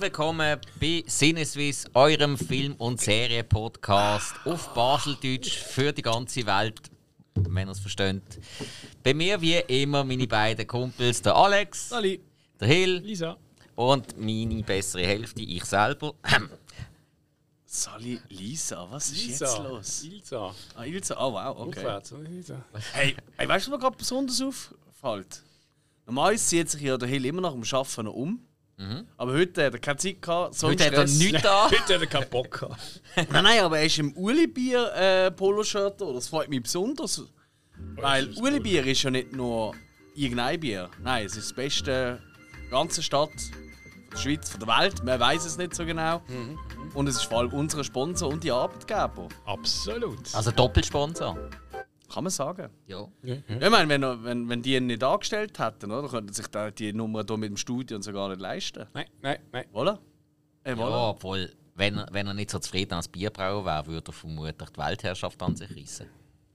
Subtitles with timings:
[0.00, 6.80] willkommen bei Sinneswiss, eurem Film- und Serienpodcast auf Baseldeutsch für die ganze Welt,
[7.34, 8.22] wenn ihr es versteht.
[9.02, 12.18] Bei mir wie immer meine beiden Kumpels, der Alex, Sali.
[12.58, 13.36] der Hill Lisa.
[13.74, 16.14] und meine bessere Hälfte, ich selber.
[17.66, 19.44] Sali, Lisa, was ist Lisa.
[19.44, 20.02] jetzt los?
[20.04, 20.54] Ilsa.
[20.76, 21.78] Ah, Ilse, oh wow, okay.
[21.80, 22.64] Aufwärts, oder Lisa?
[22.92, 25.42] Hey, hey, weißt du, was mir gerade besonders auffällt?
[26.06, 28.14] Normalerweise zieht sich ja der Hill immer nach dem Arbeiten noch
[28.80, 29.06] um.
[29.16, 31.66] Aber heute hat er keine Zeit gehabt, so Heute hat er nichts da.
[31.70, 33.02] Heute hat er keinen Bock gehabt.
[33.16, 35.30] Nein, nein, aber er ist im Uli-Bier äh.
[35.30, 37.22] Das freut mich besonders.
[37.96, 39.74] Weil Uli-Bier ist ja nicht nur
[40.14, 40.90] irgendein Bier.
[41.02, 42.20] Nein, es ist das beste der
[42.70, 45.04] ganzen Stadt, von der Schweiz, von der Welt.
[45.04, 46.22] Man weiß es nicht so genau.
[46.94, 49.28] Und es ist vor allem unser Sponsor und die Arbeitgeber.
[49.44, 50.34] Absolut.
[50.34, 51.36] Also Doppelsponsor.
[52.12, 52.70] Kann man sagen.
[52.86, 53.06] Ja.
[53.22, 56.70] Ja, Ich meine, wenn, wenn, wenn die ihn nicht angestellt hätten, oder, könnten sich da
[56.70, 58.86] die Nummer hier mit dem Studio und so gar nicht leisten.
[58.94, 59.64] Nein, nein, nein.
[59.72, 59.98] Voilà.
[60.64, 61.10] Äh, Ja, voilà.
[61.10, 64.78] obwohl, wenn er, wenn er nicht so zufrieden als Bierbrauer wäre, würde er vermutlich die
[64.78, 66.06] Weltherrschaft an sich reissen.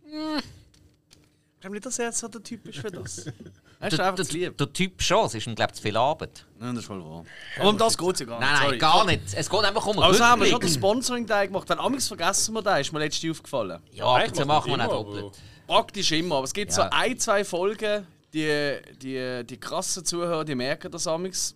[0.06, 3.26] Ich glaube nicht, dass er jetzt so der Typ ist für das.
[3.80, 4.58] Er ist einfach zu lieb.
[4.58, 6.46] der Typ schon, es ist ihm, glaube ich, zu viel Arbeit.
[6.60, 7.24] Nein, das ist voll wahr.
[7.60, 8.48] Aber um das geht es ja gar nicht.
[8.48, 8.78] Nein, nein, sorry.
[8.78, 9.22] gar nicht.
[9.36, 11.70] Es geht einfach um Aber so haben wir schon den Sponsoring-Teil gemacht.
[11.70, 13.82] Wenn amigs vergessen wir den, ist mir letztes Jahr aufgefallen.
[13.92, 15.40] Ja, ab Nein, und zu ich machen wir immer, doppelt.
[15.68, 16.90] Praktisch immer, aber es gibt so Ja.
[16.94, 21.56] ein, zwei Folgen, die, die, die krassen Zuhörer, die merken das amigs.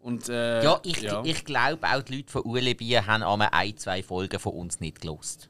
[0.00, 3.76] Und, äh, Ja, ich, ich glaube auch die Leute von Ueli Bier haben einmal ein,
[3.76, 5.48] zwei Folgen von uns nicht gelost.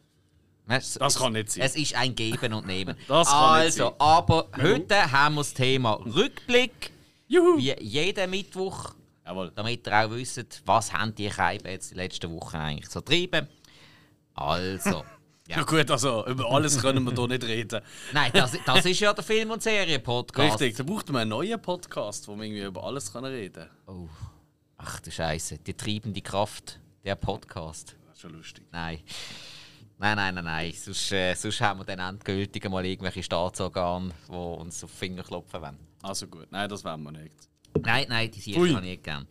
[0.66, 1.62] Es, Das kann nicht sein.
[1.64, 2.96] Es ist ein Geben und Nehmen.
[3.08, 3.94] Das kann nicht also, sein.
[3.98, 6.92] aber heute haben wir das Thema Rückblick.
[7.28, 7.58] Juhu!
[7.58, 8.94] Wie jeden Mittwoch.
[9.26, 9.52] Jawohl.
[9.54, 13.48] Damit ihr auch wisst, was haben die Scheiben jetzt die letzten Wochen eigentlich so getrieben.
[14.34, 14.90] Also.
[14.90, 15.04] Ja.
[15.46, 15.62] Ja.
[15.62, 17.82] gut, also über alles können wir hier nicht reden.
[18.14, 20.58] Nein, das, das ist ja der Film- und Serien-Podcast.
[20.58, 24.08] Richtig, da braucht man einen neuen Podcast, wo wir irgendwie über alles reden Oh.
[24.78, 27.94] Ach du Scheiße, die treibende Kraft, der Podcast.
[28.06, 28.64] Das ist schon lustig.
[28.72, 29.00] Nein.
[29.98, 30.72] Nein, nein, nein, nein.
[30.72, 35.22] Sonst, äh, sonst haben wir dann endgültig mal irgendwelche Staatsorgane, die uns auf die Finger
[35.22, 35.78] klopfen wollen.
[36.02, 37.34] Also gut, nein, das wollen wir nicht.
[37.80, 38.70] Nein, nein, die sehe Ui.
[38.70, 39.26] ich nicht gern.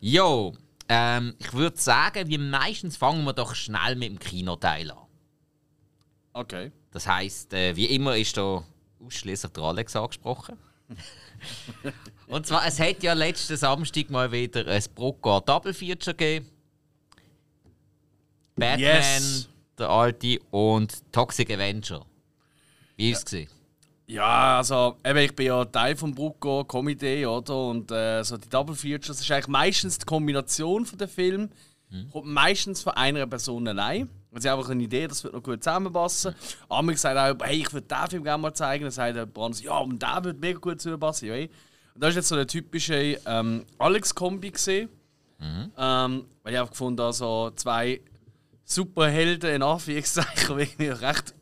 [0.00, 0.54] Jo,
[0.88, 4.98] ähm, ich würde sagen, wie meistens fangen wir doch schnell mit dem Kinoteil an.
[6.32, 6.72] Okay.
[6.90, 8.64] Das heisst, äh, wie immer ist da
[9.04, 10.56] ausschließlich der Alex angesprochen.
[12.26, 16.50] Und zwar, es hat ja letzten Samstag mal wieder ein Brucker Double Feature gegeben.
[18.56, 19.48] Batman, Yes.
[19.78, 22.04] Der alte und Toxic Avenger.
[22.96, 23.24] Wie ist es?
[23.30, 23.50] gewesen?
[24.06, 27.68] Ja, also eben, ich bin ja Teil vom Brucko Komitee, oder?
[27.68, 31.50] Und äh, so die Double Features das ist eigentlich meistens die Kombination von den Filmen.
[32.12, 34.10] Kommt meistens von einer Person allein.
[34.30, 36.34] Also ich habe einfach eine Idee, das wird noch gut zusammenpassen.
[36.68, 38.84] Amir sagt auch, hey, ich würde diesen Film gerne mal zeigen.
[38.84, 41.28] Dann sagt der Brand, ja, und der wird mega gut zusammenpassen.
[41.28, 41.50] Ja, und
[41.94, 44.90] das ist jetzt so eine typische ähm, Alex-Kombi gesehen.
[45.78, 48.00] Ähm, weil ich einfach gefunden habe, so zwei
[48.70, 51.34] Superhelden in Anführungszeichen, die irgendwie recht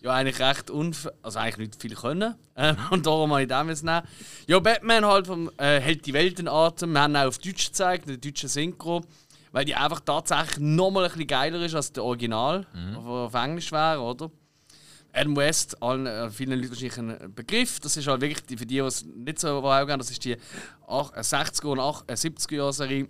[0.00, 2.34] ja eigentlich recht unf also eigentlich nicht viel können.
[2.54, 4.02] Äh, und darum habe ich den jetzt nehmen.
[4.46, 6.92] Ja, Batman halt vom, äh, hält die Welt in Atem.
[6.92, 9.02] Wir haben auch auf Deutsch gezeigt, in der deutschen Synchro.
[9.50, 13.72] Weil die einfach tatsächlich nochmal ein bisschen geiler ist als der Original, der auf Englisch
[13.72, 14.30] wäre, oder?
[15.10, 17.80] Adam West, allen, äh, vielen Leuten wahrscheinlich ein Begriff.
[17.80, 20.10] Das ist halt wirklich, die, für die, die es nicht so vor Augen haben, das
[20.10, 20.36] ist die
[20.86, 23.08] ach- äh, 60er und ach- äh, 70er-Jahre-Serie,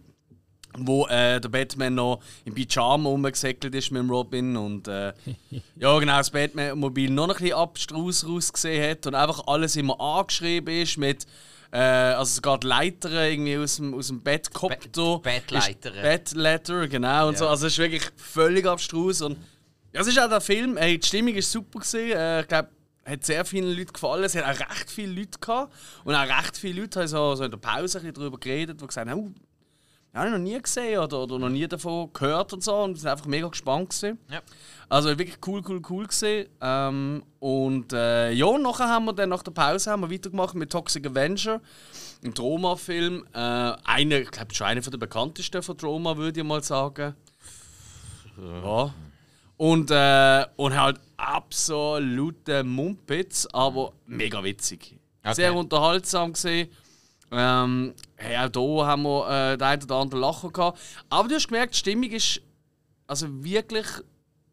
[0.80, 5.12] wo äh, der Batman noch im Pyjama rumgesäckelt ist mit dem Robin und äh,
[5.76, 10.74] ja genau das Batman-Mobil noch ein bisschen abstrus rausgesehen hat und einfach alles immer angeschrieben
[10.82, 11.26] ist mit
[11.70, 14.90] äh, also sogar die Leiter irgendwie aus dem, aus dem Bett gehabt.
[14.90, 15.90] Bett- Bettleiter.
[15.90, 17.28] Bettleiter, genau.
[17.28, 17.46] Und so.
[17.46, 19.20] Also es ist wirklich völlig abstrus.
[19.20, 19.36] Und
[19.92, 22.10] ja, es ist auch der Film, hey, die Stimmung ist super gewesen.
[22.12, 22.68] Äh, ich glaube,
[23.04, 24.24] hat sehr vielen Leuten gefallen.
[24.24, 25.74] Es hat auch recht viele Leute gehabt.
[26.04, 28.80] Und auch recht viele Leute haben so, so in der Pause ein bisschen darüber geredet,
[28.80, 29.30] die gesagt haben, oh,
[30.14, 32.74] habe ich noch nie gesehen oder, oder noch nie davon gehört und so.
[32.74, 34.18] Und wir sind einfach mega gespannt gewesen.
[34.30, 34.40] Ja.
[34.88, 36.48] Also wirklich cool, cool, cool gesehen.
[36.60, 40.70] Ähm, und äh, ja, nachher haben wir dann nach der Pause haben wir weitergemacht mit
[40.70, 41.60] Toxic Avenger,
[42.24, 43.26] ein Troma-Film.
[43.32, 47.14] Äh, einer, ich glaube, schon einer der bekanntesten von Troma, würde ich mal sagen.
[48.38, 48.94] Ja.
[49.56, 54.96] Und, äh, und halt absolute Mumpitz, aber mega witzig.
[55.22, 55.34] Okay.
[55.34, 56.68] Sehr unterhaltsam gesehen.
[57.30, 60.78] Ähm, hey, auch hier haben wir äh, den einen oder anderen Lacher gehabt.
[61.10, 62.40] Aber du hast gemerkt, die Stimmung ist
[63.06, 63.86] also wirklich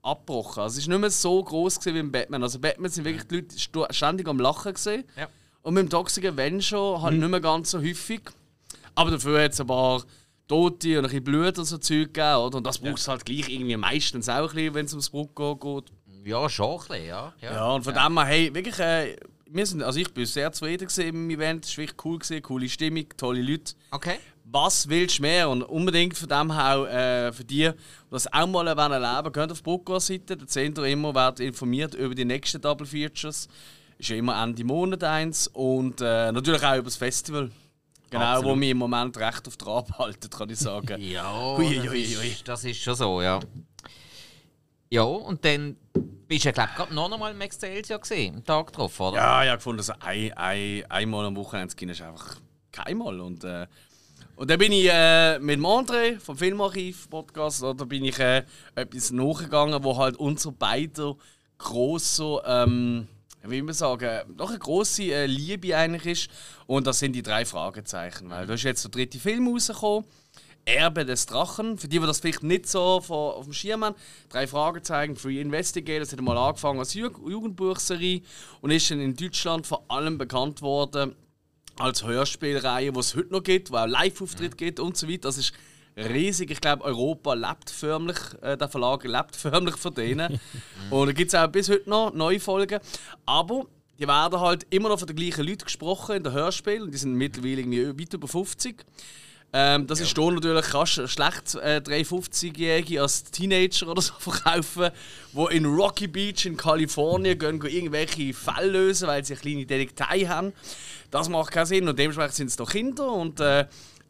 [0.02, 0.64] abgebrochen.
[0.64, 2.44] Also es war nicht mehr so groß wie im Batman.
[2.44, 5.04] Also Batman sind wirklich die Leute ständig am Lachen gesehen.
[5.18, 5.28] Ja.
[5.62, 8.22] Und mit dem Toxic Avenger halt nicht mehr ganz so häufig.
[8.94, 10.04] Aber dafür hat es ein paar
[10.48, 12.38] Tote und ein bisschen Blut und so Zeug gegeben.
[12.38, 12.58] Oder?
[12.58, 15.56] Und das braucht es halt gleich irgendwie meistens auch ein bisschen, wenn es ums Brucko
[15.56, 15.92] geht.
[16.24, 17.34] Ja, schon ein bisschen, ja.
[17.42, 19.16] Ja, und von dem her, hey, wirklich, äh,
[19.56, 21.66] wir sind, also ich bin sehr zufrieden gewesen im Event.
[21.66, 23.74] Es war wirklich cool, gewesen, coole Stimmung, tolle Leute.
[23.92, 24.18] Okay.
[24.44, 25.50] was willst du mehr?
[25.50, 27.72] Und unbedingt von dem her äh, für die, die
[28.12, 32.14] das auch mal erleben wollen, geht auf Brucko-Seite, da seht ihr immer, werdet informiert über
[32.14, 33.48] die nächsten Double Features.
[33.98, 37.50] Ist ja immer Ende Monat eins und äh, natürlich auch über das Festival.
[38.10, 38.52] Genau, Absolut.
[38.52, 41.02] wo mich im Moment recht auf Trab halten, kann ich sagen.
[41.02, 42.36] Ja, Hui, das, hui, ist, hui.
[42.44, 43.40] das ist schon so, ja.
[44.96, 45.76] Ja, und dann
[46.26, 49.18] bist du glaube ich, noch einmal im Excelsior gesehen, am Tag drauf, oder?
[49.18, 52.38] Ja, ich habe gefunden, also ein, ein, einmal am Wochenende zu gehen ist einfach
[52.72, 53.20] keinmal.
[53.20, 53.68] Und, äh,
[54.38, 58.44] und dann bin ich äh, mit dem André vom Filmarchiv-Podcast, da bin ich äh,
[58.76, 61.16] etwas nachgegangen, wo halt unsere beiden
[61.58, 63.10] grosse, ähm,
[63.44, 66.30] wie man sagen, noch eine grosse äh, Liebe eigentlich ist.
[66.68, 68.30] Und das sind die drei Fragezeichen.
[68.30, 70.06] Weil da ist jetzt der dritte Film rausgekommen.
[70.66, 71.78] Erbe des Drachen.
[71.78, 73.96] Für die, die das vielleicht nicht so auf dem Schirm haben,
[74.30, 78.22] drei Fragezeichen, Free Investigators hat mal angefangen als Ju Jugendbuchserie
[78.62, 81.16] und ist dann in Deutschland vor allem bekannt worden
[81.78, 85.22] als Hörspielreihe, die es heute noch gibt, wo auch Live-Auftritt gibt und so weiter.
[85.22, 85.54] Das ist
[85.96, 86.52] riesig.
[86.52, 90.40] Ich glaube, Europa lebt förmlich, äh, der Verlag lebt förmlich von denen.
[90.90, 92.80] und da gibt es auch bis heute noch neue Folgen.
[93.26, 93.66] Aber
[94.00, 96.84] die werden halt immer noch von den gleichen Leuten gesprochen in den Hörspielen.
[96.84, 98.86] Und die sind mittlerweile irgendwie weit über 50.
[99.58, 104.90] Ähm, das ist hier natürlich kannst du schlecht äh, 53-Jährige als Teenager oder so verkaufen,
[105.32, 109.66] die in Rocky Beach in Kalifornien gehen, gehen irgendwelche Fälle lösen, weil sie eine kleine
[109.66, 110.52] Detektei haben.
[111.10, 113.10] Das macht keinen Sinn und dementsprechend sind es doch Kinder.
[113.10, 113.66] Und äh,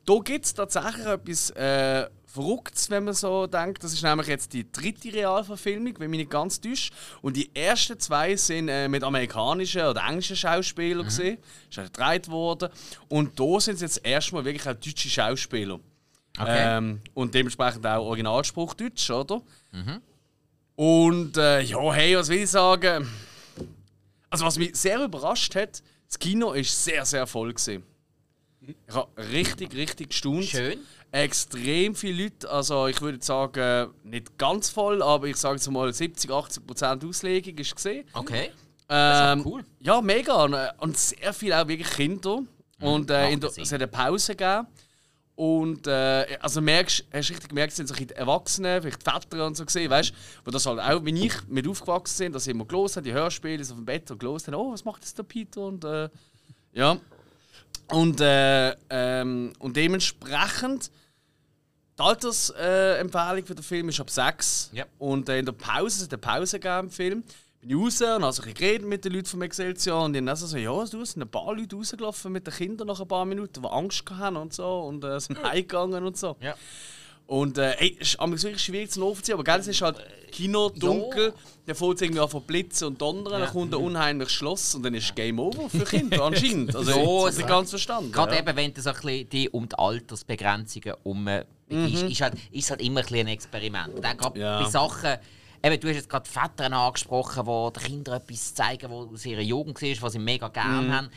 [0.08, 3.84] da gibt es tatsächlich etwas äh, Verrücktes, wenn man so denkt.
[3.84, 6.94] Das ist nämlich jetzt die dritte Realverfilmung, wenn mich nicht ganz täuscht.
[7.22, 11.06] Und die ersten zwei sind äh, mit amerikanischen oder englischen Schauspielern Mhm.
[11.06, 11.38] gesehen.
[11.70, 12.70] Ist auch gedreht worden.
[13.08, 15.80] Und da sind es jetzt erstmal wirklich auch deutsche Schauspieler.
[16.38, 16.78] Okay.
[16.78, 19.42] Ähm, und dementsprechend auch Originalspruch Deutsch, oder?
[20.76, 23.08] Und äh, ja, hey, was will ich sagen?
[24.30, 27.54] Also, was mich sehr überrascht hat, das Kino ist sehr, sehr voll.
[27.54, 27.84] Gewesen.
[28.62, 30.46] Ich habe richtig, richtig gestaunt.
[30.46, 30.80] Schön.
[31.12, 35.92] Extrem viele Leute, also ich würde sagen, nicht ganz voll, aber ich sage jetzt mal
[35.94, 38.06] 70, 80 Prozent Auslegung ist gesehen.
[38.14, 38.52] Okay.
[38.90, 39.64] Ähm, cool.
[39.80, 40.44] Ja, mega.
[40.80, 42.44] Und, sehr viel auch wirklich Kinder.
[42.82, 44.68] Und äh, in der, es hat eine Pause gegeben.
[45.36, 49.66] Und äh, also merkst, hast richtig gemerkt, es sind so Erwachsenen, vielleicht Väter und so
[49.66, 50.16] gesehen, weißt du,
[50.46, 53.12] wo das halt auch, wie ich mit aufgewachsen sind, dass sie immer gelesen haben, die
[53.12, 55.62] Hörspiele auf dem Bett und gelesen haben, oh, was macht jetzt der Peter?
[55.62, 56.10] Und äh,
[56.72, 56.98] ja.
[57.92, 60.92] Und, äh, ähm, und dementsprechend,
[61.98, 64.72] die Altersempfehlung äh, für den Film ist ab 6.
[64.74, 64.86] Ja.
[64.98, 67.24] Und äh, in der Pause, es hat eine Pause gegeben im Film,
[67.62, 70.86] bin ich raus und habe geredet mit den Leuten vom Excelsior und dann so, ja,
[70.86, 73.68] du, es sind ein paar Leute rausgelaufen mit den Kindern nach ein paar Minuten, die
[73.68, 76.36] Angst hatten und so und äh, sind heimgegangen und so.
[76.40, 76.56] Ja.
[77.28, 79.98] Und äh, ey, es ist wirklich schwierig zu nachvollziehen, aber gell, es ist halt
[80.32, 81.34] Kino, dunkel,
[81.66, 84.84] dann fängt es irgendwie an von Blitzen und Donnern, dann kommt ein unheimliches Schloss und
[84.84, 86.76] dann ist Game Over für Kinder anscheinend.
[86.76, 88.12] Also, Ja, ich habe es- nicht ganz verstanden.
[88.12, 88.42] Gerade ja.
[88.42, 91.28] eben, wenn so ein bisschen die um die Altersbegrenzungen um
[91.68, 93.96] ist, ist, halt, ist halt immer ein, bisschen ein Experiment.
[93.96, 94.62] Und auch gerade Ja.
[94.64, 95.16] bei Sachen,
[95.64, 99.42] eben, du hast jetzt gerade Väter angesprochen, die den Kindern etwas zeigen, was aus ihrer
[99.42, 101.10] Jugend war, was sie mega gerne haben.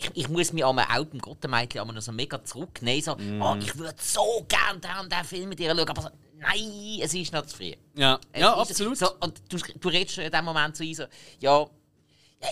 [0.00, 3.02] Ich, ich muss mich einmal auch beim Gottemädchen noch so mega zurücknehmen.
[3.02, 6.08] So, oh, ich würde so gerne den und den Film mit dir schauen, aber so,
[6.38, 7.74] nein, es ist noch zu früh.
[7.94, 8.96] Ja, Es ja absolut.
[8.96, 11.04] So, und du, du redest in dem Moment so ein, so,
[11.40, 11.66] ja,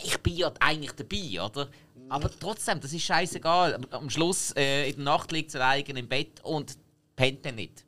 [0.05, 1.69] ich bin ja eigentlich dabei, oder?
[2.11, 3.75] Aber trotzdem, das ist scheißegal.
[3.75, 6.77] Am- Am Schluss, äh, in der Nacht liegt sie alleine im Bett und
[7.17, 7.85] pennt dann nicht.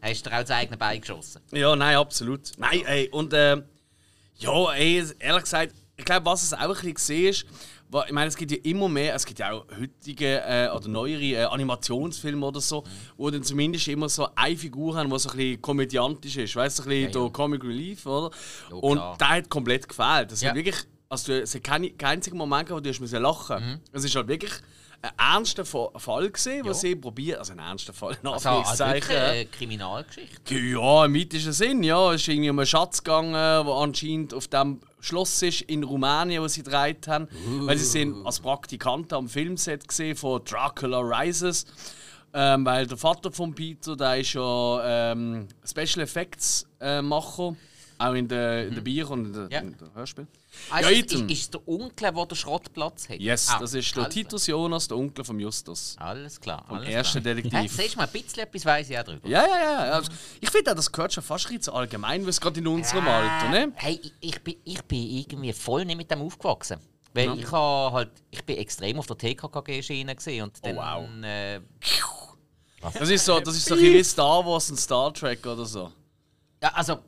[0.00, 1.42] Hast du dir auch das eigene Bein geschossen?
[1.52, 2.52] Ja, nein, absolut.
[2.56, 3.62] Nein, ey, und äh,
[4.38, 7.46] ja, ey, ehrlich gesagt, ich glaube, was es auch ein bisschen gesehen ist,
[7.81, 10.88] wa- ich meine, es gibt ja immer mehr, es gibt ja auch heutige äh, oder
[10.88, 12.84] neuere äh, Animationsfilme oder so,
[13.16, 16.78] wo dann zumindest immer so eine Figur haben, die so ein bisschen komödiantisch ist, weißt
[16.78, 17.30] du, so ein bisschen Ja, ja.
[17.30, 18.30] Comic Relief, oder?
[18.70, 20.32] Ja, und der hat komplett gefehlt.
[20.32, 20.50] Das Ja.
[20.50, 20.76] hat wirklich,
[21.08, 23.80] also du, es hat keinen einzigen Moment gehabt, wo du hast müssen lachen Mhm.
[23.92, 24.52] Es ist halt wirklich
[25.04, 28.84] ein ernster Fa- Fall gesehen, was sie probieren, also ein ernster Fall, in Also, also
[28.84, 29.24] Anführungszeichen, ja.
[29.32, 30.54] eine Kriminalgeschichte.
[30.54, 32.12] Ja, im weitesten Sinn, ja.
[32.12, 36.40] Es ist irgendwie um einen Schatz gegangen, der anscheinend auf dem Schloss ist in Rumänien,
[36.42, 37.28] wo sie gedreht haben.
[37.66, 41.66] Weil sie sind als Praktikanten am Filmset gesehen von Dracula Rises.
[42.32, 47.56] Ähm, weil der Vater von Peter, der ist ja ähm, Special Effects äh, Macher.
[48.08, 49.60] Auch in den in der Bier und in den Ja.
[49.60, 50.28] in Hörspielen.
[50.70, 53.18] Ah, Ja, ist, ist, es der Onkel, der den Schrottplatz hat?
[53.20, 55.96] Yes, Ah, das ist der alles Titus Jonas, der Onkel von Justus.
[55.98, 56.64] Alles klar.
[56.68, 57.34] Alles ersten klar.
[57.34, 57.58] Detektiv.
[57.58, 59.28] Hey, siehst du mal, ein bisschen etwas weiss ich auch drüber.
[59.28, 59.78] Ja, ja, ja.
[59.92, 63.10] Also, ich finde auch, das gehört schon fast zu allgemein, was gerade in unserem Äh,
[63.10, 63.72] Alter, ne?
[63.76, 66.78] Hey, ich, ich, bin, ich bin irgendwie voll nicht mit dem aufgewachsen.
[67.14, 71.06] Weil ich ha halt, ich bin extrem auf der TKKG-Schiene gesehen und dann, wow.
[71.24, 71.60] äh,
[72.98, 75.92] Das ist so, das ist so ein Star Wars und Star Trek oder so.
[76.62, 76.98] ja, also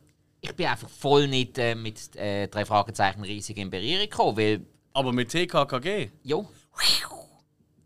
[0.45, 4.61] ich bin einfach voll nicht äh, mit äh, drei Fragezeichen riesig in Berührung gekommen, weil,
[4.93, 6.49] Aber mit TKKG, jo,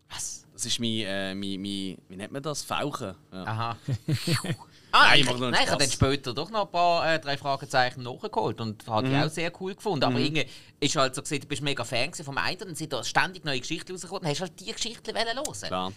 [0.08, 0.44] was?
[0.52, 2.62] Das ist mein, äh, mein, mein wie nennt man das?
[2.62, 3.14] Fauchen.
[3.32, 3.42] Ja.
[3.44, 3.70] Aha.
[3.70, 3.76] ah,
[5.10, 8.60] Nein, ich, nein, ich habe dann später doch noch ein paar äh, drei Fragezeichen nachgeholt
[8.60, 9.10] und habe Mhm.
[9.12, 10.04] die auch sehr cool gefunden.
[10.04, 10.46] Aber irgendwie
[10.80, 13.60] ist halt so gesehen, du bist mega Fan vom einen und sind da ständig neue
[13.60, 15.44] Geschichten rausgekommen und hast halt die Geschichten hören.
[15.62, 15.92] Klar.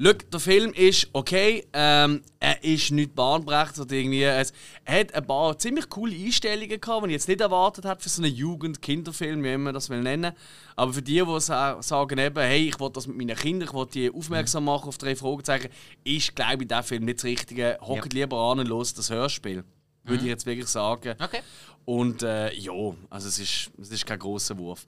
[0.00, 1.66] Schau, der Film ist okay.
[1.72, 4.22] Ähm, er ist nicht bahnbrechend oder irgendwie.
[4.22, 4.52] Es,
[4.84, 8.08] er hat ein paar ziemlich coole Einstellungen gehabt, die ich jetzt nicht erwartet hätte für
[8.08, 10.32] so einen Jugend-Kinderfilm, wie man das will nennen.
[10.76, 13.74] Aber für die, die sa sagen, eben, hey, ich will das mit meinen Kindern, ich
[13.74, 15.68] will die aufmerksam machen auf drei Fragezeichen,
[16.04, 17.78] ist, glaube ich, der Film nicht das Richtige.
[17.80, 19.64] Hockt lieber an und los das Hörspiel.
[20.04, 21.14] Würde ich jetzt wirklich sagen.
[21.20, 21.40] Okay.
[21.84, 22.72] Und äh, ja,
[23.10, 24.84] also es ist, es ist kein großer Wurf.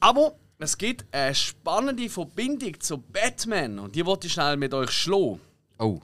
[0.00, 4.90] Aber es gibt eine spannende Verbindung zu Batman und die wollte ich schnell mit euch
[4.90, 5.40] schlagen.
[5.78, 6.00] Oh.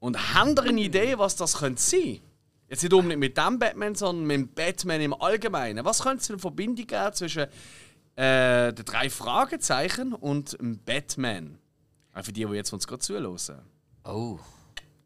[0.00, 2.20] Und habt ihr eine Idee, was das könnte sein?
[2.68, 5.84] Jetzt nicht unbedingt mit dem Batman, sondern mit dem Batman im Allgemeinen.
[5.84, 7.46] Was könnte es für eine Verbindung geben zwischen
[8.16, 11.58] äh, den drei Fragezeichen und dem Batman?
[12.12, 13.62] Auch für die, die jetzt uns gerade zuhören.
[14.04, 14.38] Oh.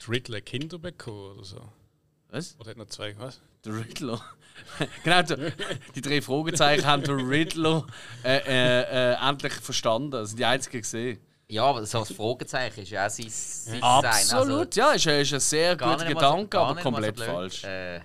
[0.02, 1.72] Die Riddler Kinder bekommen oder so.
[2.30, 2.56] Was?
[2.58, 3.40] Oder hat noch zwei, was?
[3.64, 4.20] Der Riddler.
[5.04, 5.52] genau, der,
[5.94, 7.86] die drei Fragezeichen haben den Riddler
[8.24, 10.10] äh, äh, äh, endlich verstanden.
[10.12, 11.18] Das sind die einzigen gesehen.
[11.48, 15.34] Ja, aber so ein Fragezeichen ist ja auch sein, sein Absolut, ja, ist, ein- ist
[15.34, 17.26] ein sehr guter so- Gedanke, gar aber so komplett blöd.
[17.26, 17.64] falsch.
[17.64, 18.00] Äh,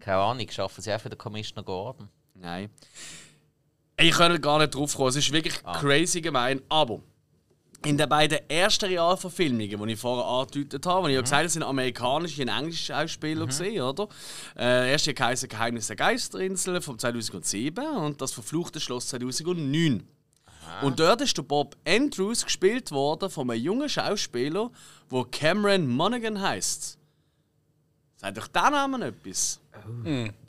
[0.00, 2.08] keine Ahnung, schaffen sie auch für den Commissioner Gordon.
[2.34, 2.70] Nein.
[3.98, 5.08] Ich könnte gar nicht drauf kommen.
[5.08, 5.78] Es ist wirklich Ah.
[5.78, 6.62] crazy gemein.
[6.68, 7.00] Aber
[7.86, 11.44] in den beiden ersten Realverfilmungen, die ich vorher angedeutet habe, wo ich ja gesagt habe,
[11.44, 14.08] das sind amerikanische und englische Schauspieler gesehen, oder?
[14.54, 20.06] Äh, der erste heisst Geheimnis der Geisterinsel von 2007 und das Verfluchte Schloss 2009.
[20.82, 24.70] Und dort ist der Bob Andrews gespielt worden von einem jungen Schauspieler,
[25.10, 26.98] der Cameron Monaghan heißt.
[28.16, 29.60] Sagt euch der Name etwas?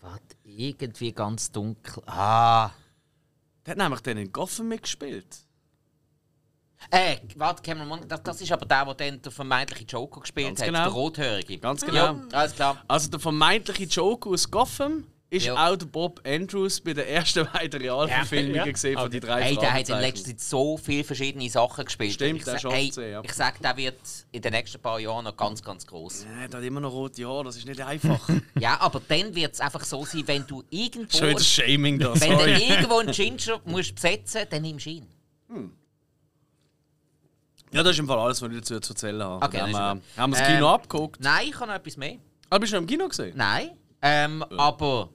[0.01, 2.01] Warte, irgendwie ganz dunkel.
[2.08, 2.72] Ah.
[3.65, 5.46] Der hat nämlich dann in Gotham mitgespielt.
[6.91, 10.48] Äh, warte, Cameron Monaghan, das, das ist aber der, der dann den vermeintlichen Joker gespielt
[10.48, 10.84] Ganz hat, genau.
[10.84, 11.57] der Rothörige.
[11.57, 11.96] Ganz genau.
[11.96, 12.84] Ja, alles klar.
[12.88, 15.55] Also der vermeintliche Joker aus Gotham ist Ja.
[15.55, 18.72] auch der Bob Andrews bei der ersten beiden Realverfilmungen Ja, ja.
[18.72, 22.13] gesehen von die drei Hey, der hat in letzter Zeit so viele verschiedene Sachen gespielt.
[22.13, 23.22] Stimmt, ich der schafft hey, sie, ja.
[23.25, 24.00] Ich sag, der wird
[24.31, 26.24] in den nächsten paar Jahren noch ganz, ganz groß.
[26.41, 28.29] Ja, der hat immer noch rote Haare, das ist nicht einfach.
[28.60, 32.13] Ja, aber dann wird es einfach so sein, wenn du irgendwo, Schon wieder Shaming da,
[32.22, 35.07] wenn du irgendwo einen Ginger musst besetzen dann nimmst du ihn.
[37.71, 39.45] Ja, das ist im Fall alles, was ich dazu zu erzählen habe.
[39.45, 39.79] Okay, haben, wir,
[40.17, 41.19] haben wir das Ähm, Kino abgeguckt.
[41.21, 42.15] Nein, ich habe noch etwas mehr.
[42.50, 43.33] Ah, bist du noch im Kino gesehen?
[43.36, 43.71] Nein.
[44.01, 45.09] Ähm, Aber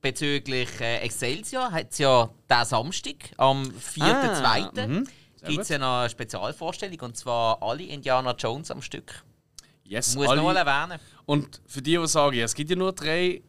[0.00, 4.42] bezüglich äh, Excelsior hat es ja diesen Samstag, am 4.2.
[4.42, 5.06] Ah, mhm.
[5.46, 9.22] Gibt es ja noch eine Spezialvorstellung und zwar alle Indiana Jones am Stück.
[9.84, 10.36] Yes, Muss alle.
[10.36, 11.00] noch mal erwähnen.
[11.26, 13.42] Und für die, die sagen, ja, es gibt ja nur drei.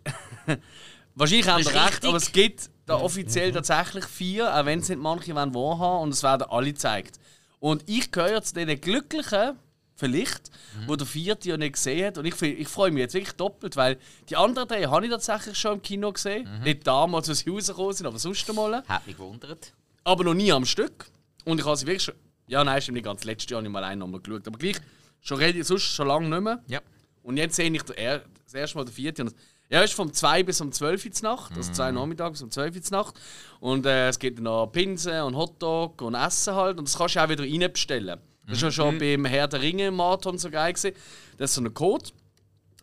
[1.15, 2.09] Wahrscheinlich haben recht, richtig.
[2.09, 6.09] aber es gibt da offiziell tatsächlich vier, auch wenn es nicht manche wollen wahrhaben und
[6.09, 7.19] es werden alle gezeigt.
[7.61, 9.57] Und ich gehöre zu den Glücklichen,
[9.95, 10.49] vielleicht,
[10.87, 12.17] wo der vierte ja nicht gesehen hat.
[12.17, 13.97] Und ich, ich freue mich jetzt wirklich doppelt, weil
[14.29, 16.49] die anderen drei habe ich tatsächlich schon im Kino gesehen.
[16.63, 18.83] Nicht damals, als sie rausgekommen sind, aber sonst einmal.
[18.87, 19.73] Hat mich gewundert.
[20.03, 21.05] Aber noch nie am Stück.
[21.45, 22.15] Und ich habe sie wirklich schon.
[22.47, 23.23] Ja, nein, stimmt nicht ganz.
[23.23, 24.47] Letztes Jahr ich mal einen nochmal geschaut.
[24.47, 24.77] Aber gleich,
[25.21, 26.63] schon, sonst schon lange nicht mehr.
[26.67, 26.81] Ja.
[27.21, 29.27] Und jetzt sehe ich er- das erste Mal den vierten.
[29.27, 29.35] Und
[29.71, 32.75] er ist vom 2 bis um 12 Uhr Nacht, also 2 Nachmittag bis um 12
[32.75, 33.15] Uhr Nacht.
[33.61, 36.77] Und äh, es gibt noch Pinsen und Hotdog und Essen halt.
[36.77, 38.19] Und das kannst du auch wieder reinbestellen.
[38.47, 40.73] Das war ja schon beim Herr der Ringe Marathon so geil.
[40.73, 40.93] Gewesen.
[41.37, 42.09] Das ist so ein Code.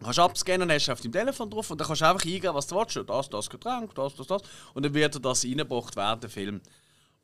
[0.02, 2.54] Kannst du abscannen, hast du auf deinem Telefon drauf und dann kannst du einfach eingeben,
[2.54, 2.97] was du willst.
[3.07, 4.42] Das, das Getränk, das, das, das.
[4.73, 6.61] Und dann wird dir das reingebracht während dem Film.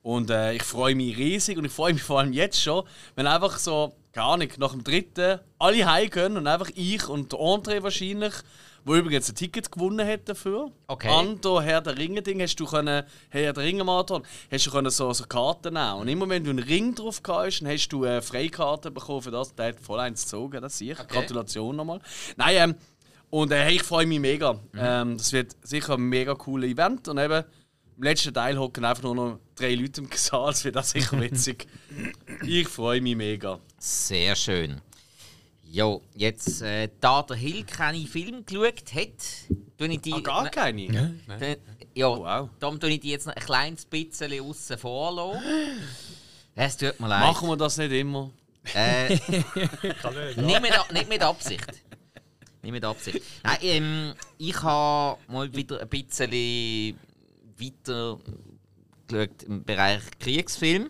[0.02, 3.26] Und äh, ich freue mich riesig und ich freue mich vor allem jetzt schon, wenn
[3.26, 7.38] einfach so, keine Ahnung, nach dem dritten alle heim können und einfach ich und der
[7.38, 8.34] André wahrscheinlich,
[8.84, 10.70] wo übrigens ein Ticket gewonnen hat dafür.
[10.86, 11.08] Okay.
[11.08, 14.70] An der Herr der Ringe Ding hast du können, Herr der Ringe Marathon, hast du
[14.70, 15.94] können so, so Karten nehmen.
[15.94, 19.30] Und immer wenn du einen Ring drauf hast, dann hast du eine Freikarte bekommen für
[19.30, 19.54] das.
[19.54, 21.00] Der hat voll eins gezogen, das sehe ich.
[21.00, 21.14] Okay.
[21.14, 22.00] Gratulation nochmal.
[22.36, 22.74] Nein, ähm,
[23.30, 24.60] und äh, ich freue mich mega.
[24.76, 27.08] Ähm, das wird sicher ein mega cooles Event.
[27.08, 27.42] Und eben,
[27.96, 30.52] im letzten Teil hocken einfach nur noch drei Leute im Saal.
[30.52, 31.66] Das wird auch sicher witzig.
[32.46, 33.58] ich freue mich mega.
[33.78, 34.80] Sehr schön.
[35.74, 39.08] Jo, jetzt, äh, da der Hill keine Film geschaut hat,
[39.76, 40.12] tue ich die.
[40.12, 41.16] Ah, gar keine?
[41.26, 41.56] Dann-
[41.94, 42.48] Ja, wow.
[42.60, 45.40] darum tue ich die jetzt noch ein kleines bisschen außen vor.
[46.54, 47.22] Es tut mir leid.
[47.22, 48.30] Machen wir das nicht immer?
[48.72, 49.18] Äh,
[50.00, 50.36] Kann nicht.
[50.38, 51.66] nicht, mit, nicht mit Absicht.
[52.62, 53.20] Nicht mit Absicht.
[53.42, 56.30] Nein, ähm, ich habe mal wieder ein bisschen
[57.58, 58.20] weiter
[59.08, 60.88] geschaut im Bereich Kriegsfilm.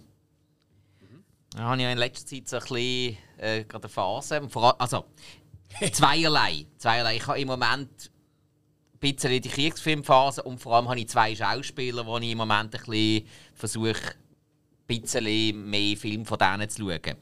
[1.57, 4.49] Da habe ich ja in letzter Zeit so ein bisschen äh, gerade eine Phase.
[4.49, 5.05] Vor Also,
[5.93, 6.67] zweierlei.
[6.79, 7.17] zweierlei.
[7.17, 7.91] Ich habe im Moment
[8.95, 12.75] ein bisschen die Kriegsfilmphase und vor allem habe ich zwei Schauspieler, die ich im Moment
[12.75, 14.15] ein bisschen versuche
[14.87, 17.17] bisschen mehr Film von denen zu schauen.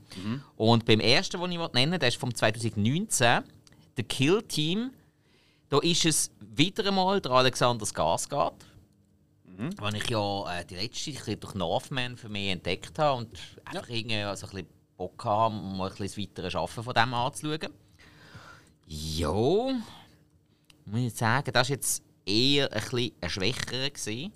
[0.57, 3.45] Und beim ersten, den ich nennen der ist vom 2019,
[3.97, 4.91] The Kill Team.
[5.69, 8.55] Da ist es wieder einmal der Alexander Skarsgård,
[9.45, 9.71] mhm.
[9.71, 13.39] den ich ja äh, die letzte ein bisschen durch Northman für mich entdeckt habe und
[13.65, 14.69] einfach irgendwie also ein bisschen
[15.03, 17.75] Bock habe, mal ein bisschen das weitere Arbeiten von dem anzuschauen.
[18.87, 19.33] Ja,
[20.85, 23.91] muss ich sagen, das war jetzt eher ein bisschen ein schwächerer.
[23.91, 24.33] Gewesen.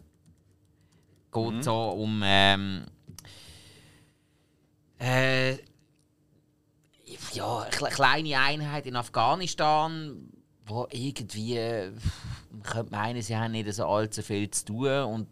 [1.33, 2.87] Geht so um ähm,
[4.99, 5.53] äh,
[7.33, 10.33] ja, eine kle- kleine Einheit in Afghanistan,
[10.65, 11.59] wo irgendwie,
[12.51, 15.29] man könnte meinen, sie haben nicht so allzu viel zu tun und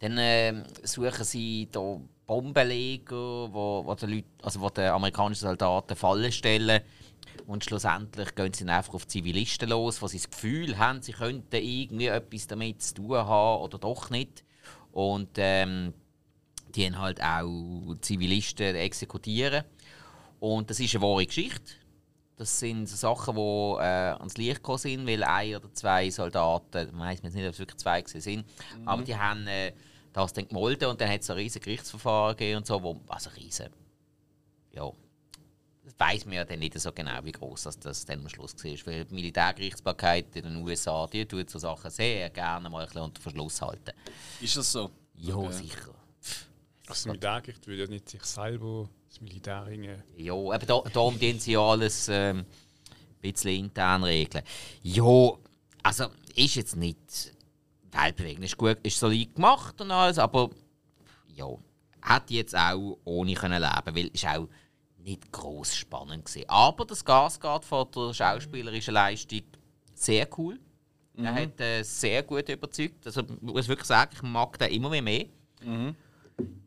[0.00, 5.96] dann äh, suchen sie da Bombenleger, wo, wo, die Leute, also wo die amerikanischen Soldaten
[5.96, 6.80] Fallen stellen
[7.46, 12.06] und schlussendlich gehen sie einfach auf Zivilisten los, sie das Gefühl haben, sie könnten irgendwie
[12.06, 14.44] etwas damit zu tun haben oder doch nicht.
[14.92, 15.92] Und ähm,
[16.74, 19.64] die haben halt auch Zivilisten exekutieren.
[20.40, 21.72] Und das ist eine wahre Geschichte.
[22.36, 23.40] Das sind so Sachen, die
[23.80, 27.58] äh, ans Licht gekommen sind, weil ein oder zwei Soldaten, ich weiß nicht, ob es
[27.58, 28.44] wirklich zwei gewesen sind,
[28.84, 29.72] aber die haben äh,
[30.14, 33.30] das dann gemolden und dann hat es ein riesiges Gerichtsverfahren gegeben und so, wo, also
[33.30, 33.68] riesen,
[34.72, 34.90] ja,
[35.84, 38.54] das weiß man ja dann nicht so genau, wie groß das, das dann am Schluss
[38.56, 38.86] war.
[38.86, 43.02] Weil die Militärgerichtsbarkeit in den USA, die tut so Sachen sehr gerne mal ein bisschen
[43.02, 43.92] unter Verschluss halten.
[44.40, 44.90] Ist das so?
[45.16, 45.52] Ja, Okay.
[45.52, 45.94] sicher.
[46.86, 50.02] Das Militärgericht würde ja nicht sich selber das Militär hingen.
[50.16, 52.46] Ja, eben da, darum tun sie ja alles ähm, ein
[53.20, 54.44] bisschen intern regeln.
[54.82, 55.32] Ja,
[55.82, 57.32] also ist jetzt nicht
[57.94, 58.44] weltbewegend.
[58.44, 60.50] Ist gut, ist solid gemacht und alles, aber
[61.34, 61.46] ja,
[62.02, 64.48] hätte jetzt auch ohne können leben, weil es auch
[64.98, 66.48] nicht groß spannend gewesen.
[66.48, 69.42] Aber das Gasgard von der schauspielerischen Leistung
[69.94, 70.58] sehr cool.
[71.16, 73.06] Er hat äh, sehr gut überzeugt.
[73.06, 75.02] Also ich muss wirklich sagen, ich mag den immer mehr.
[75.02, 75.26] mehr.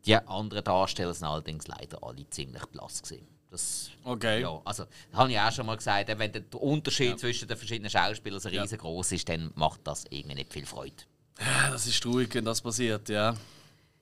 [0.05, 3.27] Die anderen Darsteller sind allerdings leider alle ziemlich blass gewesen.
[3.49, 4.41] Das, Okay.
[4.41, 7.89] ja, also, das habe ich auch schon mal gesagt, wenn der Unterschied zwischen den verschiedenen
[7.89, 10.95] Schauspielern so riesengroß ist, dann macht das irgendwie nicht viel Freude.
[11.39, 13.35] Ja, das ist ruhig, wenn das passiert, ja.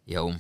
[0.06, 0.40] Ja.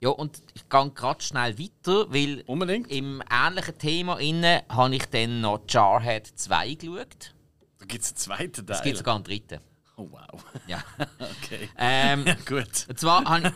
[0.00, 2.90] Ja, und ich gehe gerade schnell weiter, weil Unbedingt.
[2.90, 7.34] im ähnlichen Thema inne habe ich dann noch Jarhead 2 geschaut.
[7.78, 8.76] Da gibt es einen zweiten Teil.
[8.76, 9.60] Es gibt sogar einen dritten.
[9.96, 10.42] Oh, wow.
[10.66, 10.82] Ja.
[11.42, 11.68] Okay.
[11.76, 12.86] ähm, Ja, gut.
[12.88, 13.52] und zwar habe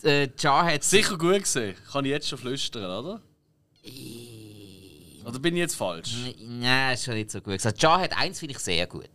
[0.00, 1.74] ich äh, Jarhead Sicher gut gesehen.
[1.90, 3.20] Kann ich jetzt schon flüstern, oder?
[5.24, 6.14] Oder bin ich jetzt falsch?
[6.38, 7.52] Nein, ist schon nicht so gut.
[7.54, 9.08] Also, Jarhead 1 finde ich sehr gut.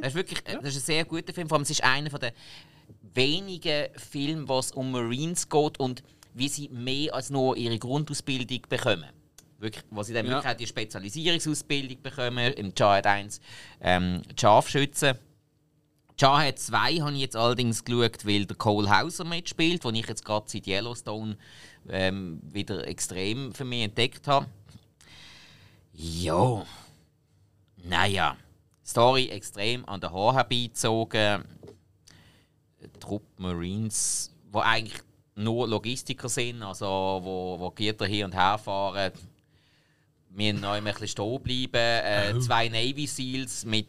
[0.00, 1.48] Das ist wirklich das ist ein sehr guter Film.
[1.48, 2.32] Vor allem, es ist einer der
[3.14, 6.02] wenigen Filme, wo es um Marines geht und
[6.34, 9.06] wie sie mehr als nur ihre Grundausbildung bekommen.
[9.58, 10.32] Wirklich, wo sie dann Ja.
[10.32, 12.52] wirklich auch die Spezialisierungsausbildung bekommen.
[12.54, 13.40] Im Jarhead 1
[13.80, 15.18] ähm, Scharfschützen.
[16.18, 20.24] Jarhead 2 habe ich jetzt allerdings geschaut, weil der Cole Hauser mitspielt, den ich jetzt
[20.24, 21.36] gerade seit Yellowstone
[21.88, 24.46] ähm, wieder extrem für mich entdeckt habe.
[25.94, 26.64] Ja.
[27.82, 28.36] Naja.
[28.90, 31.44] Story extrem an den Haaren herbeizogen.
[32.98, 35.00] Trupp Marines, die eigentlich
[35.36, 36.86] nur Logistiker sind, also
[37.22, 39.12] wo, wo Gitter hin und her fahren.
[40.32, 41.74] Wir müssen noch ein bisschen stehen bleiben.
[42.36, 43.88] Äh, Zwei Navy Seals mit,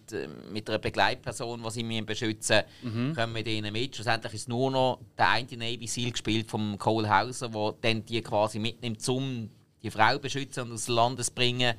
[0.52, 3.96] mit einer Begleitperson, die sie müssen beschützen müssen, kommen mit ihnen mit.
[3.96, 8.22] Schlussendlich ist nur noch der eine Navy Seal gespielt vom Cole Hauser, der dann die
[8.22, 9.50] quasi mitnimmt, um
[9.84, 11.76] die Frau zu beschützen und aus dem Landes zu bringen.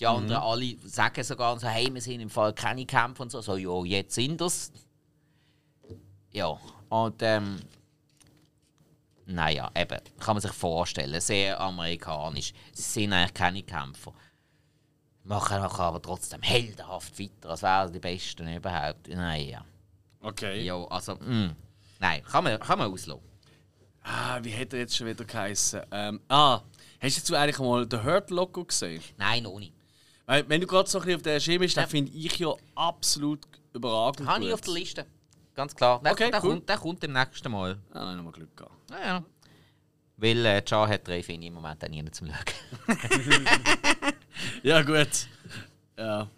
[0.00, 3.42] Die anderen alle sagen sogar so, hey, wir sind im Fall keine Kämpfe und so.
[3.42, 4.72] So, ja, jetzt sind das.
[6.32, 6.58] Ja,
[6.88, 7.60] und ähm,
[9.26, 12.52] naja, eben, kann man sich vorstellen, sehr amerikanisch.
[12.72, 14.14] Sie sind eigentlich keine Kämpfer.
[15.24, 19.06] Machen aber trotzdem heldenhaft weiter, als wären die Besten überhaupt.
[19.08, 19.64] Naja.
[20.20, 20.62] Okay.
[20.62, 21.54] Ja, also, mm,
[21.98, 23.22] nein, kann man, kann man auslassen.
[24.02, 25.82] Ah, wie hat er jetzt schon wieder geheißen?
[25.90, 26.62] Ähm, ah,
[27.00, 29.02] hast du eigentlich mal The Hurt Logo gesehen?
[29.18, 29.74] Nein, noch nicht.
[30.30, 32.54] Weil, wenn du gerade so ein bisschen auf der Schirm bist, dann finde ich ja
[32.76, 33.40] absolut
[33.72, 34.28] überragend.
[34.28, 35.04] Habe ich auf der Liste.
[35.56, 36.00] Ganz klar.
[36.04, 36.50] Der, Okay, der, cool.
[36.50, 37.76] kommt, der kommt im nächsten Mal.
[37.90, 38.72] Ah, dann haben wir Glück gehabt.
[38.92, 39.24] Ja, ja.
[40.18, 42.96] Weil äh, Jar hat drei finde ich im Moment auch nie zum Schauen.
[44.62, 45.08] Ja, gut.
[45.98, 46.30] Ja.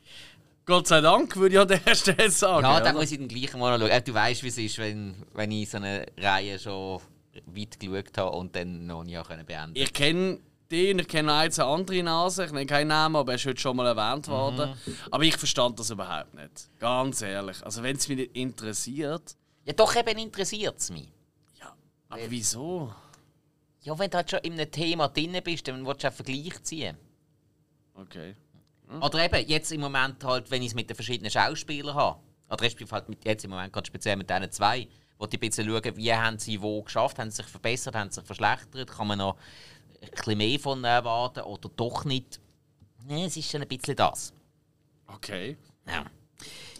[0.65, 2.65] Gott sei Dank, würde ich an der Stelle sagen.
[2.65, 2.85] Ja, oder?
[2.85, 3.95] dann muss ich den gleichen mal noch schauen.
[3.95, 6.99] Äh, Du weißt, wie es ist, wenn, wenn ich so eine Reihe schon
[7.47, 10.39] weit geschaut habe und dann noch nie beenden Ich kenne
[10.73, 13.61] den, ich kenne eine zwei andere Nase, ich nenne keinen Namen, aber er ist heute
[13.61, 14.75] schon mal erwähnt worden.
[15.11, 16.69] Aber ich verstand das überhaupt nicht.
[16.81, 17.63] Ganz ehrlich.
[17.65, 21.09] Also wenn es mich nicht interessiert, Ja, doch eben interessiert es mich.
[21.61, 21.73] ja.
[22.09, 22.93] Aber wieso?
[23.83, 26.63] Ja, wenn du halt schon in einem Thema drin bist, dann willst du auch Vergleich
[26.63, 26.97] ziehen.
[27.95, 28.35] Okay.
[29.01, 32.21] Oder eben jetzt im Moment halt, wenn ich es mit den verschiedenen Schauspielern habe.
[32.49, 34.87] Oder respektive halt mit, jetzt im Moment ganz speziell mit diesen zwei,
[35.19, 38.11] wo die ein bisschen schauen, wie haben sie wo geschafft, haben sie sich verbessert, haben
[38.11, 39.37] sie sich verschlechtert, kann man noch
[40.11, 42.41] bisschen mehr von erwarten oder doch nicht.
[43.07, 44.33] Nee, es ist schon ein bisschen das.
[45.07, 45.57] Okay.
[45.87, 46.05] Ja.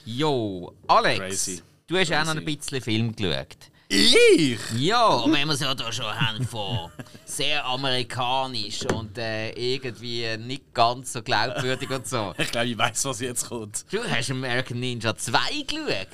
[0.05, 1.63] Jo, Alex, Crazy.
[1.87, 2.39] du hast auch noch Crazy.
[2.39, 3.57] ein bisschen Film geschaut.
[3.89, 4.59] Ich?
[4.79, 6.91] Ja, und wenn wir es ja da schon haben von
[7.27, 12.33] sehr amerikanisch und äh, irgendwie nicht ganz so glaubwürdig und so.
[12.39, 13.85] Ich glaube, ich weiß, was jetzt kommt.
[13.93, 16.09] Du hast American Ninja 2 geschaut.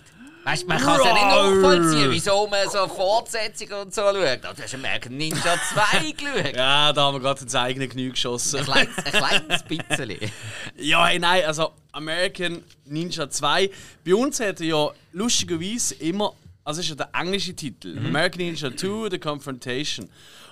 [0.48, 4.14] Weißt du, man kann es ja nicht nachvollziehen, wieso man so Fortsetzungen und so schaut.
[4.16, 6.56] Aber du hast American Ninja 2 geschaut.
[6.56, 8.60] Ja, da haben wir gerade ins eigene Knie geschossen.
[8.60, 10.30] Ein kleines, ein kleines bisschen.
[10.78, 13.70] Ja, hey, nein, also American Ninja 2.
[14.06, 16.32] Bei uns hat er ja lustigerweise immer,
[16.64, 20.08] also ist ja der englische Titel, American Ninja 2, The Confrontation.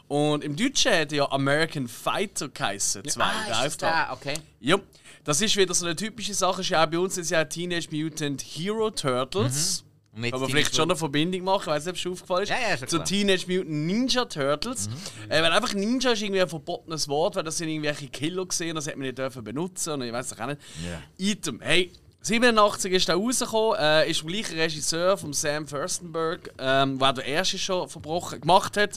[0.09, 4.09] Und im Deutschen hat er ja American Fighter geheißen, 2, Ah, der ist der?
[4.13, 4.35] Okay.
[4.61, 4.77] Ja,
[5.25, 6.61] das ist wieder so eine typische Sache.
[6.61, 9.81] Ist ja auch bei uns ist ja Teenage Mutant Hero Turtles.
[9.81, 9.86] Und
[10.33, 12.49] Aber die vielleicht schon eine Verbindung machen, ich weiß nicht, ob es dir aufgefallen ist.
[12.49, 12.99] Ja, ja, schon Zu.
[13.01, 14.89] Teenage Mutant Ninja Turtles.
[15.29, 18.75] Äh, weil einfach Ninja ist irgendwie ein verbotenes Wort, weil das sind irgendwelche Killer gesehen,
[18.75, 20.61] das hätte man nicht dürfen benutzen und ich weiß es auch nicht.
[21.19, 21.61] Item.
[21.61, 27.13] Hey, 87 ist da rausgekommen, äh, ist vom gleichen Regisseur, vom Sam Furstenberg, ähm, der
[27.13, 28.97] der erste schon verbrochen gemacht hat.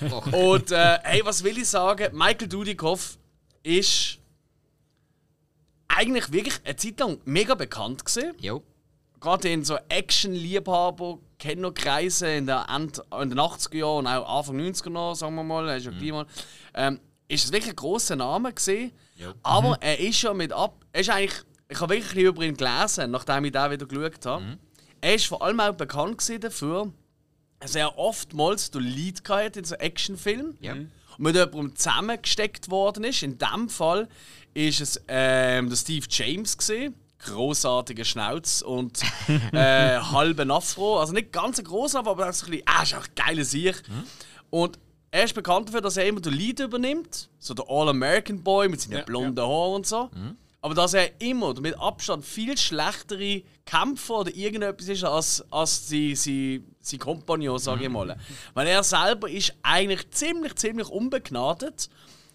[0.32, 2.16] und äh, hey, was will ich sagen?
[2.16, 3.18] Michael Dudikoff
[3.62, 4.18] ist
[5.88, 8.62] eigentlich wirklich eine Zeit lang mega bekannt gewesen Jo.
[9.20, 14.58] Gerade in so Action-Liebhaber, Kennerkreisen in, der End, in den 80er Jahren und auch Anfang
[14.60, 16.26] 90er noch, sagen wir mal, ist ja gleich mal,
[16.74, 18.92] ähm, ist es wirklich ein grosser Name gesehen.
[19.42, 20.84] Aber er ist ja mit ab.
[20.92, 24.58] Er ist eigentlich, ich habe wirklich über ihn gelesen, nachdem ich da wieder geschaut habe.
[25.00, 26.92] Er ist vor allem auch bekannt dafür,
[27.60, 30.72] dass er oftmals den Lead hatte in so Actionfilmen Ja.
[30.72, 33.22] und mit jemandem zusammengesteckt worden ist.
[33.22, 34.08] In dem Fall
[34.54, 36.94] ist es ähm, der Steve James gesehen.
[37.24, 39.02] Großartiger Schnauz und
[39.52, 41.00] äh, halben Afro.
[41.00, 43.82] Also nicht ganz ein grosser, aber so ein bisschen, ah, ist auch ein geiler Sieg.
[44.50, 44.78] Und
[45.10, 47.30] er ist bekannt dafür, dass er immer den Lead übernimmt.
[47.38, 50.10] So der All-American Boy mit seinen Ja, blonden Haaren und so.
[50.60, 56.14] Aber dass er immer mit Abstand viel schlechtere Kämpfer oder irgendetwas ist als, als sein,
[56.16, 58.16] sein, sein Kompagnon, sage ich mal.
[58.54, 61.88] Weil er selber ist eigentlich ziemlich, ziemlich unbegnadet,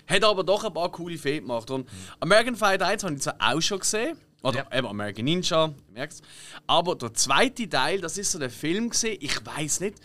[0.08, 1.70] hat aber doch ein paar coole Fehler gemacht.
[1.72, 1.90] Und
[2.20, 6.22] American Fight 1 habe ich zwar auch schon gesehen, oder eben American Ninja, merkt's.
[6.68, 9.96] Aber der zweite Teil, das ist so der Film gesehen, ich weiß nicht,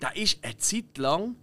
[0.00, 1.36] da ist eine Zeit lang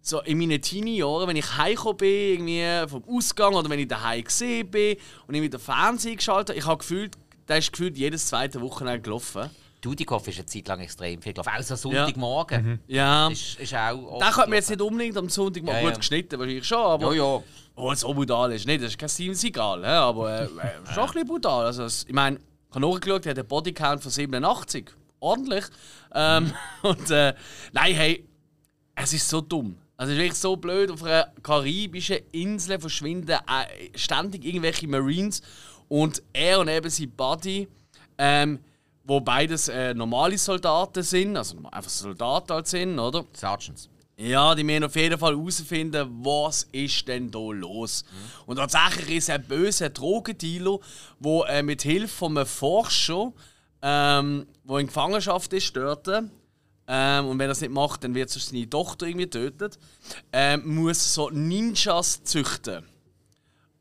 [0.00, 4.24] so in meinen Teenie-Jahren, wenn ich heimgekommen bin, irgendwie vom Ausgang oder wenn ich daheim
[4.24, 8.26] gesehen bin und ich wieder Fernsehen geschaltet habe, ich habe gefühlt, da ist gefühlt jedes
[8.26, 9.48] zweite Wochenende gelaufen.
[9.82, 11.50] Dudikoff ist eine Zeit lang extrem viel gelaufen.
[11.58, 12.80] Auch so Sonntagmorgen.
[12.86, 13.28] Ja.
[13.28, 15.96] Ist, ist auch Den könnte man jetzt nicht unbedingt am Sonntag mal Ja, gut ja.
[15.96, 17.14] geschnitten, wahrscheinlich schon, aber...
[17.14, 17.42] Ja, ja.
[17.74, 20.48] Oh, so brutal ist nicht, das ist kein ja, aber äh, äh,
[20.94, 21.66] schon ein bisschen brutal.
[21.66, 24.90] Also, ich meine, ich habe nachgeschaut, er hat einen Bodycount von 87.
[25.20, 25.64] Ordentlich.
[26.14, 27.34] Ähm, und äh,
[27.72, 28.28] nein, hey,
[28.94, 29.78] es ist so dumm.
[29.96, 35.42] Also es ist wirklich so blöd, auf einer karibischen Insel verschwinden äh, ständig irgendwelche Marines
[35.88, 37.68] und er und eben sein Buddy,
[38.18, 38.58] ähm,
[39.04, 43.24] wo beides äh, normale Soldaten sind, also einfach Soldaten halt sind, oder?
[43.32, 43.88] Sergeants.
[44.16, 48.04] Ja, die müssen auf jeden Fall herausfinden, was ist denn da los.
[48.46, 50.78] Und tatsächlich ist ein böser Drogendealer,
[51.18, 53.32] der äh, mit Hilfe von einem Forscher,
[53.80, 56.08] ähm, der in Gefangenschaft ist, dort,
[56.86, 59.78] ähm, und wenn er es nicht macht, dann wird seine Tochter irgendwie tötet,
[60.32, 62.84] ähm, muss so Ninjas züchten.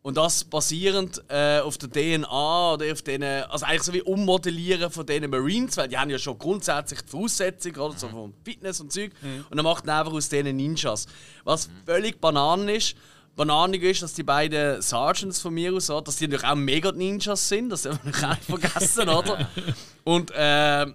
[0.04, 4.90] Und das basierend äh, auf der DNA oder auf denen, also eigentlich so wie Ummodellieren
[4.90, 8.82] von diesen Marines, weil die haben ja schon grundsätzlich die Voraussetzungen, oder so vom Fitness
[8.82, 9.12] und Zeug.
[9.50, 11.06] Und dann macht er einfach aus denen Ninjas.
[11.44, 12.96] Was völlig Bananen ist.
[13.36, 17.48] Bananig ist, dass die beiden Sergeants von mir aus, dass die natürlich auch mega Ninjas
[17.48, 19.50] sind, das darf man nicht vergessen, oder?
[20.04, 20.86] Und äh,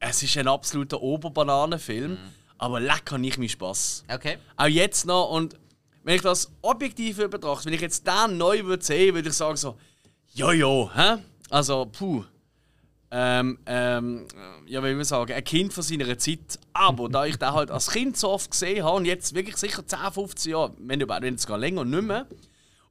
[0.00, 2.18] es ist ein absoluter Oberbananenfilm,
[2.58, 4.04] aber leck habe ich meinen Spaß.
[4.12, 4.38] Okay.
[4.56, 5.30] Auch jetzt noch.
[5.30, 5.56] Und
[6.04, 9.56] wenn ich das objektiv betrachte, wenn ich jetzt den neu würde sehen, würde ich sagen
[9.56, 9.76] so,
[10.34, 11.22] ja, ja, hä?
[11.50, 12.24] Also, puh.
[13.14, 14.26] Ähm, ähm,
[14.66, 16.58] ja, wie man sagen, ein Kind von seiner Zeit.
[16.72, 19.86] Aber da ich den halt als Kind so oft gesehen habe und jetzt wirklich sicher
[19.86, 22.26] 10, 15 Jahre, wenn überhaupt wenn es gar länger nicht mehr.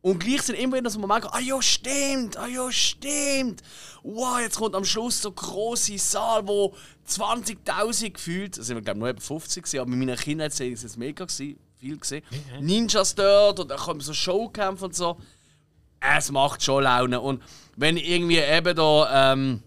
[0.01, 3.61] Und gleich sind immer wieder so Momente, ah ja, stimmt, ah ja, stimmt.
[4.03, 6.75] Wow, jetzt kommt am Schluss so ein grosser Saal, wo
[7.07, 10.83] 20.000 gefühlt, also ich glaube nur etwa 50 gewesen, aber in meiner Kindheit war es
[10.83, 12.23] jetzt mega gewesen, viel gesehen.
[12.59, 15.17] Ninjas dort und dann kommen so Showkämpfe und so.
[15.99, 17.19] Es macht schon Laune.
[17.19, 17.41] Und
[17.75, 19.63] wenn irgendwie eben da, ähm,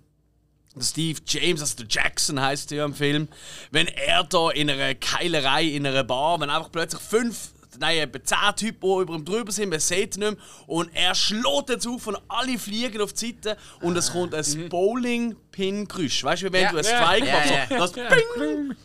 [0.80, 3.28] Steve James, also der Jackson heißt er ja im Film,
[3.72, 7.50] wenn er da in einer Keilerei, in einer Bar, wenn einfach plötzlich fünf,
[7.80, 10.36] nein, etwa zehn Typen die über ihm drüber sind, man sieht ihn nicht mehr,
[10.68, 14.68] und er schlägt jetzt auf und alle fliegen auf die Seite und es kommt ein
[14.68, 16.22] Bowling-Pin-Geräusch.
[16.24, 16.70] Weißt du, wie wenn Ja.
[16.72, 16.84] du ein.
[16.84, 17.34] Strike Ja,
[17.78, 18.76] machst, so, das Ping!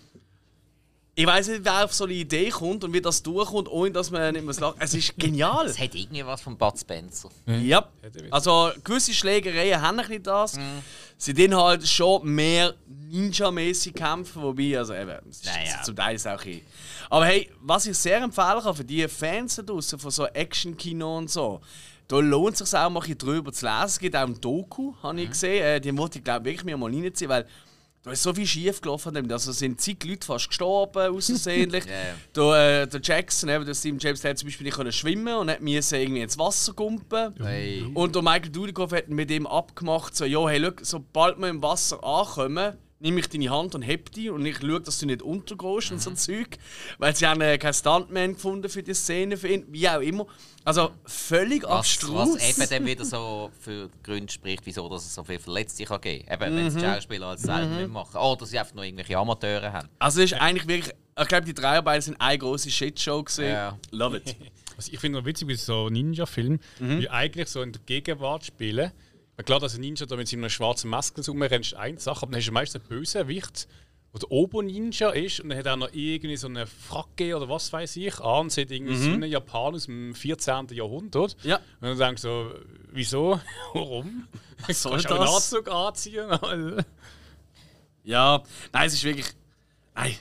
[1.20, 4.10] Ich weiß nicht, wer auf so eine Idee kommt und wie das durchkommt, ohne dass
[4.10, 4.78] man nicht muss lachen.
[4.80, 5.66] Es ist genial.
[5.66, 7.28] Es hat irgendwie was von Bud Spencer.
[7.46, 7.90] Ja.
[8.32, 10.58] Also gewisse Schlägereien haben ein bisschen das.
[11.18, 12.74] Sie dann halt schon mehr
[13.12, 15.82] Ninja-mäßig kämpfen, wobei, also eben, es ist Naja.
[15.84, 16.62] zum Teil ist auch ein
[17.10, 21.18] Aber hey, was ich sehr empfehlen kann für die Fans da draussen von so Action-Kino
[21.18, 21.60] und so,
[22.08, 23.86] da lohnt es sich auch mal ein bisschen drüber zu lesen.
[23.88, 25.66] Es gibt auch ein Doku, habe ich gesehen.
[25.66, 27.46] Äh, die wollte ich glaube wirklich mir mal reinziehen, weil
[28.10, 29.32] da ist so viel schief gelaufen.
[29.32, 31.86] Also sind zig Leute fast gestorben, außersehentlich.
[31.86, 32.16] Ja, ja.
[32.34, 35.36] Da, äh, der Jackson, eben, der Steve James, der hat zum Beispiel nicht können schwimmen
[35.36, 37.36] und hat müssen irgendwie ins Wasser gumpen.
[37.40, 37.86] Hey.
[37.94, 41.62] Und der Michael Dudikoff hat mit ihm abgemacht, so, ja, hey, look, sobald wir im
[41.62, 45.22] Wasser ankommen, nehme ich deine Hand und heb die und ich schaue, dass du nicht
[45.22, 46.58] untergehst und so Zeug.
[46.98, 50.28] Weil sie haben äh, keinen Stuntman gefunden für die Szene, für ihn, wie auch immer.
[50.66, 52.36] Also völlig Was, abstrus.
[52.36, 55.86] was eben dann wieder so für die Gründe spricht, wieso dass es so viele Verletzte
[55.86, 56.42] kann geben kann.
[56.48, 58.18] Eben, wenn es die Schauspieler als selber mitmachen.
[58.20, 59.88] Oder sie einfach nur irgendwelche Amateure haben.
[60.00, 63.46] Also es ist eigentlich wirklich, ich glaube, die Dreharbeiten sind eine große Shitshow gewesen.
[63.46, 63.78] Ja.
[63.92, 64.36] Love it.
[64.76, 67.00] Was ich finde noch witzig bei so Ninja-Filmen, Mhm.
[67.00, 68.92] die eigentlich so in der Gegenwart spielen.
[69.44, 72.40] Klar, dass ein Ninja da mit seiner schwarzen Maske rumrennt, ist eine Sache, aber dann
[72.42, 73.68] hast du meistens einen Bösewicht,
[74.14, 77.72] der der Obo-Ninja ist und dann hat er noch irgendwie so eine Fracke oder was
[77.72, 80.68] weiß ich an und sieht irgendwie so einen Japaner aus dem 14.
[80.72, 81.38] Jahrhundert.
[81.44, 81.50] Mhm.
[81.50, 81.58] Ja.
[81.80, 82.52] Und dann denkst du so,
[82.92, 83.40] wieso?
[83.74, 84.28] Warum?
[84.68, 85.54] Was soll Kannst du auch einen das?
[85.54, 86.86] Anzug anziehen?
[88.04, 88.42] Ja,
[88.74, 89.28] nein, es ist wirklich.
[89.94, 90.16] Nein.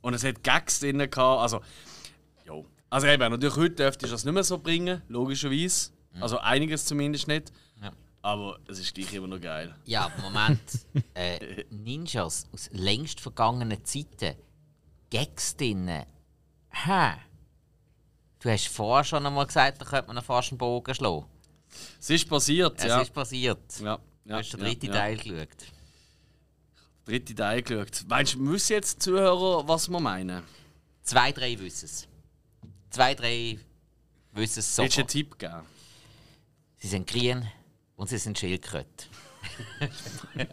[0.00, 1.18] Und es hat Gags drin gehabt.
[1.18, 1.60] Also,
[2.46, 2.64] jo.
[2.88, 5.90] Also eben, natürlich heute dürfte ich das nicht mehr so bringen, logischerweise.
[6.20, 7.52] Also einiges zumindest nicht.
[8.24, 8.30] Ja.
[8.30, 9.74] Aber es ist gleich immer noch geil.
[9.84, 10.60] Ja, Moment.
[11.14, 14.36] äh, Ninjas aus längst vergangenen Zeiten.
[15.10, 16.06] Gags drinnen.
[16.70, 17.14] Hä?
[18.40, 21.26] Du hast vorher schon einmal gesagt, da könnte man einen fast einen Bogen schlagen.
[22.00, 23.00] Es ist passiert, Es ja.
[23.00, 23.80] ist passiert.
[23.80, 23.98] ja.
[24.24, 24.92] Du ja, hast den ja, dritten ja.
[24.92, 25.66] Teil geschaut.
[27.04, 28.04] Dritte Teil geschaut.
[28.08, 30.42] Meinst du, müssen jetzt Zuhörer, was wir meinen?
[31.02, 32.08] Zwei, drei wissen es.
[32.88, 33.58] Zwei, drei
[34.32, 35.08] wissen es Willst du einen.
[35.08, 35.62] Tipp geben?
[36.78, 37.46] Sie sind grün
[37.96, 39.06] und sie sind Schildkröte.
[40.34, 40.48] Wenn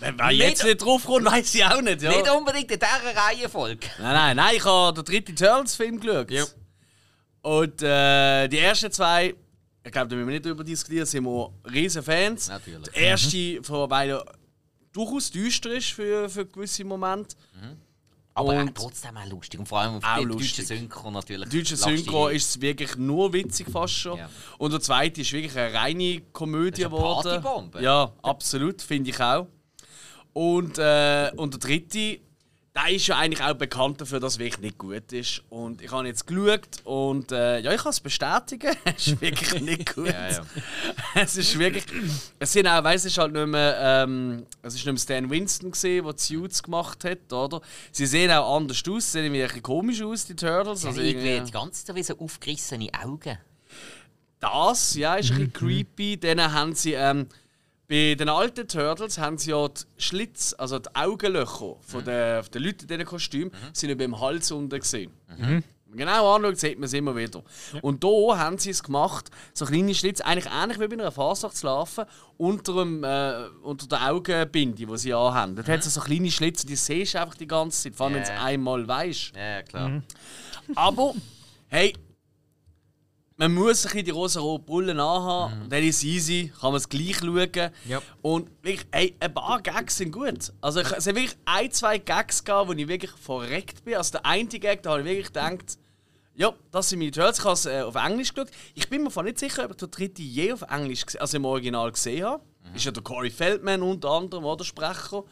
[0.18, 2.02] wer jetzt nicht drauf kommt, weiß ich auch nicht.
[2.02, 2.10] Ja.
[2.10, 3.86] Nicht unbedingt in dieser Reihenfolge.
[3.98, 6.30] Nein, nein, nein, ich habe den dritten Turtles-Film geschaut.
[6.30, 6.44] Ja.
[7.42, 9.34] Und äh, die ersten zwei,
[9.84, 12.48] ich glaube, da müssen wir nicht darüber diskutieren, sind wir riesen Fans.
[12.48, 12.88] Natürlich.
[12.90, 14.24] Der erste, von weil er
[14.92, 17.36] durchaus düster ist für, für gewisse Momente.
[18.38, 19.58] Aber Und- auch trotzdem auch lustig.
[19.58, 21.48] Und vor allem auf die deutsche Synchro natürlich.
[21.48, 24.16] Deutsche Synchro ist es wirklich nur witzig fast schon.
[24.18, 24.30] Ja.
[24.58, 27.42] Und der zweite ist wirklich eine reine Komödie geworden.
[27.80, 29.48] Ja, absolut, finde ich auch.
[30.32, 32.20] Und, äh, und der dritte,
[32.78, 35.42] der ist ja eigentlich auch bekannt dafür, dass es wirklich nicht gut ist.
[35.48, 39.60] Und ich habe jetzt geschaut und äh, ja, ich kann es bestätigen, es ist wirklich
[39.62, 40.06] nicht gut.
[40.08, 40.42] Ja, ja.
[41.14, 41.84] Es ist wirklich.
[42.38, 45.30] Es sind auch, weißt es ist halt nicht mehr, ähm, es ist nicht mehr Stan
[45.30, 47.60] Winston gesehen, der Suits gemacht hat, oder?
[47.90, 50.84] Sie sehen auch anders aus, sie sehen irgendwie ein bisschen komisch aus, die Turtles.
[50.84, 53.38] Also Also irgendwie die ganze Zeit wie so aufgerissene Augen.
[54.40, 56.16] das, ja, ist ein bisschen creepy.
[56.18, 57.26] Dann haben sie ähm,
[57.88, 62.52] bei den alten Turtles haben sie ja die Schlitz, also die Augenlöcher von den, von
[62.52, 65.10] den Leuten in diesen Kostümen, sind über dem Hals unten gesehen.
[65.26, 67.42] Wenn man genau anschaut, sieht man es immer wieder.
[67.80, 72.06] Und hier haben sie es gemacht, so kleine Schlitze, eigentlich ähnlich wie bei einer Fasnachtslarve,
[72.36, 75.56] unter, dem, äh, unter der Augenbinde, die sie anhaben.
[75.56, 78.16] Dort hat es so kleine Schlitze, die siehst du einfach die ganze Zeit, vor allem
[78.16, 78.44] wenn du es Ja.
[78.44, 79.32] einmal weißt.
[79.34, 80.02] Ja, klar.
[80.74, 81.14] Aber,
[81.68, 81.94] hey,
[83.38, 85.68] man muss bisschen die rosa-rote Brille anhaben, Mhm.
[85.70, 87.70] dann ist es easy, kann man es gleich schauen.
[87.86, 88.02] Ja.
[88.20, 90.52] Und wirklich, hey, ein paar Gags sind gut.
[90.60, 93.94] Also ich- es sind wirklich ein, zwei Gags gegeben, wo ich wirklich verreckt bin.
[93.96, 95.78] Also der eine Gag, da habe ich wirklich gedacht,
[96.34, 97.38] ja, das sind meine Turtles.
[97.38, 98.50] Ich habe es äh, auf Englisch geschaut.
[98.74, 101.90] Ich bin mir nicht sicher, ob ich den dritten je auf Englisch, also im Original
[101.90, 102.42] gesehen habe.
[102.68, 102.74] Mhm.
[102.76, 105.24] Ist ja der Corey Feldman unter anderem, oder Sprecher.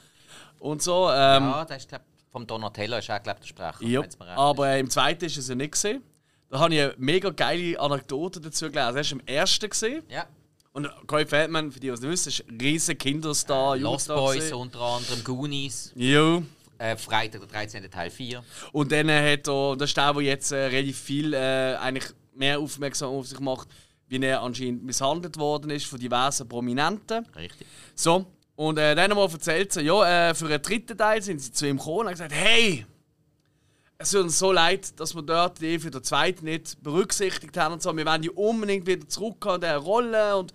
[0.59, 1.09] Und so.
[1.11, 4.03] Ähm, Ja, das ist, glaub, vom Donatello ist auch, glaube der Sprecher.
[4.03, 6.03] recht aber äh, im zweiten ist es ja nicht gesehen.
[6.57, 8.95] Da habe ich eine mega geile Anekdote dazu gelesen.
[8.97, 10.03] Er ist im ersten gesehen.
[10.09, 10.25] Ja.
[10.73, 13.77] Und Corey Feldman, für die, die es nicht wissen, ist ein riesiger Kinderstar.
[13.77, 14.55] Lost Jugendstar Boys gewesen.
[14.55, 16.41] unter anderem, Goonies, Ja.
[16.79, 17.91] äh, Freitag der 13.
[17.91, 18.43] Teil 4.
[18.73, 22.11] Und dann hat er, und das ist der, der jetzt äh, relativ viel äh, eigentlich
[22.35, 23.69] mehr aufmerksam auf sich macht,
[24.09, 27.27] wie er anscheinend misshandelt worden ist von diversen Prominenten.
[27.37, 27.67] Richtig.
[27.95, 31.53] So, und äh, dann einmal erzählt sie, ja, äh, für den dritten Teil sind sie
[31.53, 32.87] zu ihm gekommen und haben gesagt, hey,
[33.99, 37.75] es tut uns so leid, dass wir dort die für den zweiten nicht berücksichtigt haben
[37.75, 37.97] und so.
[37.97, 40.53] Wir wollen die unbedingt wieder zurück an dieser Rolle und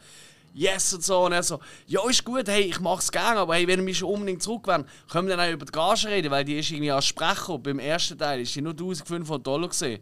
[0.53, 1.25] yes und so.
[1.25, 4.09] Und er so, ja, ist gut, hey, ich mach's gerne, aber hey, wenn wir schon
[4.09, 6.91] unbedingt zurück wollen, können wir dann auch über die Gage reden, weil die ist irgendwie
[6.91, 10.01] als Sprecher beim ersten Teil ist die nur 1500 Dollar gesehen.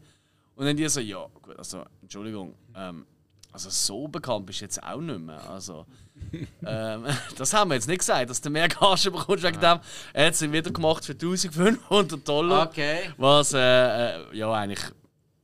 [0.56, 3.06] Und dann die so, ja, gut, also, Entschuldigung, ähm,
[3.52, 5.49] Also so bekannt bist du jetzt auch nicht mehr.
[5.49, 5.86] Also,
[6.66, 7.06] ähm,
[7.38, 9.80] das haben wir jetzt nicht gesagt, dass du mehr Gage bekommst wegen dem.
[10.14, 12.68] Er hat sie wieder gemacht für 1500 Dollar.
[12.68, 13.12] Okay.
[13.18, 14.84] Was, äh, äh, ja, eigentlich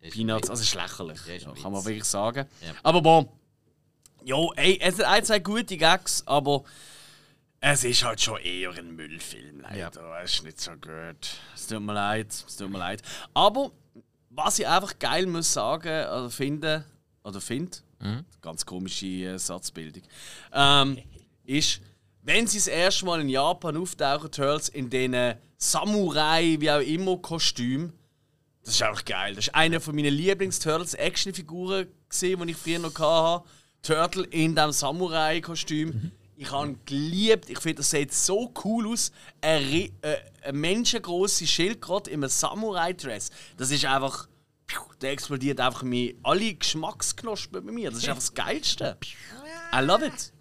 [0.02, 1.20] Ist Peanuts, also ist lächerlich.
[1.28, 2.48] Ja, ist ja, kann man wirklich sagen.
[2.62, 2.74] Ja.
[2.84, 3.30] Aber bon.
[4.24, 6.64] Jo, ey, es hat ein, zwei gute Gags, aber
[7.60, 9.92] es ist halt schon eher ein Müllfilm, leider.
[10.24, 11.38] Es ist nicht so gut.
[11.56, 13.02] Es tut mir leid, es tut mir leid.
[13.34, 13.72] Aber
[14.30, 16.84] was ich einfach geil muss sagen oder finden,
[17.24, 17.78] oder finde,
[18.42, 20.04] ganz komische äh, Satzbildung,
[20.54, 20.98] ähm,
[21.46, 21.82] ist,
[22.24, 27.18] wenn sie das erste Mal in Japan auftauchen, Turtles in diesen Samurai, wie auch immer,
[27.18, 27.94] Kostüm,
[28.64, 29.36] das ist einfach geil.
[29.36, 30.12] Das ist eine von meinen
[30.90, 33.48] Lieblings-Turtles-Actionfiguren, gesehen, die ich früher noch hatte.
[33.82, 36.12] Turtle in diesem Samurai-Kostüm.
[36.36, 37.50] Ich habe ihn geliebt.
[37.50, 39.12] Ich finde, das sieht so cool aus.
[39.42, 43.30] Ein, ri- äh, ein menschengroße Schildkröte in einem Samurai-Dress.
[43.58, 44.28] Das ist einfach.
[45.02, 47.90] Der explodiert einfach mir alle Geschmacksknospen bei mir.
[47.90, 48.98] Das ist einfach das Geilste.
[49.74, 50.34] I love it.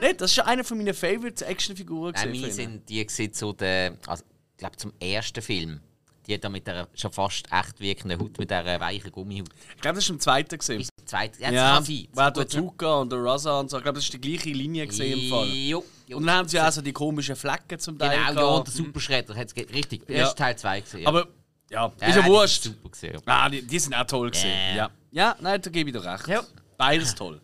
[0.00, 0.20] Nicht?
[0.20, 2.14] Das ist schon eine von meinen Favorite-Actionfiguren.
[2.14, 2.72] Nein, gewesen mir von ihnen.
[2.72, 5.80] sind die gewesen zu der, also, ich glaube zum ersten Film.
[6.26, 9.48] Die hat da mit der schon fast echt wirkenden Haut, mit dieser weichen Gummihaut.
[9.74, 10.56] Ich glaube, das war im zweiten.
[10.56, 10.88] Gewesen.
[11.04, 12.32] Zweit, ja, das Ja, kann sein.
[12.34, 13.78] der Tuka und der Raza und so.
[13.78, 15.48] Ich glaube, das ist die gleiche Linie gesehen im Fall.
[15.48, 16.16] Jo, jo.
[16.18, 18.16] Und dann haben sie auch so die komischen Flecken zum Teil.
[18.28, 20.08] Genau, ja, und der Superschredder hat es richtig.
[20.08, 20.18] Ja.
[20.18, 21.06] Erst Teil 2 gesehen.
[21.08, 21.26] Aber
[21.72, 22.62] ja, ja, ist ja die wurscht.
[22.64, 23.22] Super gesehen.
[23.26, 24.50] Ah, die, die sind auch toll gesehen.
[24.50, 24.76] Ja.
[24.76, 24.90] Ja.
[25.10, 26.28] ja, nein, da gebe ich dir recht.
[26.28, 26.42] Ja.
[26.76, 27.40] Beides toll.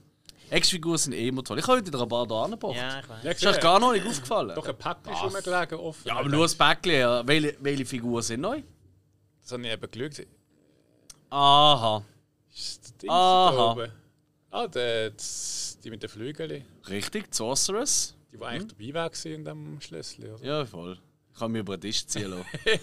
[0.51, 1.59] Ex-Figuren sind eh immer toll.
[1.59, 2.77] Ich habe dir ein paar da angebracht.
[2.77, 3.25] Ja, ich weiß.
[3.25, 4.55] Ja, Ist euch gar noch nicht aufgefallen?
[4.55, 6.09] Doch ein Pack ist rumgelegen offen.
[6.09, 6.93] Ja, aber nur das Päckchen.
[6.93, 7.27] Ja.
[7.27, 8.63] Welche, welche Figuren sind neu?
[9.43, 10.27] Das habe ich eben geschaut.
[11.31, 12.03] Aha.
[12.55, 13.51] Ist das Ding Aha.
[13.53, 13.93] da oben?
[14.51, 16.65] Ah, der, das, die mit den Flügeln.
[16.89, 18.15] Richtig, Sorceress.
[18.33, 20.33] Die, die eigentlich dabei war gewesen in dem Schlüssel.
[20.33, 20.45] Oder?
[20.45, 20.99] Ja, voll.
[21.33, 22.47] Ich kann mich über den Tisch ziehen lassen.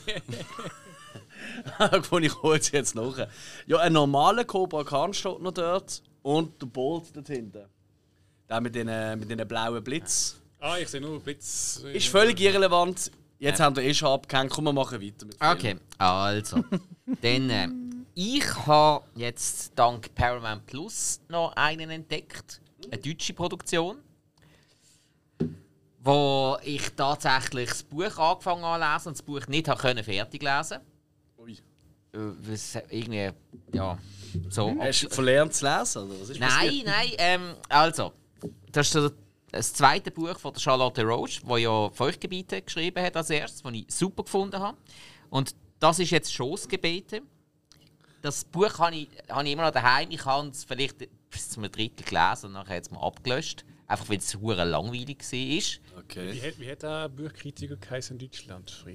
[2.10, 3.28] Wo ich hole sie jetzt nach.
[3.68, 6.02] Ja, ein normaler Cobra Khan steht noch dort.
[6.22, 7.66] Und der Bolt dort hinten.
[8.50, 10.42] Der mit den, mit den blauen Blitz.
[10.60, 11.84] Ah, ich sehe nur Blitz.
[11.94, 13.12] Ist völlig irrelevant.
[13.38, 14.52] Jetzt haben wir eh schon abgehängt.
[14.52, 16.64] Komm, wir machen weiter mit dem Okay, also.
[17.22, 17.68] Dann, äh,
[18.16, 22.62] ich habe jetzt dank Paramount Plus noch einen entdeckt.
[22.90, 23.98] Eine deutsche Produktion.
[26.00, 30.04] Wo ich tatsächlich das Buch angefangen habe zu lesen und das Buch nicht habe können
[30.04, 30.80] fertig lesen
[32.42, 33.30] was irgendwie,
[33.74, 33.98] ja,
[34.50, 34.76] so.
[34.80, 36.04] Hast du verlernt zu lesen?
[36.10, 36.22] Oder?
[36.22, 36.86] Was ist Nein, passiert?
[36.88, 38.14] nein, ähm, also,
[38.72, 39.10] das ist so
[39.52, 43.74] das zweite Buch von der Charlotte Roche, wo ja Feuchtgebiete geschrieben hat als erstes, das
[43.74, 44.78] ich super gefunden habe.
[45.30, 47.22] Und das ist jetzt Schoßgebete.
[48.22, 50.10] Das Buch habe ich, habe ich immer noch daheim.
[50.12, 50.98] Ich habe es vielleicht
[51.30, 53.64] bis zum Drittel gelesen und nachher jetzt mal abgelöscht.
[53.88, 55.32] Einfach weil es hure langweilig war.
[55.32, 55.62] Wie
[56.00, 56.42] Okay.
[56.42, 58.86] hat, wie hat der Buchkritiker geheißen in Deutschland?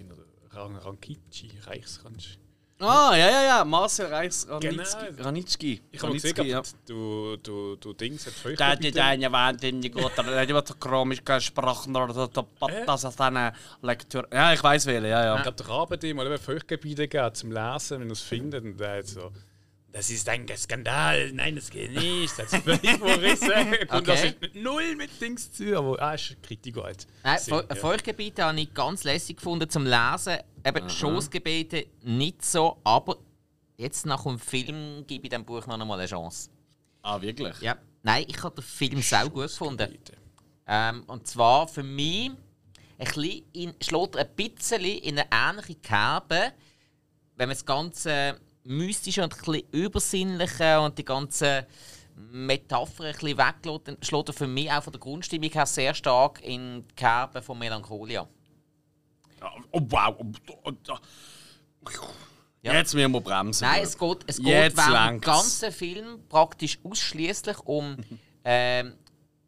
[0.50, 2.38] Rang, Rankici, Reichsransch.
[2.80, 3.64] Ah, ja, ja, ja.
[3.64, 5.76] Marcel Reichs Ranitzky.
[5.76, 5.86] Genau.
[5.92, 6.62] Ich habe gesehen, ja.
[6.86, 8.80] du, du, du Dings hat Der Feuchtgebiete.
[8.80, 14.26] die deine wahnsinnig gut, der die wird komisch gesprochen oder der Patas aus deiner Lektüre.
[14.32, 15.52] Ja, ich weiß wählen, ja, Ich ja.
[15.52, 18.64] glaube, der dem mal eben Feuchtgebiete gegeben zum Lesen, wenn er es findet.
[18.64, 19.30] Und der hat so.
[19.92, 22.38] Das ist ein Skandal, nein, das geht nicht.
[22.38, 23.50] Das ist völlig verrissen.
[23.90, 24.29] Und das Okay.
[24.29, 27.07] hat mit null mit Dings zu, aber ah, ist ein Kritiker halt.
[27.24, 27.74] Nein, Feu ja.
[27.74, 30.38] Feuchtgebiete habe ich ganz lässig gefunden zum Lesen.
[30.64, 33.16] Eben Schoßgebete nicht so, aber
[33.79, 36.50] jetzt nach dem Film gebe ich dem Buch noch einmal eine Chance.
[37.03, 37.61] Ah, wirklich?
[37.61, 37.76] Ja.
[38.03, 39.98] Nein, ich habe den Film sehr gut gefunden.
[40.68, 42.31] Ähm, und zwar für mich
[42.98, 46.53] ein bisschen in, schlägt ein bisschen in eine ähnliche Kerbe,
[47.37, 51.64] wenn man das ganze Mystische und ein bisschen Übersinnliche und die ganzen
[52.30, 55.94] Metaphern ein bisschen weglässt, dann schlägt er für mich auch von der Grundstimmung her sehr
[55.94, 58.26] stark in die Kerbe von Melancholia.
[59.72, 60.16] Oh, wow.
[60.18, 60.26] Oh,
[60.64, 60.98] oh, oh.
[62.62, 62.74] Ja.
[62.74, 63.66] Jetzt müssen wir bremsen.
[63.66, 67.96] Nein, es geht, es geht während dem ganzen Film praktisch ausschließlich um
[68.44, 68.94] ähm,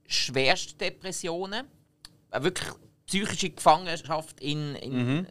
[0.07, 1.67] schwerste Depressionen,
[2.31, 2.71] äh, wirklich
[3.07, 5.27] psychische Gefangenschaft in, in,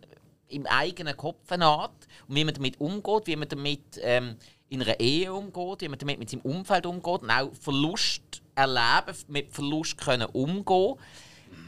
[0.52, 4.36] im eigenen Kopf Art und wie man damit umgeht, wie man damit ähm,
[4.70, 9.18] in einer Ehe umgeht, wie man damit mit seinem Umfeld umgeht und auch Verlust erleben,
[9.28, 10.96] mit Verlust können umgehen.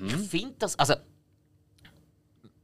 [0.06, 0.96] Ich finde das, also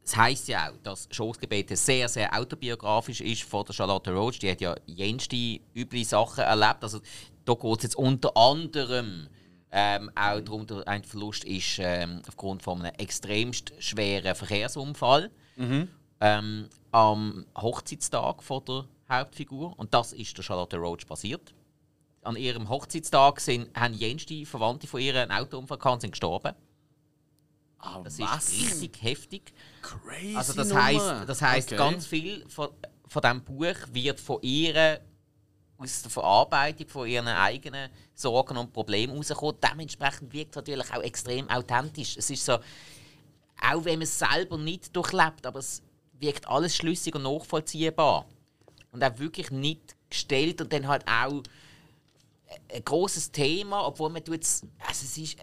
[0.10, 4.40] es heisst ja auch, dass Schoßgebete sehr, sehr autobiografisch ist von der Charlotte Roach.
[4.40, 6.84] Die hat ja jenste üble Sachen erlebt.
[6.84, 7.00] Also,
[7.46, 9.28] da geht es jetzt unter anderem
[9.72, 15.30] ähm, auch darum, dass ein Verlust ist ähm, aufgrund von einem extremst schweren Verkehrsunfall
[16.22, 19.78] ähm, am Hochzeitstag von der Hauptfigur.
[19.78, 21.54] Und das ist der Charlotte Roach passiert.
[22.22, 26.54] An ihrem Hochzeitstag sind, haben jenste Verwandte von ihr einen Autounfall gehabt und sind gestorben.
[27.80, 28.50] Ah, Das was?
[28.52, 29.54] ist richtig heftig.
[29.82, 31.78] Crazy Also das heißt, das heißt Okay.
[31.78, 32.70] ganz viel von,
[33.08, 35.00] von diesem Buch wird von ihr
[35.78, 39.56] aus der Verarbeitung von ihren eigenen Sorgen und Problemen rauskommen.
[39.64, 42.18] Dementsprechend wirkt es natürlich auch extrem authentisch.
[42.18, 45.82] Es ist so, auch wenn man es selber nicht durchlebt, aber es
[46.20, 48.26] wirkt alles schlüssig und nachvollziehbar.
[48.92, 51.44] Und auch wirklich nicht gestellt und dann halt auch
[52.74, 55.38] ein großes Thema, obwohl man tut es, also es ist,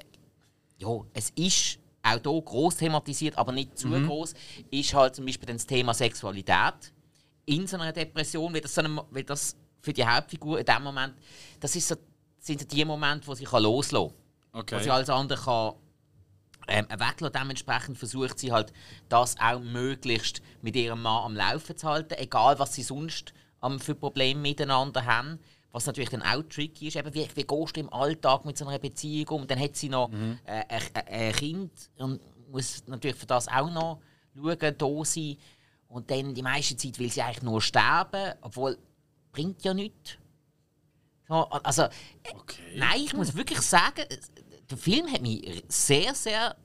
[0.78, 4.06] ja, es ist auch hier groß thematisiert, aber nicht zu mhm.
[4.06, 4.34] groß,
[4.70, 6.92] ist halt zum Beispiel das Thema Sexualität
[7.46, 10.82] in so einer Depression, wie das, so eine, wie das für die Hauptfigur in dem
[10.82, 11.14] Moment,
[11.60, 11.94] das ist so,
[12.38, 14.10] sind die Momente, wo sie kann loslassen
[14.52, 14.60] kann.
[14.60, 14.76] Okay.
[14.76, 15.74] Wo sie alles andere kann
[16.68, 17.32] ähm, weglassen.
[17.32, 18.72] Dementsprechend versucht sie halt,
[19.08, 23.80] das auch möglichst mit ihrem Mann am Laufen zu halten, egal was sie sonst ähm,
[23.80, 25.38] für Probleme miteinander haben.
[25.72, 28.66] Was natürlich dann auch tricky ist, eben, wie, wie gehst du im Alltag mit so
[28.66, 29.46] einer Beziehung um?
[29.46, 30.38] Dann hat sie noch mhm.
[30.44, 34.00] äh, ein, ein Kind und muss natürlich für das auch noch
[34.34, 35.36] schauen, da sein.
[35.88, 38.78] Und dann die meiste Zeit will sie eigentlich nur sterben, obwohl
[39.32, 40.16] bringt ja nichts.
[41.28, 41.90] So, also, äh,
[42.34, 42.62] okay.
[42.76, 44.04] nein, ich muss wirklich sagen,
[44.70, 46.56] der Film hat mich sehr, sehr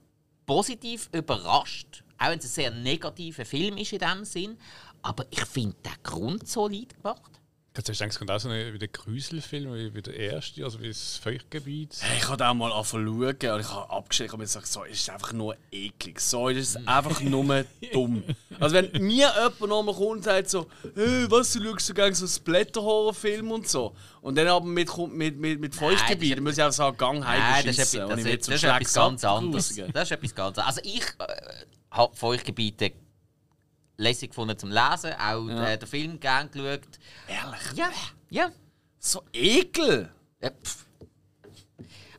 [0.46, 2.04] positiv überrascht.
[2.18, 4.58] Auch wenn es ein sehr negativer Film ist in dem Sinn.
[5.02, 7.41] Aber ich finde den grundsolid gemacht.
[7.74, 10.82] Hast du es kommt auch so ein, wie der Grüselfilm, wie, wie der erste, also
[10.82, 11.96] wie das Feuchtgebiet.
[12.02, 14.84] Hey, ich habe auch mal angefangen zu schauen und ich habe abgeschickt und gesagt, so
[14.84, 16.20] ist einfach nur eklig.
[16.20, 17.64] So ist es einfach nur
[17.94, 18.26] dumm.
[18.60, 22.14] Also wenn mir jemand nochmal kommt und sagt so, hey, was, du schaust so gerne
[22.14, 23.96] so Splatter-Horrorfilm und so.
[24.20, 27.40] Und dann aber mit, mit, mit, mit Feuchtgebiet, dann muss ich einfach sagen, gang heim
[27.40, 29.82] Nein, das ist, etwas, das ist etwas ganz anderes.
[29.94, 30.78] Das ist etwas ganz anderes.
[30.78, 32.92] Also ich äh, habe Feuchtgebiete
[34.02, 35.70] lässig gefunden zum Lesen, auch ja.
[35.70, 37.00] äh, den Film gern geschaut.
[37.28, 37.62] Ehrlich?
[37.76, 37.90] Ja.
[38.30, 38.52] ja.
[39.00, 40.12] So ekel!
[40.42, 40.52] Ja,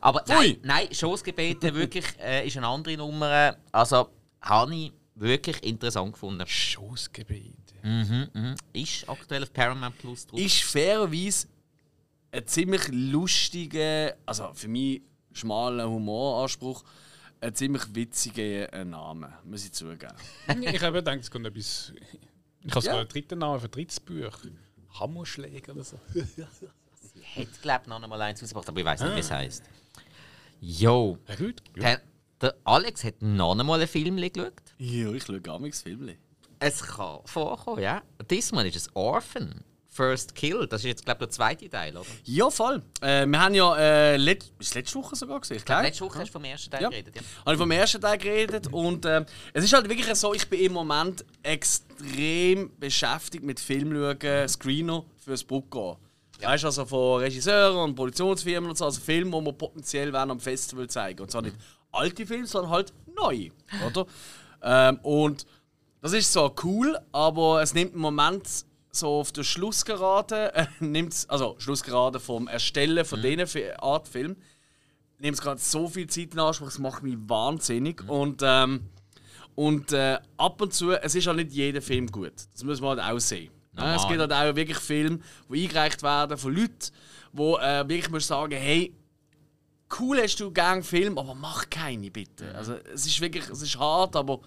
[0.01, 3.57] Aber nein, nein, Schoßgebete wirklich äh, ist eine andere Nummer.
[3.71, 4.09] Also
[4.41, 6.45] habe ich wirklich interessant gefunden.
[6.47, 7.53] Schoßgebete.
[7.83, 8.55] Mhm, mhm.
[8.71, 10.39] Ist aktuell auf Paramount Plus drauf.
[10.39, 11.47] Ist fairerweise
[12.31, 15.01] ein ziemlich lustiger, also für mich
[15.33, 16.83] schmaler Humoranspruch
[17.43, 20.13] ein ziemlich witziger äh, Name, muss ich zugeben.
[20.61, 21.93] ich habe gedacht, es kommt etwas.
[22.61, 23.01] Ich habe sogar ja.
[23.01, 24.37] einen dritten Namen für drittes Buch.
[24.99, 25.99] Hammerschläger oder so.
[26.13, 29.35] Sie hätte, glaube ich, noch einmal eins rausgebracht, aber ich weiß nicht, wie es ah.
[29.37, 29.63] heisst.
[30.61, 31.17] Jo.
[31.27, 31.61] Ja, gut.
[31.75, 32.01] Der,
[32.39, 34.53] der, Alex hat noch einmal einen Film geschaut.
[34.77, 36.09] Ja, ich schaue gar nichts Film.
[36.59, 38.01] Es kann vorkommen, ja.
[38.29, 39.63] Diesmal ist es Orphan.
[39.93, 40.65] First Kill.
[40.67, 42.07] Das ist jetzt, glaube ich, der zweite Teil, oder?
[42.23, 42.81] Ja, voll.
[43.01, 45.57] Äh, wir haben ja äh, let ist letzte Woche sogar gesehen.
[45.57, 46.89] Ich glaube, letzte Woche hast du vom ersten Teil ja.
[46.89, 47.15] geredet.
[47.15, 47.21] Ja.
[47.41, 48.67] Habe ich vom ersten Teil geredet.
[48.73, 49.23] Und äh,
[49.53, 55.43] es ist halt wirklich so, ich bin im Moment extrem beschäftigt mit Filmschauen, Screener fürs
[55.43, 55.75] Book
[56.41, 56.49] Ja.
[56.49, 60.39] Weißt du, also von Regisseuren und Produktionsfirmen und so, also Filme, die wir potenziell am
[60.39, 61.21] Festival zeigen.
[61.21, 61.55] Und zwar nicht
[61.91, 63.51] alte Filme, sondern halt neue.
[63.85, 64.05] Oder?
[64.65, 65.45] Ähm, und
[65.99, 68.65] das ist so cool, aber es nimmt im Moment
[68.95, 73.23] so auf der Schlussgerade, äh, nimmt also Schlussgerade vom Erstellen von mhm.
[73.37, 74.35] diesen Art Film,
[75.17, 78.03] nimmt es gerade so viel Zeit in Anspruch, es macht mich wahnsinnig.
[78.03, 78.09] Mhm.
[78.09, 78.89] Und, ähm,
[79.55, 82.33] und äh, ab und zu, es ist auch nicht jeder Film gut.
[82.53, 83.51] Das muss man halt auch sehen.
[83.75, 85.19] Ja, es gibt halt auch wirklich Filme,
[85.49, 86.91] die eingereicht werden von Leuten,
[87.31, 88.95] wo äh, wirklich muss sagen, hey,
[89.99, 92.45] cool hast du gerne Film, aber mach keine bitte.
[92.45, 92.55] Mhm.
[92.55, 94.41] Also es ist wirklich, es ist hart, aber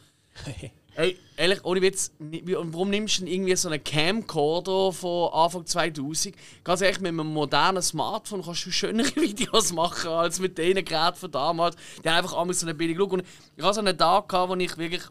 [0.98, 6.34] Hey, ehrlich, ohne Witz, warum nimmst du denn irgendwie so einen Camcorder von Anfang 2000?
[6.64, 11.16] Ganz ehrlich, mit einem modernen Smartphone kannst du schönere Videos machen als mit den Geräten
[11.18, 11.76] von damals.
[12.02, 13.12] Die haben einfach einmal so einen billigen Look.
[13.12, 13.24] Und
[13.56, 15.02] ich hatte so einen Tag, gehabt, wo ich wirklich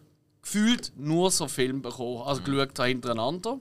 [0.41, 2.45] gefühlt nur so Filme bekommen also mhm.
[2.45, 3.59] geschaut habe hintereinander.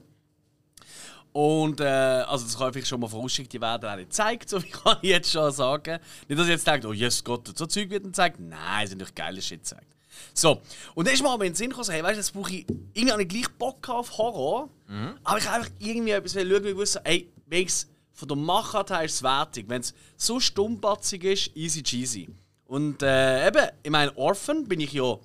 [1.31, 4.63] Und äh, also das kann ich schon mal vorausschicken, die werden auch nicht gezeigt, so
[4.63, 5.99] wie kann ich jetzt schon sagen.
[6.27, 8.39] Nicht, dass ich jetzt denke, oh yes Gott, so Zeug wird gezeigt.
[8.39, 9.94] Nein, es sind doch geile Shit gezeigt.
[10.33, 10.61] So,
[10.93, 12.65] und dann ist mir aber in den Sinn gekommen, hey, weißt du, jetzt brauche ich
[12.93, 15.15] irgendwie auch nicht gleich Bock auf Horror, mhm.
[15.23, 19.03] aber ich einfach irgendwie etwas schauen, weil ich wusste, ey, wenigstens von der Machart her
[19.03, 19.65] ist es wertig.
[19.67, 22.29] Wenn es so stummbatzig ist, easy cheesy.
[22.65, 25.17] Und äh, eben, in meinem Orphan bin ich ja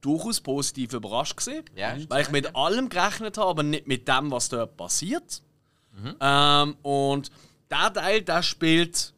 [0.00, 4.30] durchaus positiv überrascht gewesen, ja, weil ich mit allem gerechnet habe, aber nicht mit dem,
[4.30, 5.42] was dort passiert.
[5.92, 6.16] Mhm.
[6.20, 7.30] Ähm, und
[7.70, 9.14] der Teil, der spielt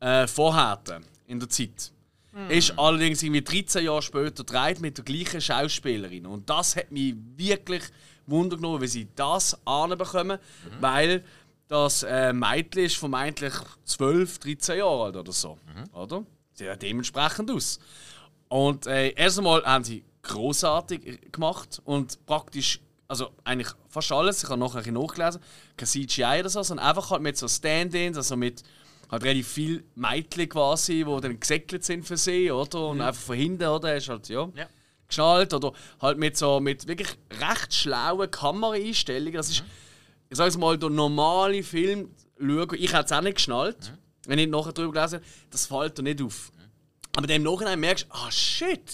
[0.00, 0.80] äh, vorher
[1.26, 1.91] in der Zeit.
[2.32, 2.50] Mhm.
[2.50, 6.26] Ist allerdings irgendwie 13 Jahre später dreht mit der gleichen Schauspielerin.
[6.26, 7.82] Und das hat mich wirklich
[8.26, 10.82] Wunder genommen, wie sie das anbekommen, mhm.
[10.82, 11.24] weil
[11.68, 13.54] das äh, Mädchen ist vermeintlich
[13.84, 15.58] 12, 13 Jahre alt oder so.
[15.66, 15.94] Mhm.
[15.94, 16.24] Oder?
[16.52, 17.78] Sieht ja dementsprechend aus.
[18.48, 24.50] Und äh, erst einmal haben sie großartig gemacht und praktisch, also eigentlich fast alles, ich
[24.50, 25.40] habe noch ein bisschen nachgelesen,
[25.76, 28.62] kein CGI oder so, sondern einfach halt mit so Stand-ins, also mit
[29.12, 32.88] halt relativ viele Mädchen quasi, die dann gesäckelt sind für sie, oder?
[32.88, 33.02] Und mhm.
[33.02, 33.94] einfach von hinten, oder?
[33.94, 34.66] Hast halt, ja, ja.
[35.06, 35.52] geschnallt.
[35.52, 39.34] Oder halt mit so mit wirklich recht schlauen Kameraeinstellungen.
[39.34, 39.68] Das ist, mhm.
[40.30, 43.92] ich sage mal, der normale Film schauen, ich hätte es auch nicht geschnallt,
[44.26, 46.50] wenn ich nachher drüber gelesen habe, das fällt dir nicht auf.
[47.14, 48.86] Aber dann im Nachhinein merkst du, ah shit,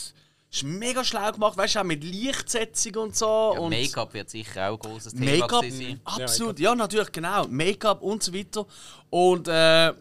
[0.51, 3.53] das ist mega schlau gemacht, weißt du, auch mit Lichtsetzung und so.
[3.55, 6.01] Ja, und Make-up wird sicher auch ein großes Thema sein.
[6.05, 7.47] absolut, ja, natürlich, genau.
[7.47, 8.67] Make-up und so weiter.
[9.11, 9.93] Und, äh,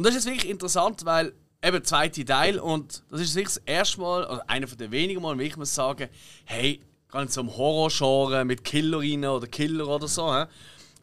[0.00, 3.62] und das ist jetzt wirklich interessant, weil eben zweite Teil und das ist wirklich das
[3.66, 6.08] erste Mal, oder einer von den wenigen Mal, wo ich muss sagen,
[6.46, 6.80] hey,
[7.10, 10.46] ganz so im Horror-Genre mit Killerinnen oder Killer oder so, hä?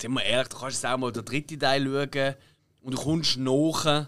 [0.02, 2.34] sind wir ehrlich, du kannst jetzt auch mal den dritten Teil schauen
[2.82, 4.08] und du kommst nach.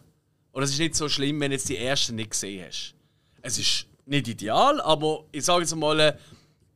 [0.54, 2.96] Und es ist nicht so schlimm, wenn du jetzt die ersten nicht gesehen hast.
[3.44, 6.18] Es ist nicht ideal, aber ich sage jetzt mal, äh,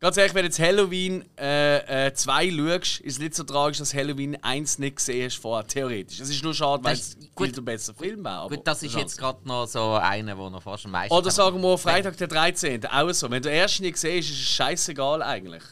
[0.04, 3.44] ganz ehrlich, wenn du jetzt Halloween 2 äh, äh, zwei schaust, ist es nicht so
[3.44, 6.20] tragisch, dass Halloween 1 nicht gesehen hast vorher, theoretisch.
[6.20, 7.56] Es ist nur schade, weil es viel gut.
[7.56, 10.86] der bessere Film aber Gut, das ist jetzt gerade noch so einer, der noch fast
[10.86, 11.16] am meisten.
[11.16, 12.86] Oder sagen wir Freitag der 13.
[12.86, 13.32] Auch so.
[13.32, 15.64] Wenn du den ersten nicht siehst, ist es scheißegal eigentlich.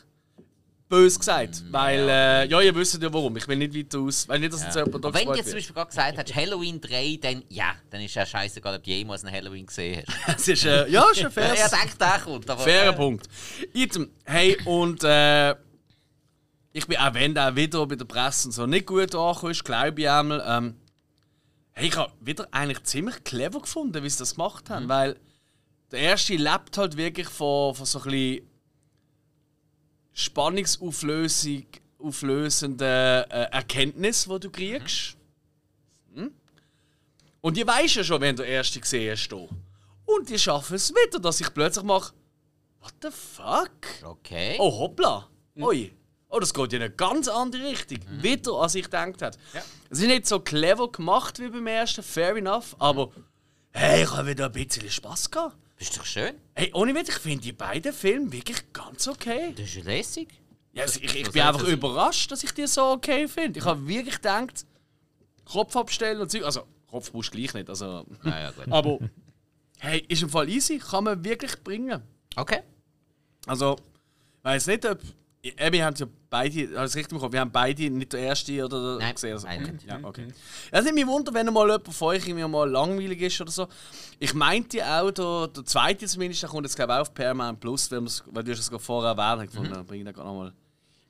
[0.91, 1.63] Bös gesagt.
[1.63, 3.37] Mm, Weil, äh, ja, ihr wisst ja warum.
[3.37, 4.27] Ich will nicht weiter aus.
[4.27, 5.55] Weil nicht, dass jetzt jemand Aber wenn du jetzt zum.
[5.55, 9.23] Beispiel gerade gesagt hast, Halloween 3, dann ja, dann ist ja scheißegal, ob du jemals
[9.23, 10.39] einen Halloween gesehen hast.
[10.41, 12.49] Es ist, äh, ja, ist ein faires, Ja, ich denke, der kommt.
[12.49, 13.25] Aber, fairer äh, Punkt.
[13.73, 15.55] Item, hey, und äh,
[16.73, 19.63] ich bin auch wenn der wieder bei der Presse und so nicht gut angekommen ist,
[19.63, 20.43] glaube ich einmal.
[20.45, 20.75] Ähm,
[21.71, 24.89] hey, ich habe wieder eigentlich ziemlich clever gefunden, wie sie das gemacht haben.
[24.89, 25.15] Weil
[25.91, 28.50] der erste lebt halt wirklich von, von so ein bisschen
[30.14, 31.66] Spannungsauflösung
[31.99, 35.18] auflösenden äh, Erkenntnis, die du kriegst.
[36.14, 36.32] Hm?
[37.41, 39.32] Und die weißt ja schon, wenn du den ersten gesehen hast.
[40.05, 42.14] Und die schaffen es wieder, dass ich plötzlich mache,
[42.80, 43.72] what the fuck?
[44.03, 44.57] Okay.
[44.59, 45.30] Oh, hoppla.
[45.57, 45.93] Ui.
[46.30, 47.99] Oh, das geht in eine ganz andere Richtung.
[48.22, 49.38] Wieder, als ich gedacht habe.
[49.89, 53.12] Es ist nicht so clever gemacht wie beim ersten, fair enough, aber
[53.72, 55.57] hey, ich habe wieder ein bisschen Spaß gehabt.
[55.82, 56.36] Das ist doch schön.
[56.53, 59.51] Hey, ohne Witz, ich finde die beiden Filme wirklich ganz okay.
[59.57, 60.27] Das ist lässig.
[60.73, 63.57] Ja, also ich, ich bin einfach das überrascht, dass ich die so okay finde.
[63.57, 64.67] Ich habe wirklich gedacht,
[65.43, 66.45] Kopf abstellen und so.
[66.45, 67.67] Also, Kopf musst du gleich nicht.
[67.67, 68.71] Also, Naja, gut.
[68.71, 68.99] aber
[69.79, 72.03] hey, ist im Fall easy, kann man wirklich bringen.
[72.36, 72.61] Okay.
[73.47, 73.75] Also,
[74.38, 74.99] ich weiß nicht, ob.
[75.43, 78.63] Eben, wir haben ja beide, habe ich richtig gemacht, wir haben beide nicht der erste
[78.63, 79.33] oder Nein, gesehen.
[79.33, 79.79] Also, nein.
[79.87, 80.27] Ja, okay.
[80.69, 83.67] Es nimmt mich wunder, wenn mal jemand von euch irgendwie mal langweilig ist oder so.
[84.19, 87.59] Ich meinte auch, der, der zweite zumindest, der kommt jetzt glaube ich auch auf Paramount
[87.59, 90.27] Plus, weil, weil du es gerade vorher erwähnt hast, gefunden, dann bring ich den gerade
[90.27, 90.53] nochmal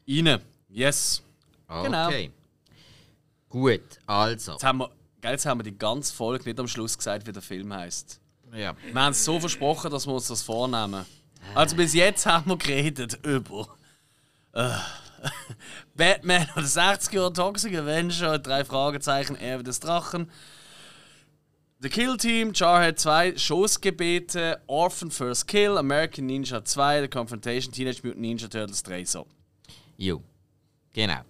[0.07, 0.41] rein.
[0.69, 1.21] Yes.
[1.67, 2.07] Genau.
[2.07, 2.31] Okay.
[3.49, 4.53] Gut, also.
[4.53, 7.33] Jetzt haben, wir, gell, jetzt haben wir die ganze Folge nicht am Schluss gesagt, wie
[7.33, 8.21] der Film heißt.
[8.53, 8.73] Ja.
[8.93, 11.05] Wir haben es so versprochen, dass wir uns das vornehmen.
[11.53, 13.67] Also bis jetzt haben wir geredet über
[14.53, 14.69] äh,
[15.95, 20.29] Batman oder 60 Jahre Toxic Avenger, drei Fragezeichen, Erbe des Drachen.
[21.79, 28.01] The Kill Team, Jarhead 2, Schoßgebete, Orphan First Kill, American Ninja 2, The Confrontation, Teenage
[28.03, 29.03] Mutant Ninja Turtles 3.
[29.05, 29.25] So.
[29.97, 30.21] Jo.
[30.93, 31.21] Genau.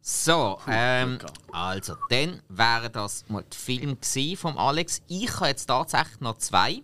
[0.00, 1.18] So, ähm,
[1.52, 5.00] also, dann wären das mal die Filme vom Alex.
[5.06, 6.82] Ich habe jetzt tatsächlich noch zwei.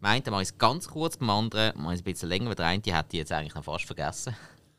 [0.00, 2.54] Meint, mache ich es ganz kurz, beim anderen mache ich es ein bisschen länger, weil
[2.54, 4.34] der eine die hätte ich jetzt eigentlich noch fast vergessen.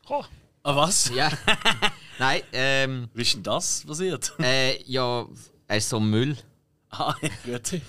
[0.08, 0.24] Oh,
[0.64, 1.10] Ah, was?
[1.12, 1.28] Ja.
[2.20, 4.32] Nein, ähm, Wie ist denn das passiert?
[4.38, 5.26] äh, ja,
[5.66, 6.36] er ist so Müll.
[6.90, 7.80] ah, ja, gut.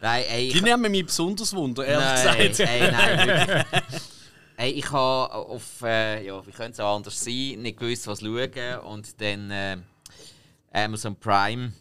[0.00, 2.70] Nein, ey, ich, Die nehmen mich besonders Wunder, ehrlich nein, gesagt.
[2.70, 3.28] ey, nein,
[3.76, 4.02] wirklich.
[4.56, 8.20] Ey, ich habe auf, äh, ja, wie könnte es auch anders sein, nicht gewusst, was
[8.20, 9.76] schauen und dann äh,
[10.72, 11.72] Amazon Prime,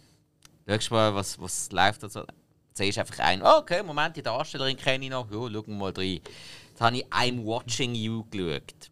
[0.68, 2.26] schaust du mal, was, was läuft und so.
[2.74, 5.92] Siehst einfach ein, oh, okay, Moment, die Darstellerin kenne ich noch, ja, schauen wir mal
[5.96, 6.20] rein.
[6.70, 8.90] Jetzt habe ich I'm Watching You geschaut.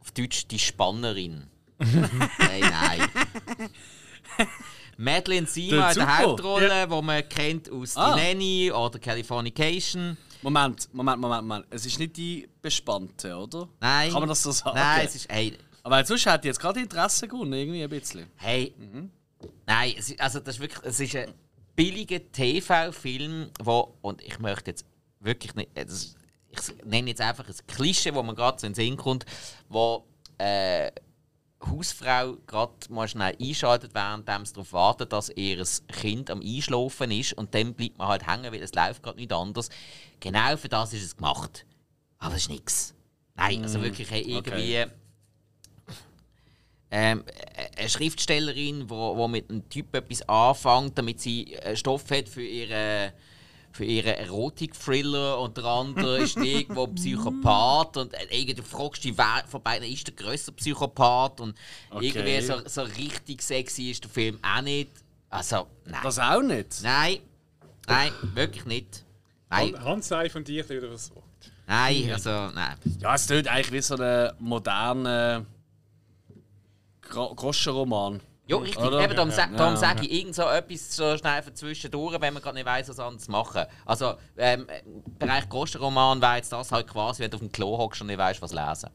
[0.00, 1.46] Auf Deutsch die Spannerin.
[1.78, 3.08] hey, nein.
[4.96, 6.18] Madeline Seymour in der.
[6.18, 8.14] Hauptrolle, wo man kennt aus Ah.
[8.14, 10.16] Die Nanny oder Californication.
[10.42, 11.66] Moment, Moment, Moment, Moment.
[11.70, 13.68] Es ist nicht die Bespannte, oder?
[13.80, 14.10] Nein.
[14.10, 14.76] Kann man das so sagen?
[14.76, 15.28] Nein, es ist.
[15.30, 18.26] Hey, Aber sonst hat die jetzt gerade Interesse gewonnen, irgendwie ein bisschen.
[18.36, 18.74] hey.
[19.66, 20.84] Nein, es ist, also das ist wirklich.
[20.84, 21.32] Es ist ein
[21.76, 23.96] billiger TV-Film, wo.
[24.02, 24.84] Und ich möchte jetzt
[25.20, 25.70] wirklich nicht.
[25.74, 26.14] äh, Das,
[26.48, 29.24] ich nenne jetzt einfach ein Klischee, wo man gerade so in den Sinn kommt,
[29.68, 30.04] wo.
[30.38, 30.90] Äh,
[31.62, 37.34] Hausfrau gerade mal schnell einschaltet, während sie darauf wartet, dass ihr Kind am Einschlafen ist
[37.34, 39.68] und dann bleibt man halt hängen, weil es läuft gerade nicht anders.
[40.20, 41.66] Genau für das ist es gemacht.
[42.18, 42.94] Aber es ist nichts.
[43.34, 44.86] Nein, also wirklich hey, irgendwie
[46.90, 47.24] ähm,
[47.76, 52.28] eine Schriftstellerin, die wo, wo mit einem Typ etwas anfängt, damit sie äh, Stoff hat
[52.28, 53.12] für ihre
[53.72, 59.08] für ihren Erotik-Thriller und der andere ist irgendwo ein Psychopath und äh, irgendwie fragst du
[59.08, 61.56] dich, wer von beiden ist der größere Psychopath und
[61.90, 62.06] Okay.
[62.08, 64.90] irgendwie so, so richtig sexy ist der Film auch nicht.
[65.28, 66.00] Also, nein.
[66.02, 66.82] Das auch nicht?
[66.82, 67.18] Nein,
[67.86, 69.04] nein, wirklich nicht.
[69.48, 71.24] Nein, Hans sei von dir wieder was Wort.
[71.68, 72.76] nein, also, nein.
[72.98, 75.46] Ja, es klingt eigentlich wie so ein moderner Gro
[77.10, 78.20] Groschenroman.
[78.46, 78.78] Ja, richtig.
[78.78, 79.00] Oder?
[79.02, 79.46] Eben, darum, Ja, ja.
[79.46, 82.66] darum Ja, sage ich irgend so etwas so schnell für zwischendurch, wenn man gerade nicht
[82.66, 83.64] weiss, was anderes machen.
[83.86, 87.78] Also, ähm, im Bereich Kostenroman wäre jetzt das halt quasi, wenn du auf dem Klo
[87.78, 88.90] hockst und nicht weißt, was lesen.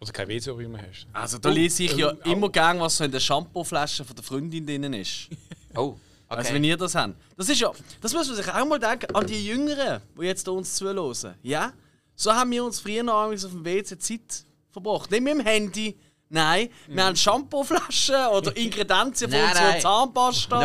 [0.00, 1.06] Oder kein WC, wie man hast.
[1.12, 4.66] Also da lese ich ja immer gern, was so in der Shampooflasche von der Freundin
[4.66, 5.28] drin ist.
[5.76, 6.00] Oh, okay.
[6.26, 7.14] Also wenn ihr das habt.
[7.36, 10.48] Das ist ja, das muss man sich auch mal denken, an die Jüngeren, die jetzt
[10.48, 11.36] uns zuhören.
[11.42, 11.72] Ja?
[12.16, 15.12] So haben wir uns früher noch auf dem WC Zeit verbracht.
[15.12, 15.96] Nicht mit dem Handy,
[16.30, 16.70] nein.
[16.88, 19.80] Wir haben Shampooflaschen oder Ingredienzien von Nein, unserer nein.
[19.80, 20.60] Zahnpasta.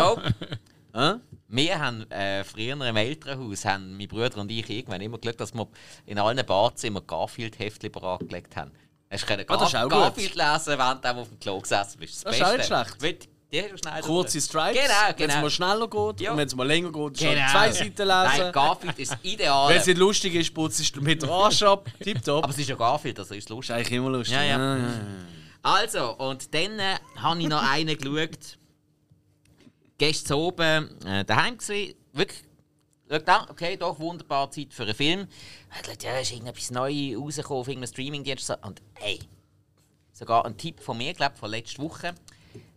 [0.93, 1.21] Nope.
[1.47, 5.53] Wir haben äh, früher im Elternhaus, haben mein Bruder und ich irgendwann immer geschaut, dass
[5.53, 5.67] wir
[6.05, 8.71] in allen Badezimmern Garfield-Heftchen angelegt haben.
[9.11, 9.99] Hast du können Ah, das ist Gar auch gut.
[9.99, 12.25] Garfield lesen, während du auf dem Klo gesessen bist.
[12.25, 13.29] Das ist auch nicht schlecht.
[13.51, 15.41] Schnell Kurze Stripes, Genau, wenn es genau.
[15.41, 16.31] mal schneller geht Ja.
[16.31, 17.51] und wenn es mal länger geht, schon Genau.
[17.51, 18.51] zwei Seiten Nein, lesen.
[18.51, 19.69] Garfield ist ideal.
[19.69, 21.87] Wenn es nicht lustig ist, putzt du mit der Arsch ab.
[22.03, 22.43] Tipptopp.
[22.43, 23.75] Aber es ist ja Garfield, also ist es ist lustig.
[23.75, 24.35] eigentlich immer lustig.
[24.35, 24.77] Ja, ja.
[25.65, 28.59] Also, und dann äh, habe ich noch einen geschaut.
[29.97, 31.95] Gestern oben äh, daheim gewesen.
[32.13, 32.43] Wirklich,
[33.09, 35.27] schau da, okay, doch, wunderbar Zeit für einen Film.
[35.75, 38.57] Ich dachte, ja, ist irgendetwas Neues rausgekommen auf irgendeinem Streamingdienst.
[38.61, 39.19] Und ey,
[40.13, 42.13] sogar ein Tipp von mir, glaube von letzter Woche.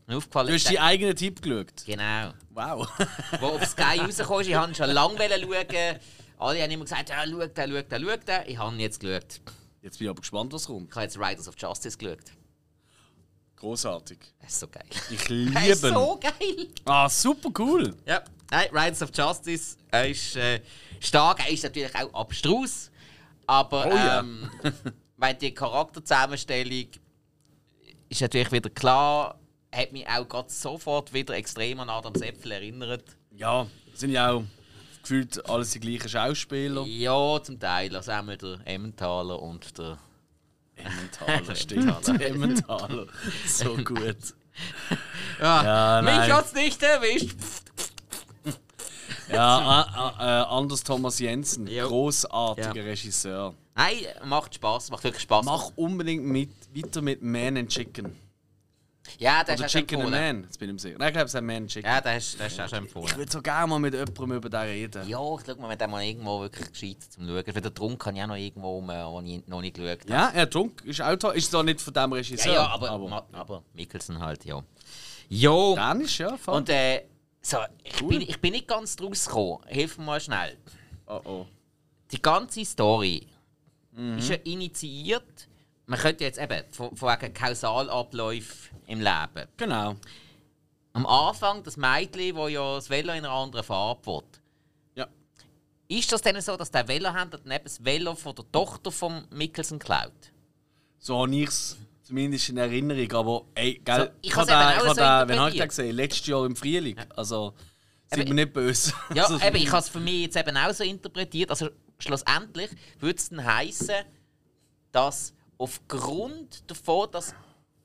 [0.07, 1.85] Mir aufgefallen, Du hast deinen eigenen Tipp geschaut.
[1.85, 2.33] Genau.
[2.55, 2.89] Wow.
[3.41, 5.99] Wo auf Sky rausgekommen ist, ich wollte schon lange schauen.
[6.39, 8.43] Alle haben immer gesagt, ja, schau den, schau den, schau den.
[8.47, 9.43] Ich habe ihn jetzt geschaut.
[9.83, 10.89] Jetzt bin ich aber gespannt, was kommt.
[10.89, 12.38] Ich habe jetzt Riders of Justice geschaut.
[13.59, 14.19] Großartig.
[14.41, 14.85] Das ist so geil.
[15.11, 15.95] Ich Das liebe ist ihn.
[15.95, 16.69] so geil.
[16.85, 17.95] Ah, super cool.
[18.07, 20.61] Ja, nein, Riders of Justice er ist äh,
[21.01, 21.41] stark.
[21.47, 22.91] Er ist natürlich auch abstrus.
[23.47, 24.21] Aber Oh ja.
[24.21, 24.49] ähm,
[25.17, 26.87] weil die Charakterzusammenstellung
[28.09, 29.39] ist natürlich wieder klar,
[29.75, 33.05] hat mich auch gerade sofort wieder extrem an Adam Sepfel erinnert.
[33.35, 34.45] Ja, sind ja auch
[35.03, 36.85] gefühlt alles die gleichen Schauspieler.
[36.87, 37.95] Ja, zum Teil.
[37.97, 39.99] Also einmal der Emmentaler und der.
[40.79, 42.09] Emmentaler, stimmt.
[42.21, 43.07] Emmentaler.
[43.47, 44.17] So gut.
[45.41, 47.37] Ja, Ja, mich hat's nicht erwischt.
[49.31, 51.87] Ja, a- äh, Anders Thomas Jensen, Ja.
[51.87, 52.83] großartiger Ja.
[52.83, 53.55] Regisseur.
[53.77, 55.45] Nein, macht Spaß, macht wirklich Spaß.
[55.45, 58.17] Mach unbedingt mit, weiter mit Man and Chicken.
[59.19, 60.11] Ja, der Oder ist schon Chicken and.
[60.11, 60.97] Man, jetzt bin ich mir sicher.
[60.99, 61.91] Nein, ich glaube, es ist Man and Chicken.
[61.91, 63.17] Ja, der ist, der ist auch schon Ich empfohlen.
[63.17, 65.09] würde so gerne mal mit jemandem über den reden.
[65.09, 67.55] Ja, ich schau mal, wenn der mal irgendwo wirklich gescheit zum Schauen ist.
[67.55, 70.11] Weil der Trunk kann ich auch noch irgendwo, um, wo ich noch nicht geschaut habe.
[70.13, 71.37] Ja, er Trunk ist auch toll.
[71.37, 72.53] Ist zwar nicht von dem Regisseur.
[72.53, 74.63] Ja, ja, aber, aber, aber Mikkelsen halt, ja.
[75.29, 76.55] Jo, Dänisch, ja, voll.
[76.57, 77.05] und äh,
[77.41, 78.09] so, ich, Cool.
[78.09, 79.59] bin, ich bin nicht ganz draus gekommen.
[79.67, 80.57] Hilf mir mal schnell.
[81.07, 81.47] oh, oh.
[82.11, 83.27] Die ganze Story
[83.93, 84.19] Mhm.
[84.19, 85.49] ist ja initiiert.
[85.89, 89.49] Man könnte jetzt eben von, von wegen Kausalabläufen im Leben.
[89.57, 89.97] Genau.
[90.93, 94.23] Am Anfang das Mädchen, das ja das Velo in einer anderen Farbe will.
[94.97, 95.07] Ja.
[95.89, 99.27] Ist das denn so, dass der Velohändler dann eben das Velo von der Tochter von
[99.31, 100.13] Mikkelsen klaut?
[100.99, 103.11] So habe ich es zumindest in Erinnerung.
[103.13, 105.97] Aber ey, gell, So, ich habe den, so den, wann habe ich den gesehen?
[105.97, 106.99] Letztes Jahr im Frühling.
[107.17, 107.55] Also,
[108.11, 108.93] sind Eben- wir nicht böse.
[109.15, 111.49] Ja, Also, eben, ich habe es für mich jetzt eben auch so interpretiert.
[111.49, 114.05] Also schlussendlich würde es dann heißen,
[114.93, 117.35] dass aufgrund davon, dass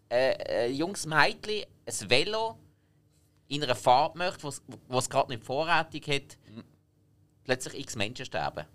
[0.09, 2.57] äh, ein junges Mädchen ein Velo
[3.47, 6.37] in einer Farbe möchte, was was gerade nicht vorrätig hat,
[7.43, 8.65] plötzlich x Menschen sterben.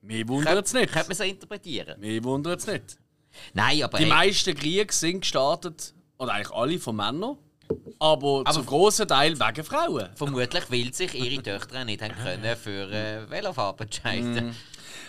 [0.00, 0.92] Mich wundert es nicht.
[0.92, 1.98] Könnte man so interpretieren?
[2.00, 2.98] Mich wundert es nicht.
[3.52, 7.36] Nein, aber Die hey, meisten Kriege sind gestartet, oder eigentlich alle von Männern,
[7.98, 10.10] aber, Aber- zum grossen Teil wegen Frauen.
[10.14, 14.54] vermutlich will sich ihre Töchter nicht haben können für äh, Velofarbe entscheiden.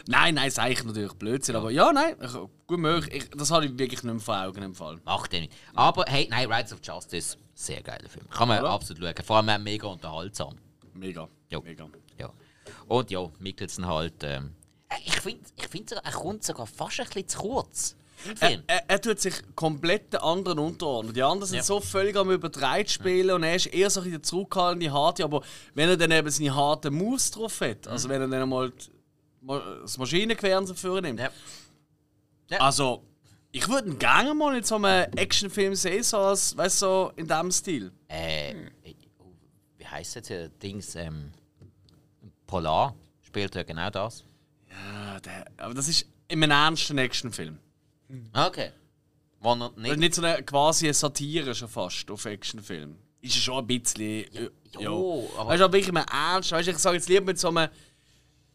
[0.07, 2.31] Nein, nein, sage ich natürlich Blödsinn, aber ja, nein, ich,
[2.67, 3.23] gut möglich.
[3.23, 4.99] Ich, das habe ich wirklich nicht mehr vor Augen im Fall.
[5.03, 5.53] Macht er nicht.
[5.73, 8.29] Aber hey, nein, Rides of Justice, sehr geiler Film.
[8.29, 8.69] Kann man Oder?
[8.69, 9.25] absolut schauen.
[9.25, 10.55] Vor allem mega unterhaltsam.
[10.93, 11.27] Mega.
[11.49, 11.61] Jo.
[11.61, 11.87] Mega.
[12.19, 12.31] Ja.
[12.87, 14.23] Und ja, Mikkelsen halt.
[14.23, 14.51] Ähm,
[14.89, 17.95] äh, ich finde, ich find sogar, er kommt sogar fast ein bisschen zu kurz
[18.39, 21.13] Er, er, er tut sich komplett den anderen unterordnen.
[21.13, 21.63] Die anderen sind Ja.
[21.63, 25.23] so völlig am übertreiben spielen und er ist eher so ein bisschen zurückhaltende Harte.
[25.23, 25.41] Aber
[25.73, 28.71] wenn er dann eben seine harte Moves drauf hat, also wenn er dann mal
[29.47, 31.29] das Maschinengewehr und so vornimmt, Ja.
[32.49, 32.57] Ja.
[32.59, 33.03] also
[33.51, 37.11] ich würde ihn gerne mal in so einem Actionfilm sehen, so als, weißt du, so
[37.15, 37.91] in diesem Stil.
[38.07, 38.53] Äh,
[39.19, 39.25] oh,
[39.77, 40.93] wie heisst jetzt der Dings?
[40.95, 41.31] Ähm,
[42.45, 44.23] Polar spielt ja genau das.
[44.69, 47.57] Ja, der, aber das ist in einem ernsten Actionfilm.
[48.33, 48.71] Okay.
[49.39, 49.97] Wo er Nicht, nicht.
[49.97, 52.95] nicht so eine quasi eine Satire schon fast auf Actionfilm.
[53.21, 54.25] Ist ja schon ein bisschen.
[54.35, 56.51] äh, Ja, jo, aber- Weißt du, aber wirklich mal ernst.
[56.51, 57.69] Weißt du, ich sage jetzt lieber mit so einem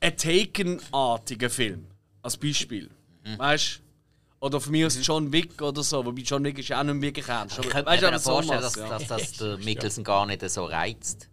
[0.00, 1.86] ein Taken-artigen Film.
[2.22, 2.90] Als Beispiel.
[3.24, 3.38] Mhm.
[3.38, 4.46] Weißt du?
[4.46, 6.04] Oder von mir aus John Wick oder so.
[6.04, 7.58] Wobei John Wick ist ja auch nicht wirklich ernst.
[7.58, 8.88] Ich Aber, könnte weißt du, mir aber vorstellen, dass, ja.
[8.88, 11.28] dass, dass der Mikkelsen gar nicht so reizt.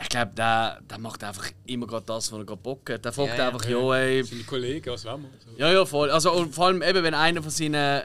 [0.00, 3.04] Ich glaube, der, der macht einfach immer gerade das, was er gerade Bock hat.
[3.04, 4.22] Der fragt Ja, einfach, ja, ey.
[4.22, 5.30] Seine Kollegen, was wollen wir?
[5.44, 5.58] So.
[5.58, 6.10] Ja, ja, voll.
[6.10, 8.00] Also, und vor allem, eben, wenn einer von seinen äh,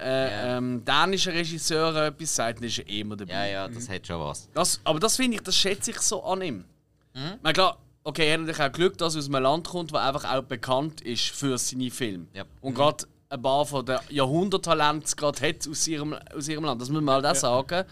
[0.48, 0.58] Ja.
[0.58, 3.34] ähm, dänischen Regisseuren etwas sagt, dann ist er immer dabei.
[3.34, 4.50] Ja, ja, das hat schon was.
[4.54, 6.66] Das, aber das finde ich, das schätze ich so an ihm.
[7.14, 7.34] Mhm.
[7.44, 10.02] Na klar, okay, er hat natürlich auch Glück, dass er aus einem Land kommt, das
[10.02, 12.28] einfach auch bekannt ist für seine Filme.
[12.34, 12.46] Ja.
[12.62, 16.82] Und gerade ein paar von den Jahrhunderttalenten gerade hat aus ihrem, aus ihrem Land.
[16.82, 17.86] Das muss man halt auch sagen.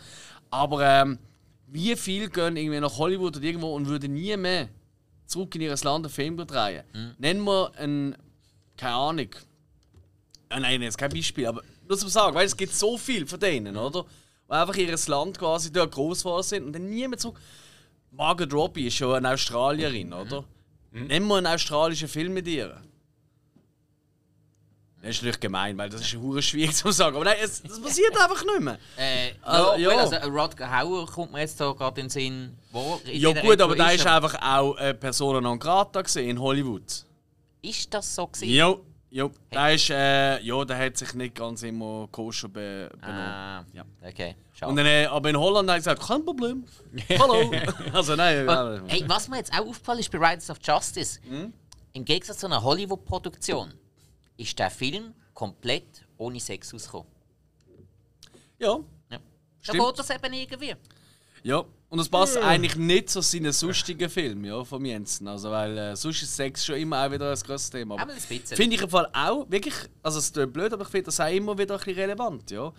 [0.50, 1.18] Aber ähm,
[1.68, 4.68] wie viel gehen irgendwie nach Hollywood oder irgendwo und würden nie mehr
[5.26, 6.84] zurück in ihr Land einen Film drehen?
[6.94, 7.16] Mhm.
[7.18, 8.16] Nennen wir einen,
[8.78, 9.30] keine Ahnung,
[10.52, 13.40] Ah, nein, jetzt kein Beispiel, aber nur zum Sagen, weil es gibt so viel von
[13.40, 14.04] denen, oder?
[14.48, 17.40] Die einfach ihr Land quasi dort groß sind und dann nie mehr zurück.
[18.12, 20.44] Margot Robbie ist schon eine Australierin, oder?
[20.92, 22.82] Nehmen wir einen australischen Film mit ihr.
[25.02, 27.16] Das ist natürlich gemein, weil das ist hure schwierig zu sagen.
[27.16, 28.78] Aber nein, es, das passiert einfach nicht mehr.
[28.98, 29.98] Äh, Also, ja, ja.
[29.98, 32.58] also äh, Rod Hauer kommt mir jetzt da gerade in den Sinn.
[32.72, 36.40] Wo, in Ja gut, aber da ist einfach auch äh, Persona non grata gesehen in
[36.40, 36.84] Hollywood.
[37.64, 38.54] Ist das so gewesen?
[38.54, 38.76] Ja,
[39.12, 39.30] ja.
[39.52, 43.20] Da ist, äh, ja, der hat sich nicht ganz immer koscher be benommen.
[43.22, 43.86] Ah, Ja.
[44.06, 44.36] okay.
[44.64, 46.66] Und dann, äh, aber in Holland hat er gesagt, kein Problem.
[47.20, 47.52] Hallo.
[47.94, 48.48] also nein.
[48.48, 51.52] Und, hey, was mir jetzt auch aufgefallen ist bei Riders of Justice, Hm?
[51.94, 53.74] im Gegensatz zu einer Hollywood-Produktion,
[54.38, 57.08] ist der Film komplett ohne Sex ausgekommen.
[58.60, 58.80] ja.
[59.10, 59.20] Ja.
[59.66, 60.76] Da geht das eben irgendwie.
[61.44, 61.64] Ja.
[61.92, 65.28] Und das passt eigentlich nicht zu seinen sonstigen Filmen ja, von Jensen.
[65.28, 68.00] Also, weil äh, sonst ist Sex schon immer auch wieder ein grosses Thema.
[68.00, 68.18] Aber ein.
[68.18, 71.30] Finde ich im Fall auch wirklich, also es ist blöd, aber ich finde das auch
[71.30, 72.72] immer wieder ein bisschen relevant, ja.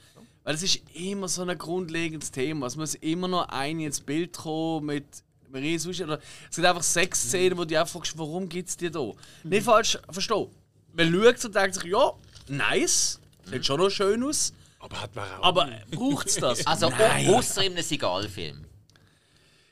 [0.45, 2.65] Weil es ist immer so ein grundlegendes Thema.
[2.65, 5.05] Es muss immer noch eine ins Bild kommen mit
[5.51, 6.05] Marie Sushi.
[6.05, 9.11] Oder es gibt einfach sechs Szenen, wo du auch fragst, warum gibt es die da?
[9.45, 10.47] Nicht falsch verstehen.
[10.95, 12.13] Man schaut und denkt sich, ja,
[12.49, 15.43] nice, sieht schon noch schön aus, Aber hat man auch.
[15.43, 16.67] aber braucht es das?
[16.67, 18.72] Also, außer in einem Sigal-Film.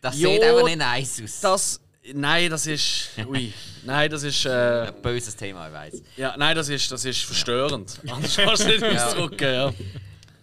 [0.00, 1.40] Das Jo, sieht auch nicht nice aus.
[1.40, 1.80] Das,
[2.14, 3.52] nein, das ist, ui,
[3.84, 6.02] nein, das ist, äh, Ein böses Thema, ich weiß.
[6.16, 8.00] ja, nein, das ist, das ist verstörend.
[8.08, 9.72] Anders kannst du nicht ausdrücken, ja.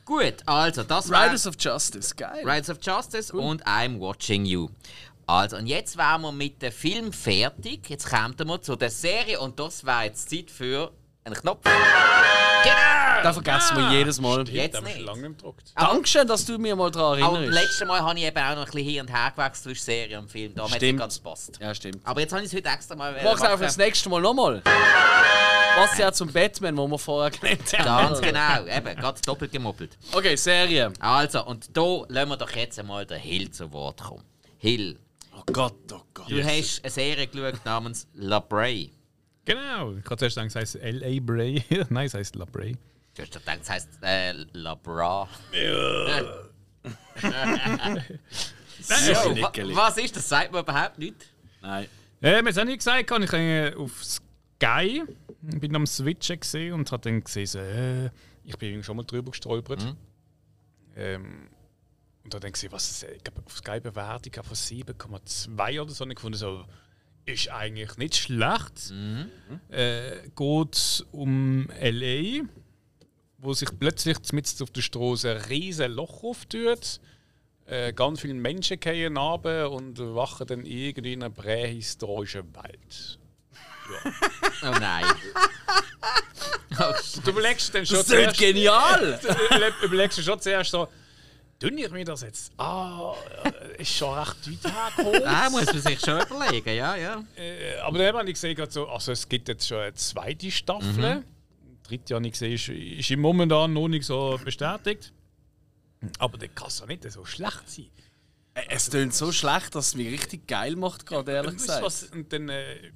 [0.05, 2.39] Gut, also, das war Riders of Justice, geil.
[2.47, 4.69] Riders of Justice und I'm Watching You.
[5.25, 7.89] Also, und jetzt wären wir mit dem Film fertig.
[7.89, 10.91] Jetzt kommen wir zu der Serie und das wäre jetzt Zeit für
[11.27, 11.63] einen Knopf.
[11.63, 13.23] Genau!
[13.23, 14.47] Da vergessen wir jedes Mal.
[14.49, 14.99] Jetzt wir schon nicht.
[15.05, 15.71] lange nicht gedruckt.
[15.75, 17.63] Dankeschön, dass du mir mal daran Aber das erinnerst.
[17.63, 20.19] letzte Mal habe ich eben auch noch ein bisschen hier und her gewechselt zwischen Serie
[20.19, 20.53] und Film.
[20.55, 20.99] Da hat es Stimmt.
[20.99, 21.59] ganz gepasst.
[21.59, 21.99] Ja, stimmt.
[22.03, 24.61] Aber jetzt habe ich es heute extra mal Ich mach's einfach das nächste Mal nochmal.
[25.77, 28.07] Was ja zum Batman, wo wir vorher genannt haben.
[28.13, 29.97] Ganz genau, eben, ganz doppelt gemoppelt.
[30.11, 30.91] Okay, Serie.
[30.99, 34.23] Also, und da lassen wir doch jetzt einmal den Hill zu Wort kommen.
[34.57, 34.97] Hill,
[35.35, 36.31] Oh Gott, oh Gott.
[36.31, 38.91] du hast eine Serie geschaut namens La Bray.
[39.47, 39.93] Genau.
[39.95, 41.19] Ich habe zuerst gedacht, es heisst L.A.
[41.21, 41.63] Bray.
[41.89, 42.75] Nein, es heisst La Bray.
[43.15, 45.27] Du hast doch gedacht, es heisst äh, La Bra.
[48.79, 48.93] So,
[49.41, 50.29] Wa- Was ist das?
[50.29, 51.15] Sagt mir überhaupt nicht.
[51.61, 51.85] Nein.
[52.21, 55.03] Äh, wir haben es auch nicht gesagt, ich habe auf Sky
[55.41, 58.05] bin am Switchen gesehen und habe dann gesehen, so, äh,
[58.43, 59.95] ich bin irgendwie schon mal drüber gestolpert.
[60.95, 61.47] Ähm,
[62.23, 66.03] und habe dann gesehen, was es, ich glaube, auf Sky Bewertung von 7,2 oder so.
[66.03, 66.65] Und ich fand so,
[67.27, 68.93] ist eigentlich nicht schlecht.
[69.69, 72.43] Äh, geht um LA,
[73.37, 76.99] wo sich plötzlich mitten auf der Straße ein riesiges Loch auftut.
[77.65, 83.19] Äh, ganz viele Menschen gehen runter und wachen dann irgendwie in einer prähistorischen Welt.
[84.63, 85.05] Oh nein.
[87.23, 89.19] Du überlegst dann schon Das ist genial!
[89.81, 90.87] du überlegst schon zuerst so,
[91.59, 92.51] tun ich mir das jetzt?
[92.57, 95.21] Ah, äh, ist schon recht weit hergekommen.
[95.23, 97.23] Da muss man sich schon überlegen, ja, ja.
[97.35, 101.23] Äh, aber dann habe ich gesehen, so, also es gibt jetzt schon eine zweite Staffel.
[101.61, 105.11] Die dritte habe ich gesehen, ist, ist im momentan noch nicht so bestätigt.
[106.19, 107.89] Aber der kann es doch nicht so schlecht sein.
[108.69, 111.83] Es tönt so schlecht, dass es mich richtig geil macht, gerade ehrlich gesagt.
[111.83, 112.91] was, und dann, äh,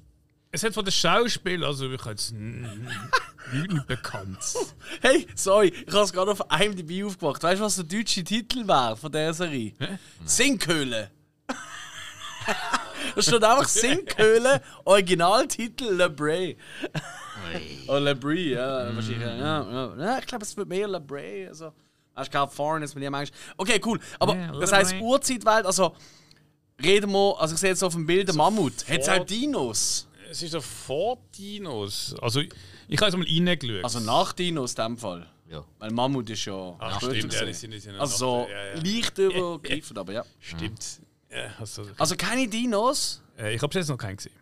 [0.52, 2.88] es hat von den Schauspielern, also ich habe jetzt n-
[3.52, 4.38] nichts bekannt.
[5.00, 7.42] Hey, sorry, ich habe es gerade auf IMDb aufgemacht.
[7.42, 9.72] Weißt du, was der deutsche Titel wäre von dieser Serie?
[10.24, 11.10] Sinkhöhle.
[13.16, 16.56] da steht einfach Sinkhöhle, Originaltitel Le Bray.
[17.88, 18.94] Oh, Le Bray, ja.
[18.94, 19.94] wahrscheinlich, ja, ja.
[19.98, 21.48] ja, ich glaube, es wird mehr Le Bray.
[21.48, 21.72] Also.
[22.14, 23.30] Hast du California, ist mit dem Englisch.
[23.56, 23.98] Okay, cool.
[24.18, 24.94] Aber Ja, das heisst.
[25.00, 25.96] Urzeitwelt, also
[26.82, 28.86] reden wir, also ich sehe jetzt auf dem Bild den Mammut.
[28.88, 30.06] Hat es auch Dinos?
[30.32, 32.14] Es ist so vor Dinos.
[32.20, 33.84] Also ich habe es mal reingeschaut.
[33.84, 35.28] Also nach Dinos in dem Fall.
[35.50, 35.62] ja.
[35.78, 36.74] Weil Mammut ist ja.
[36.78, 38.74] Ach, stimmt, ja, die sind- die sind ja Also so noch- ja, ja.
[38.80, 40.24] leicht übergriffen, aber ja.
[40.40, 41.00] Stimmt.
[41.30, 43.22] Ja, also, Also keine Dinos.
[43.38, 44.34] äh, ich habe jetzt noch keinen gesehen.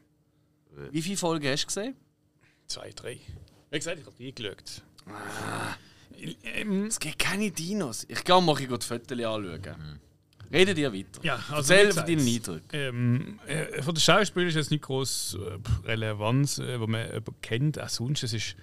[0.93, 1.97] Wie viele Folgen hast du gesehen?
[2.67, 3.19] Zwei, drei.
[3.71, 4.83] Wie gesagt, ich habe reingeschaut.
[6.45, 8.05] Ähm, Es gibt keine Dinos.
[8.09, 10.01] Ich gehe mal die Fotos anschauen.
[10.53, 11.23] Redet ihr weiter.
[11.23, 12.69] Ja, also gesagt, deinen Eindrücken.
[12.73, 17.35] Ähm, äh, von den Schauspielern ist jetzt nicht groß äh, Relevanz, äh, wo man jemanden
[17.41, 17.81] kennt.
[17.81, 18.57] Auch sonst, es ist.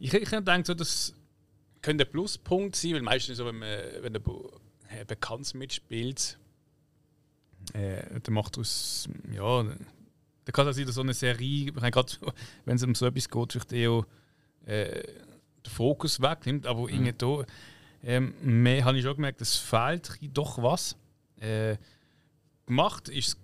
[0.00, 1.14] Ich, ich denke so, das
[1.82, 6.36] könnte ein Pluspunkt sein, weil meistens so, wenn, man, wenn ein Bekanntes mitspielt,
[7.74, 9.08] äh, dann macht aus.
[9.32, 12.12] Ja, dann kann das wieder so eine Serie, gerade
[12.64, 14.04] wenn es um so etwas geht, vielleicht eher
[14.66, 15.02] äh,
[15.64, 17.44] den Fokus wegnimmt, aber irgendwie da.
[18.02, 20.96] Ähm, mehr habe ich schon gemerkt, es fehlt doch was.
[21.44, 21.76] Äh,
[22.66, 23.36] gemacht ist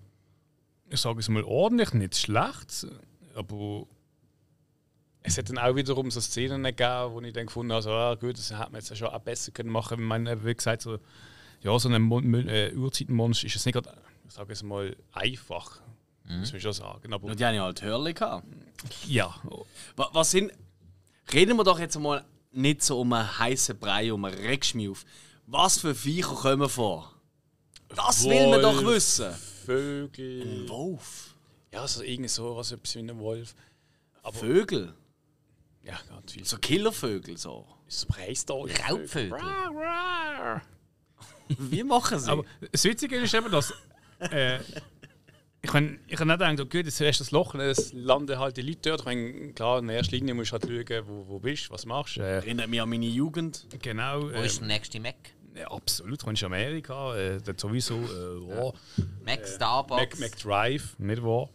[0.93, 2.85] ich sage es mal ordentlich, nicht schlecht,
[3.37, 3.87] aber
[5.23, 8.15] es hat dann auch wiederum so Szenen gegeben, wo ich dann gefunden habe, so, ah,
[8.17, 10.03] gut, das hätte man jetzt schon auch besser können machen können.
[10.03, 10.99] Ich meine, wie gesagt, so,
[11.63, 13.95] ja, so ein Mon äh, Urzeitmonster ist es nicht gerade,
[14.27, 15.81] ich sage es mal, einfach.
[16.25, 17.13] Muss man schon sagen.
[17.13, 18.47] Aber, Und die haben ja halt Hörli gehabt.
[19.07, 19.35] ja,
[19.97, 20.53] Wa- Was sind.
[21.33, 25.05] Reden wir doch jetzt mal nicht so um einen heißen Brei, um einen auf.
[25.47, 27.13] Was für Viecher kommen vor?
[27.95, 28.95] Das will man doch Wolf.
[28.97, 29.33] wissen.
[29.67, 30.69] Vögel.
[30.69, 31.35] Wolf.
[31.73, 33.55] Ja, so irgendwie so was, etwas wie ein Wolf.
[34.33, 34.95] Vögel.
[35.83, 36.45] Ja, ganz viel.
[36.45, 37.67] So Killervögel so.
[37.89, 38.75] So prähistorisch.
[38.89, 39.39] Raubvögel.
[41.49, 42.31] Wie machen sie?
[42.31, 43.73] aber das Witzige ist eben, dass
[44.21, 44.61] äh,
[45.63, 48.63] ich meine, ich habe nicht gedacht, okay, das ist das Loch, es landen halt die
[48.63, 49.01] Leute dort.
[49.01, 51.85] Ich meine, klar, in erster Linie musst du halt schauen, wo, wo bist du, was
[51.85, 52.21] machst du.
[52.21, 53.67] Äh, Erinnert mich an meine Jugend.
[53.83, 54.23] genau.
[54.23, 55.17] Wo ähm, ist der nächste Mac?
[55.55, 58.75] Ja, absolut, du kommst in Amerika, äh, dort sowieso, äh, wow.
[59.25, 60.19] Mac Starbucks.
[60.19, 61.49] Mac, Mac Drive, nicht wahr?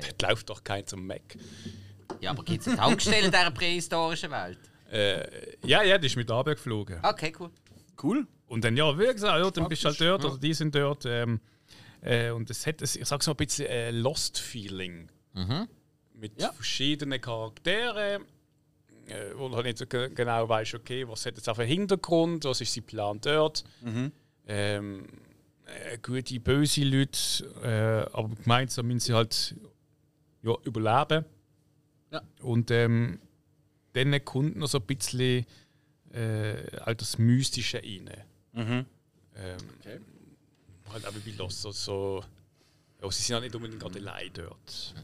[0.00, 1.20] Dort läuft doch kein zum Mac.
[2.20, 4.58] Ja, aber gibt es eine Tankstelle in dieser prähistorischen Welt?
[4.90, 6.98] Äh, Ja, ja, die ist mit Arbeit geflogen.
[7.02, 7.50] Okay, cool.
[8.02, 8.26] Cool.
[8.46, 11.04] Und dann, ja, wie gesagt, ja, dann bist du halt dort oder die sind dort.
[11.06, 11.40] Ähm,
[12.02, 15.08] äh, und es hat, ein- ich sag's mal, ein bisschen äh, Lost-Feeling.
[16.14, 16.52] Mit Ja.
[16.52, 18.24] verschiedenen Charakteren, äh,
[19.36, 22.44] wo du halt nicht so ge- genau weißt, okay, was hat jetzt auf einen Hintergrund,
[22.44, 23.64] was ist sein Plan dort.
[24.46, 25.06] Ähm,
[25.66, 29.54] äh, gute, böse Leute, äh, aber gemeinsam müssen sie halt
[30.42, 31.24] ja, überleben.
[32.10, 32.20] Ja.
[32.42, 33.20] Und ähm,
[33.92, 35.46] dann kommt noch so ein bisschen
[36.12, 38.10] äh, halt das Mystische rein.
[38.54, 38.86] Ähm,
[40.92, 42.22] Halt auch wie Lost, so, so
[43.02, 44.94] ja, sie sind ja nicht unbedingt gerade allein dort.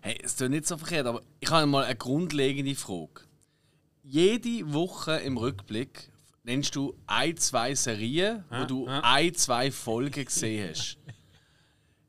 [0.00, 3.20] Hey, es tut nicht so verkehrt, aber ich habe mal eine grundlegende Frage.
[4.08, 6.10] Jede Woche im Rückblick
[6.44, 10.96] nennst du ein, zwei Serien, wo du ein, zwei Folgen gesehen hast.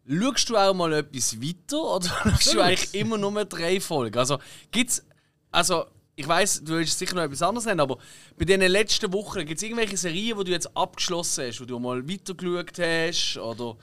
[0.07, 4.15] Schaust du auch mal etwas weiter oder schaust du eigentlich immer nur drei Folgen?
[4.19, 4.37] Also
[4.69, 5.03] gibt's,
[5.51, 5.85] also
[6.15, 7.97] ich weiß, du willst sicher noch etwas anderes nennen, aber
[8.37, 11.79] bei den letzten Wochen gibt es irgendwelche Serien, die du jetzt abgeschlossen hast, wo du
[11.79, 13.75] mal weitergeschaut hast oder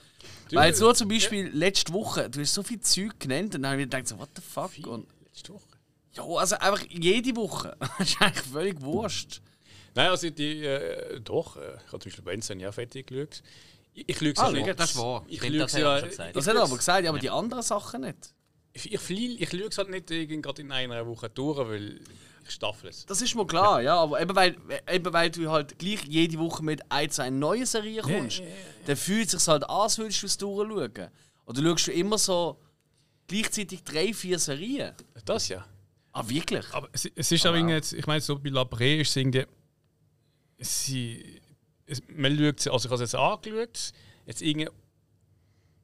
[0.53, 3.73] weil jetzt nur zum Beispiel letzte Woche, du hast so viel Zeug genannt und dann
[3.73, 4.87] habe ich mir gedacht, so, what the fuck?
[4.87, 5.74] Und, Letzte Woche.
[6.17, 7.77] Ja, also einfach jede Woche.
[7.99, 9.41] das ist eigentlich völlig wurscht.
[9.95, 13.43] Nein, also die, äh, doch, äh, ich habe zum Beispiel Benson ja fertig geschaut.
[13.95, 14.79] Ich, es Ah, ja nicht.
[14.81, 15.25] Das ist wahr.
[15.29, 16.37] Ich das es hat er ja, gesagt.
[16.37, 18.35] Das ich hat er aber gesagt, ja, aber die anderen Sachen nicht.
[18.73, 22.01] Ich, ich, flieh- ich schaue es halt nicht gerade in einer Woche durch, weil
[22.45, 23.07] ich staffel es.
[23.07, 24.57] Das ist mir klar, ja, aber eben weil,
[24.93, 28.43] eben weil du halt gleich jede Woche mit ein, zwei neuen Serien kommst,
[28.87, 31.09] dann fühlt es sich halt an, als würdest du es durchschauen.
[31.47, 32.59] Oder schaust du immer so
[33.29, 34.93] gleichzeitig drei, vier Serien?
[35.25, 35.65] Das ja.
[36.17, 36.65] Ah, wirklich?
[36.73, 39.45] Aber es, es ist auch irgendwie, jetzt- ich meine, so bei Labré ist es irgendwie.
[40.59, 41.41] Sie,
[41.87, 43.93] es, man schaut sie, also ich habe es jetzt angeschaut,
[44.27, 44.69] jetzt irgendwie.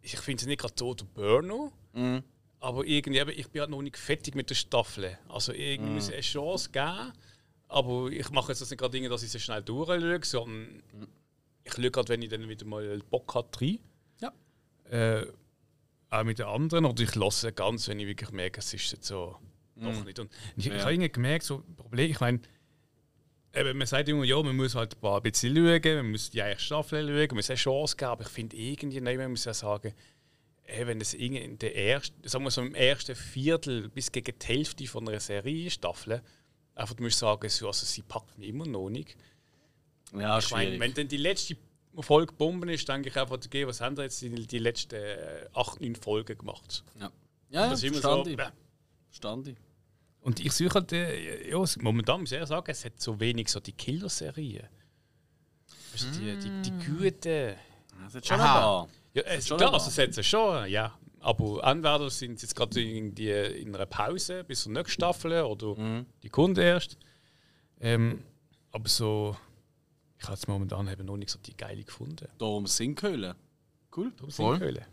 [0.02, 1.72] Ich finde es nicht gerade so der Burno,
[2.60, 5.18] aber irgendwie, ich bin halt noch nicht fertig mit der Staffel.
[5.28, 7.12] Also irgendwie muss es eine Chance geben,
[7.68, 10.82] aber ich mache jetzt das nicht gerade, irgendwie, dass ich sie schnell durchschaue, sondern
[11.64, 13.78] ich schaue gerade, wenn ich dann wieder mal Bock habe, rein.
[14.20, 14.32] Ja.
[14.90, 15.26] Äh,
[16.08, 19.06] auch mit den anderen, oder ich lasse ganz, wenn ich wirklich merke, es ist jetzt
[19.06, 19.36] so
[19.80, 20.18] doch nicht.
[20.18, 22.40] Und ich, ich habe irgendwie gemerkt, so Problem, ich meine,
[23.54, 26.38] eben, man sagt immer, ja, man muss halt ein, paar bisschen schauen, man muss die
[26.38, 29.44] erste Staffel schauen, man muss eine Chance geben, aber ich finde irgendwie, nein, man muss
[29.44, 29.94] ja sagen,
[30.64, 34.46] ey, wenn es in der ersten, sagen wir so im ersten Viertel bis gegen die
[34.46, 36.22] Hälfte von einer Serie Staffel,
[36.74, 39.16] einfach du musst sagen, so, also sie packt mich immer noch nicht.
[40.16, 41.56] Ja, Ich meine, wenn dann die letzte
[41.98, 45.46] Folge Bomben ist, denke ich einfach, okay, was haben wir jetzt die, die letzten äh,
[45.52, 46.84] acht, neun Folgen gemacht?
[46.98, 47.10] Ja, ja,
[47.64, 48.36] ja Das ist immer so, ich.
[48.36, 48.48] bäh.
[50.22, 53.18] Und ich suche halt, äh, ja, es- momentan muss ich eher sagen, es hat so
[53.20, 54.68] wenig so die Killer-Serien.
[55.92, 57.54] Also die, die, die guten.
[58.04, 58.88] Das hat schon Aha.
[59.14, 60.96] Ja, es, schon klar, also es hat sie schon, ja.
[61.20, 65.74] Aber entweder sind sie jetzt gerade irgendwie in einer Pause bis zur nächsten Staffel oder
[65.76, 66.06] Mhm.
[66.22, 66.96] Die kommt erst.
[67.80, 68.22] Ähm,
[68.72, 69.36] aber so,
[70.18, 72.28] ich habe jetzt momentan eben noch nicht so die geile gefunden.
[72.38, 73.34] Darum Sinkhöhlen.
[73.94, 74.12] Cool.
[74.28, 74.58] Voll.
[74.60, 74.86] Höhle.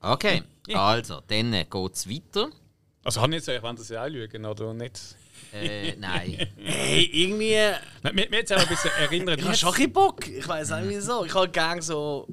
[0.00, 0.42] Okay,
[0.74, 2.50] also, dann geht es weiter.
[3.06, 5.00] Also habe ich jetzt, ich wollte das ja auch schauen, oder nicht?
[5.52, 6.48] Äh, nein.
[6.56, 7.54] Hey, irgendwie.
[8.02, 9.38] Nein, Mir, mir hat es auch ein bisschen erinnert.
[9.40, 10.26] Ich habe schon ein Bock.
[10.26, 11.24] Ich weiß auch nicht wieso.
[11.24, 12.26] Ich habe gerne so.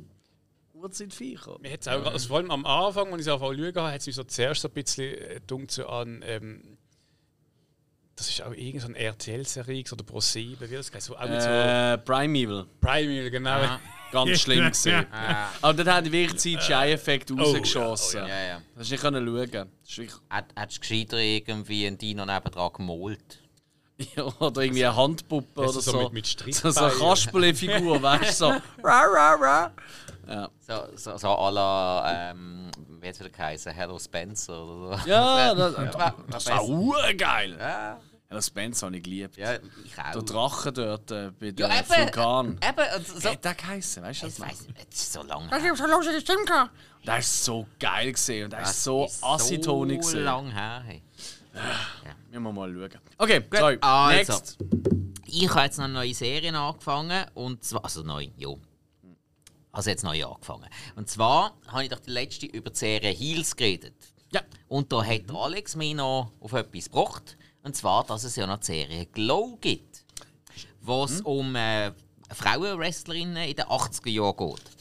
[0.74, 1.42] Urzeitviech.
[1.62, 4.08] Mir hat's auch, also vor allem am Anfang, als ich es angefangen habe, hat es
[4.08, 6.24] mich so zuerst so ein bisschen äh, so an.
[6.26, 6.78] Ähm,
[8.16, 11.06] das ist auch irgendeine RTL-Serie oder Pro 7, wie das heißt.
[11.08, 12.66] So, auch mit so Äh, Primeval.
[12.80, 13.60] Primeval, genau.
[14.12, 15.08] Ganz schlimm gesehen.
[15.12, 18.24] Ah, Aber dort hat wirklich CGI-Effekt rausgeschossen.
[18.24, 18.62] oh, ja, ja.
[18.78, 19.70] Hast du nicht können schauen.
[19.84, 23.40] Das wirklich, Hat- Hättest du gescheiter irgendwie einen Dino nebendran gemalt?
[24.16, 26.10] ja, oder irgendwie eine Handpuppe Also oder so so.
[26.10, 28.46] mit- mit so eine Kasperle-Figur, weißt du?
[28.46, 28.50] So.
[28.84, 29.72] Ra, ra, ra.
[30.28, 30.50] Ja.
[30.60, 32.70] So, so, so à la, ähm,
[33.02, 33.72] wie hat es wieder geheißen?
[33.74, 35.10] Hello Spencer oder so.
[35.10, 37.58] Ja, das, Ja, das, war- das war urgeil.
[37.60, 38.00] Ja, Ja,
[38.30, 39.36] das Spencer habe ich geliebt.
[39.38, 40.12] ja, ich auch.
[40.14, 42.48] Der Drache dort äh, bei ja, dem eben, Vulkan.
[42.68, 44.02] Eben, so, Wie hat der geheißen?
[44.04, 44.48] Weißt du ich das noch?
[44.48, 45.50] weiß nicht, es ist so lange.
[47.06, 50.24] Der ist so geil gesehen und der Das ist so ist asitonig So gesehen.
[50.24, 50.84] lang her.
[50.86, 51.04] Hey.
[52.32, 52.90] Müssen wir mal schauen.
[53.18, 53.78] Okay, sorry.
[53.82, 54.34] also.
[54.34, 54.58] Next.
[55.26, 57.26] Ich habe jetzt noch eine neue Serie angefangen.
[57.34, 58.50] Und zwar, also neu, ja.
[59.74, 60.70] Also jetzt neu angefangen.
[60.96, 63.96] Und zwar habe ich doch die letzte über die Serie Heels geredet.
[64.32, 64.42] Ja.
[64.68, 67.38] Und da hat der Alex mich noch auf etwas gebracht.
[67.64, 70.06] Und zwar, dass es ja noch die Serie Glow gibt.
[70.80, 71.92] Wo es um äh,
[72.30, 74.72] Frauenwrestlerinnen in den 80er Jahren geht.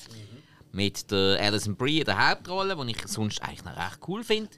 [0.72, 4.51] Mit der Alison Brie in der Hauptrolle, die ich sonst eigentlich noch recht cool finde.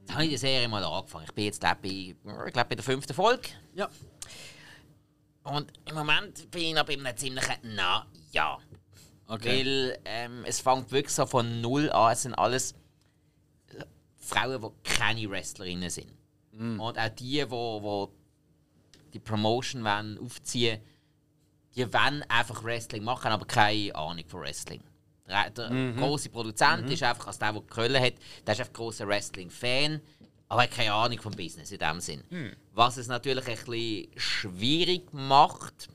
[0.00, 1.26] Jetzt habe ich die Serie mal angefangen.
[1.26, 3.50] Ich bin jetzt glaub, bei, ich glaub, bei der fünften Folge.
[3.74, 3.88] Ja.
[5.44, 8.58] Und im Moment bin ich noch bei einem ziemlichen Na ja.
[9.26, 9.64] Okay.
[9.64, 12.12] Weil ähm, es fängt wirklich so von null an.
[12.12, 12.74] Es sind alles
[14.18, 16.12] Frauen, die keine Wrestlerinnen sind.
[16.78, 18.06] Und auch die, die, die
[19.14, 20.80] die Promotion wollen, aufziehen
[21.76, 24.82] die wollen einfach Wrestling machen, aber keine Ahnung von Wrestling.
[25.26, 28.14] Der, der große Produzent ist einfach, als der, der Krölle hat,
[28.46, 30.00] der ist einfach großer Wrestling-Fan,
[30.48, 32.22] aber hat keine Ahnung vom Business in dem Sinn.
[32.72, 35.88] Was es natürlich ein bisschen schwierig macht,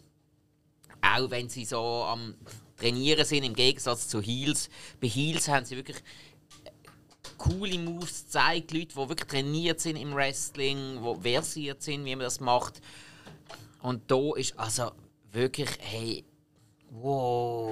[1.01, 2.35] auch wenn sie so am
[2.79, 4.69] Trainieren sind, im Gegensatz zu Heels.
[5.01, 5.97] Bei Heels haben sie wirklich
[6.63, 6.71] äh,
[7.37, 12.23] coole Moves gezeigt, Leute, die wirklich trainiert sind im Wrestling, die versiert sind, wie man
[12.23, 12.81] das macht.
[13.81, 14.91] Und da ist also
[15.31, 16.23] wirklich, hey,
[16.89, 17.71] wow.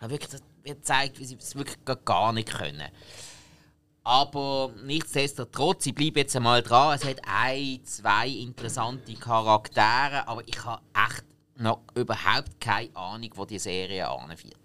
[0.00, 2.88] Hat wirklich gezeigt, wie sie es wirklich gar nicht können.
[4.04, 6.96] Aber nichtsdestotrotz, ich bleibe jetzt einmal dran.
[6.96, 11.24] Es hat ein, zwei interessante Charaktere, aber ich habe echt
[11.56, 14.56] noch überhaupt keine Ahnung, wo die Serie anführt.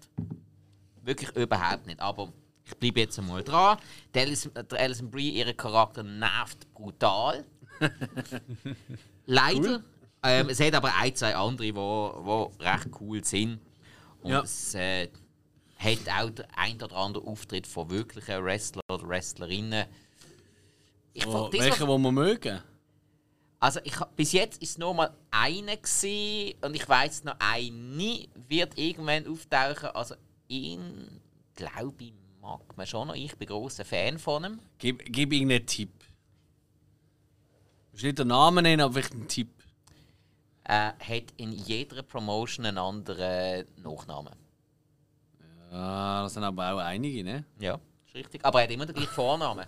[1.02, 2.00] Wirklich überhaupt nicht.
[2.00, 2.32] Aber
[2.64, 3.78] ich bleibe jetzt einmal dran.
[4.14, 7.44] Der Alison, der Alison Brie, ihr Charakter nervt brutal.
[9.26, 9.82] Leider.
[10.22, 13.60] Ähm, es hat aber ein, zwei andere, die wo, wo recht cool sind.
[14.20, 14.40] Und Ja.
[14.40, 15.08] es äh,
[15.78, 19.86] hat auch der ein oder andere Auftritt von wirklichen Wrestler oder Wrestlerinnen.
[21.12, 22.60] Ich Oh, welche, die wir mögen?
[23.60, 28.78] Also ich bis jetzt ist nur mal eine gsi und ich weiß noch eine wird
[28.78, 29.90] irgendwann auftauchen.
[29.90, 30.14] Also
[30.48, 31.20] ihn
[31.54, 33.14] glaube ich mag man schon noch.
[33.14, 34.58] Ich bin großer Fan von ihm.
[34.78, 35.90] Gib, gib irgendeinen Tipp.
[37.92, 39.50] Musst nicht den Namen nennen, aber vielleicht einen Tipp.
[40.64, 44.34] Er hat in jeder Promotion einen anderen Nachnamen.
[45.72, 47.44] Ja, das sind aber auch einige, ne?
[47.58, 48.44] Ja, ist richtig.
[48.44, 49.66] Aber er hat immer den gleichen Vornamen.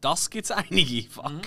[0.00, 1.08] Das gibt es einige.
[1.10, 1.30] Fuck.
[1.30, 1.40] Mhm.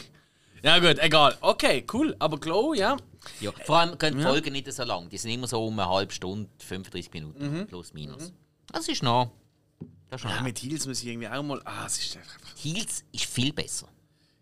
[0.63, 1.37] Ja, gut, egal.
[1.41, 2.15] Okay, cool.
[2.19, 2.97] Aber Glow, ja.
[3.39, 3.51] Ja.
[3.65, 5.09] Vor allem gehen die Folgen nicht so lang.
[5.09, 7.67] Die sind immer so um eine halbe Stunde, 35 Minuten, Mhm.
[7.67, 8.31] plus minus.
[8.71, 9.31] Das ist noch.
[10.09, 11.61] Das ist noch ja mit Heels muss ich irgendwie auch mal.
[11.65, 12.39] Ah, es ist einfach.
[12.55, 13.87] Heels ist viel besser.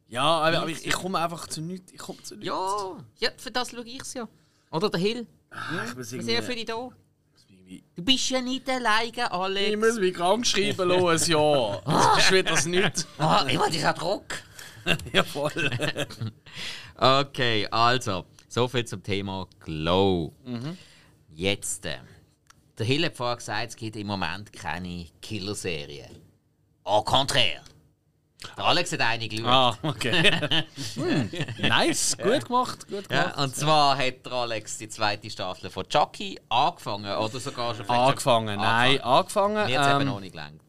[0.08, 1.92] Ja, aber, aber ich, ich komme einfach zu nichts.
[1.92, 2.48] Ich komme zu nichts.
[2.48, 4.28] Ja, ja, für das schaue ich es ja.
[4.72, 5.28] Oder der Hill.
[5.50, 6.90] Ah, ich sind ja für dich da.
[7.96, 9.78] Du bist ja nicht alleine, Ich Alex.
[9.78, 11.82] muss mich krank schreiben lassen, ja.
[11.86, 13.08] Das ist wieder das nicht.
[13.18, 14.26] Ah, ich wollte dich auch Druck.
[15.14, 15.52] Ja, voll.
[16.98, 20.32] Okay, also, soviel zum Thema Glow.
[21.34, 21.98] Jetzt, äh,
[22.78, 26.08] der Hill hat vorher gesagt, es gibt im Moment keine Killer-Serie.
[26.86, 27.62] Au contraire.
[28.58, 29.48] Der Alex hat eine geschaut.
[29.48, 30.64] ah, okay.
[30.96, 33.34] hm, nice, gut gemacht, gut gemacht.
[33.38, 37.90] Ja, und zwar hat der Alex die zweite Staffel von Chucky angefangen oder sogar schon
[37.90, 39.58] Angefangen, nein, angefangen.
[39.58, 40.62] Hat es eben ähm, noch nicht gelangt.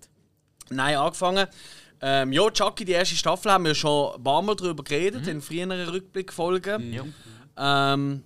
[0.70, 1.46] Nein, angefangen.
[2.00, 5.40] Ähm, ja, Chucky, die erste Staffel haben wir schon ein paar Mal darüber geredet, in
[5.40, 6.92] früheren Rückblickfolgen.
[6.92, 7.04] Ja.
[7.94, 8.22] Ähm,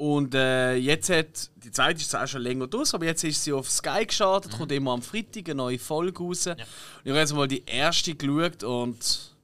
[0.00, 3.44] und äh, jetzt hat, die zweite ist zwar auch schon länger durch, aber jetzt ist
[3.44, 6.46] sie auf Sky gestartet, kommt immer am Freitag eine neue Folge raus.
[6.46, 6.56] Und
[7.04, 9.36] ich habe jetzt mal die erste geschaut und.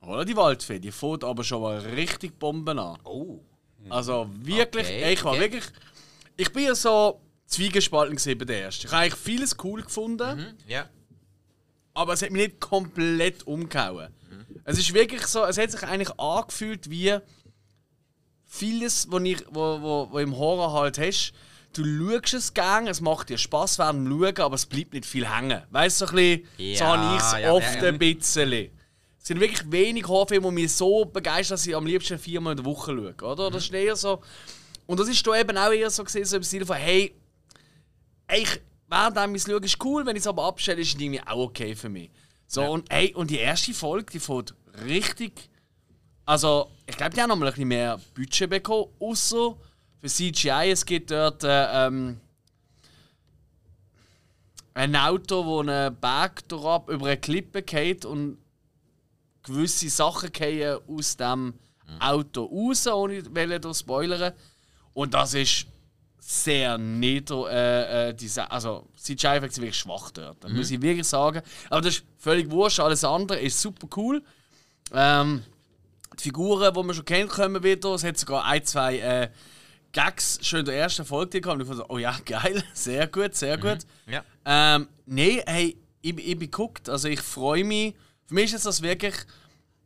[0.00, 2.98] Oder die Waldfee, die fährt aber schon mal richtig Bomben an.
[3.04, 3.40] Oh.
[3.90, 5.40] Also wirklich, Okay, ich war okay.
[5.42, 5.64] wirklich.
[6.38, 8.86] Ich bin ja so zwiegespalten bei der ersten.
[8.86, 10.38] Ich habe eigentlich vieles cool gefunden.
[10.38, 10.54] Hm?
[10.66, 10.88] Ja.
[11.92, 14.08] aber es hat mich nicht komplett umgehauen.
[14.64, 17.18] Es ist wirklich so, es hat sich eigentlich angefühlt wie
[18.54, 21.32] vieles, was ich, wo, wo, wo im Horror halt hast.
[21.72, 25.06] du schaust es gern, es macht dir Spaß während dem Schauen, aber es bleibt nicht
[25.06, 25.62] viel hängen.
[25.70, 26.16] Weißt du, so, ein
[26.56, 27.88] bisschen, so Ja, habe ich es ja, oft ja, ja.
[27.88, 28.52] ein bisschen.
[28.52, 32.58] Es sind wirklich wenig Horrorfilme, die mich so begeistern, dass ich am liebsten viermal in
[32.58, 33.32] der Woche schaue.
[33.32, 33.50] Oder?
[33.50, 34.20] Das ist eher so.
[34.86, 37.14] Und das ist da eben auch eher so gesehen, so im Stil von, hey,
[38.36, 41.38] ich, während ich schaue, ist cool, wenn ich es aber abstelle, ist es irgendwie auch
[41.38, 42.10] okay für mich.
[42.46, 44.54] So, und, hey, und die erste Folge, die fängt
[44.86, 45.50] richtig.
[46.26, 49.56] Also, ich glaube, die haben noch mal ein bisschen mehr Budget bekommen, außer
[50.00, 50.70] für CGI.
[50.70, 52.20] Es gibt dort äh, ähm,
[54.72, 58.38] ein Auto, wo einen Berg durchab über eine Klippe geht und
[59.42, 61.54] gewisse Sachen fallen aus dem
[62.00, 64.32] Auto raus, ohne zu spoilern.
[64.94, 65.66] Und das ist
[66.18, 67.50] sehr nieder.
[67.50, 70.42] Äh, äh, diese, also, CGI-Effekte sind wirklich schwach dort.
[70.42, 71.42] Das muss ich wirklich sagen.
[71.68, 72.80] Aber das ist völlig wurscht.
[72.80, 74.22] Alles andere ist super cool.
[74.92, 75.42] Ähm,
[76.18, 77.94] die Figuren, die man schon kennt, kommen wieder.
[77.94, 79.28] Es hat sogar ein, zwei äh,
[79.92, 81.50] Gags schon in der ersten Folge.
[81.50, 83.78] Und ich fand so, oh ja, geil, sehr gut, sehr gut.
[84.06, 84.24] Ja.
[84.44, 86.88] Ähm, nee, hey, ich, ich bin geguckt.
[86.88, 87.94] Also ich freue mich.
[88.26, 89.14] Für mich ist jetzt das wirklich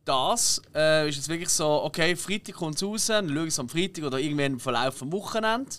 [0.04, 0.62] das.
[0.74, 3.68] Äh, ist jetzt wirklich so, okay, Freitag kommt es raus, dann schaue ich es am
[3.68, 5.70] Freitag oder irgendwann im Verlauf vom Wochenende.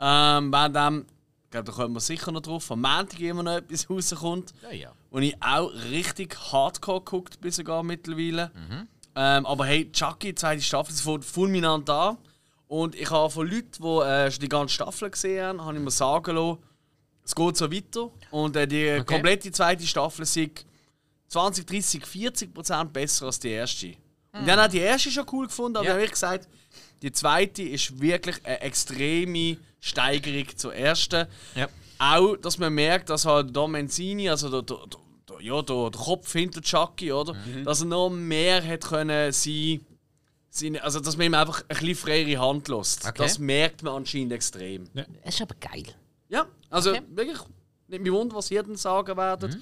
[0.00, 1.06] Ähm, während dem,
[1.44, 4.54] ich glaube, da kommen wir sicher noch drauf, am Montag immer noch etwas rauskommt.
[4.62, 4.92] Ja, ja.
[5.10, 8.52] Und ich auch richtig hardcore geguckt bin sogar mittlerweile.
[9.20, 12.18] Ähm, aber hey, Chucky, die zweite Staffel, sie fängt fulminant an.
[12.68, 15.82] Und ich habe von Leuten, die äh, schon die ganze Staffel gesehen haben, habe ich
[15.82, 16.58] mir sagen lassen,
[17.24, 18.10] es geht so weiter.
[18.30, 20.38] Und äh, die komplette zweite Staffel ist
[21.28, 23.94] 20, 30, 40 Prozent besser als die erste.
[24.32, 25.92] Und dann hat die erste schon cool gefunden, aber Ja.
[25.94, 26.48] habe ich gesagt,
[27.02, 31.26] die zweite ist wirklich eine extreme Steigerung zur ersten.
[31.56, 31.68] Ja.
[31.98, 35.00] Auch, dass man merkt, dass halt Mancini, also der, der, der,
[35.40, 37.34] ja, der, der Kopf hinter Chucky, oder?
[37.64, 39.80] Dass er noch mehr hat können sein,
[40.50, 43.04] seine, also dass man ihm einfach ein bisschen freie Hand lässt.
[43.06, 43.14] Okay.
[43.18, 44.84] Das merkt man anscheinend extrem.
[45.22, 45.84] Es ist aber geil.
[46.28, 47.02] Ja, also Okay.
[47.10, 47.38] wirklich.
[47.90, 49.56] Nicht mich wundern, was ihr dann sagen werdet.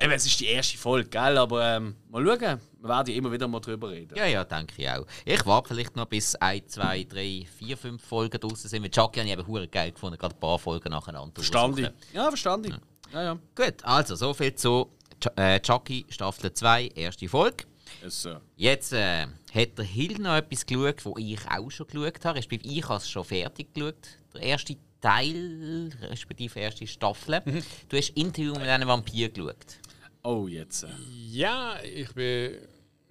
[0.00, 1.38] Eben, es ist die erste Folge, gell?
[1.38, 2.60] Aber ähm, mal schauen.
[2.80, 4.16] Wir werden ja immer wieder mal drüber reden.
[4.18, 5.06] Ja, ja, denke ich auch.
[5.24, 8.82] Ich warte vielleicht noch bis 1, 2, 3, 4, 5 Folgen draußen sind.
[8.82, 11.32] Mit Chucky habe ich eben hure geil gefunden, gerade ein paar Folgen nacheinander.
[11.36, 11.84] Verstand ich.
[11.86, 12.14] raussuchen.
[12.14, 12.74] Ja, verstand ich.
[13.12, 13.38] Ja, ja.
[13.54, 14.90] Gut, also so viel zu
[15.36, 17.64] äh, Chucky Staffel 2, erste Folge.
[18.02, 18.40] Yes, sir.
[18.56, 22.38] Jetzt äh, hat der Hill noch etwas geschaut, wo ich auch schon geschaut habe.
[22.38, 23.96] Respektive ich habe es schon fertig geschaut.
[24.34, 27.42] Der erste Teil, respektive erste Staffel.
[27.88, 29.78] Du hast Interview mit einem Vampir geschaut.
[30.22, 30.84] Oh, jetzt.
[30.84, 30.88] Äh.
[31.30, 32.56] Ja, ich bin.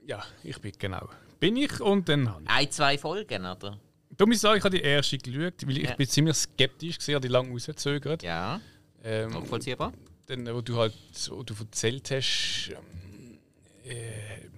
[0.06, 1.10] Ja, ich bin genau.
[1.40, 2.50] Bin ich und dann habe ich.
[2.50, 3.78] Ein, zwei Folgen, oder?
[4.16, 5.96] Da muss ich sagen, ich habe die erste geschaut, weil ich Ja.
[5.96, 8.24] bin ziemlich skeptisch gesehen, die lange rausgezögert.
[8.24, 8.60] Ja,
[9.04, 9.94] Ähm, nachvollziehbar.
[10.28, 13.40] Dann, wo du halt so du erzählt hast, ähm,
[13.84, 14.50] äh,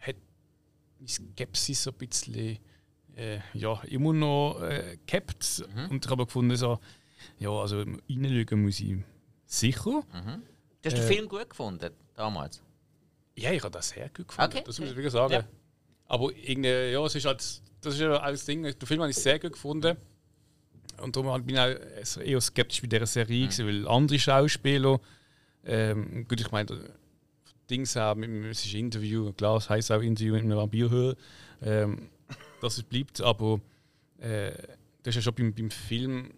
[0.00, 0.16] hat
[0.98, 2.58] meine Skepsis so ein bisschen
[3.16, 5.64] äh, ja, immer noch äh, gehabt.
[5.90, 6.78] Und ich habe gefunden, so,
[7.38, 8.96] ja, also reinschauen muss ich
[9.46, 10.02] sicher.
[10.12, 11.06] Du hast den Äh.
[11.06, 12.60] Film gut gefunden, damals.
[13.36, 14.50] Ja, ich habe das sehr gut gefunden.
[14.50, 14.62] Okay.
[14.66, 15.32] Das muss ich wirklich sagen.
[15.32, 15.44] Ja.
[16.06, 17.38] Aber irgendwie, ja, es ist halt,
[17.80, 19.96] das ist ja das Ding, den Film habe ich sehr gut gefunden.
[21.00, 25.00] Und darum halt bin ich auch eher skeptisch bei dieser Serie, gewesen, weil andere Schauspieler,
[25.64, 26.90] ähm, gut, ich meine,
[27.68, 31.16] Dings haben, es ist ein Interview, klar, es heisst auch Interview mit einem Vampirhörer,
[31.62, 32.10] ähm,
[32.60, 33.60] dass es bleibt, aber
[34.18, 34.52] äh,
[35.02, 36.30] das ist ja schon beim, beim Film,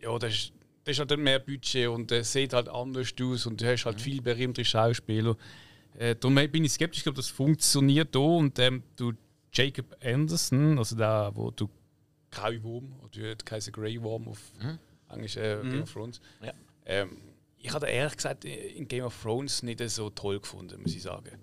[0.00, 0.52] ja, das ist,
[0.84, 4.00] das ist halt mehr Budget und es sieht halt anders aus und du hast halt
[4.00, 5.36] viel berühmte Schauspieler.
[5.96, 9.12] Äh, darum bin ich skeptisch, ob das funktioniert da und ähm, du
[9.52, 11.68] Jacob Anderson, also der, wo du
[12.32, 14.40] Graue Wurm, oder der heißt Grey Worm auf
[15.08, 16.20] Englisch äh, Game of Thrones.
[16.42, 16.52] Ja.
[16.86, 17.18] Ähm,
[17.58, 21.38] ich hatte ehrlich gesagt in Game of Thrones nicht so toll gefunden, muss ich sagen.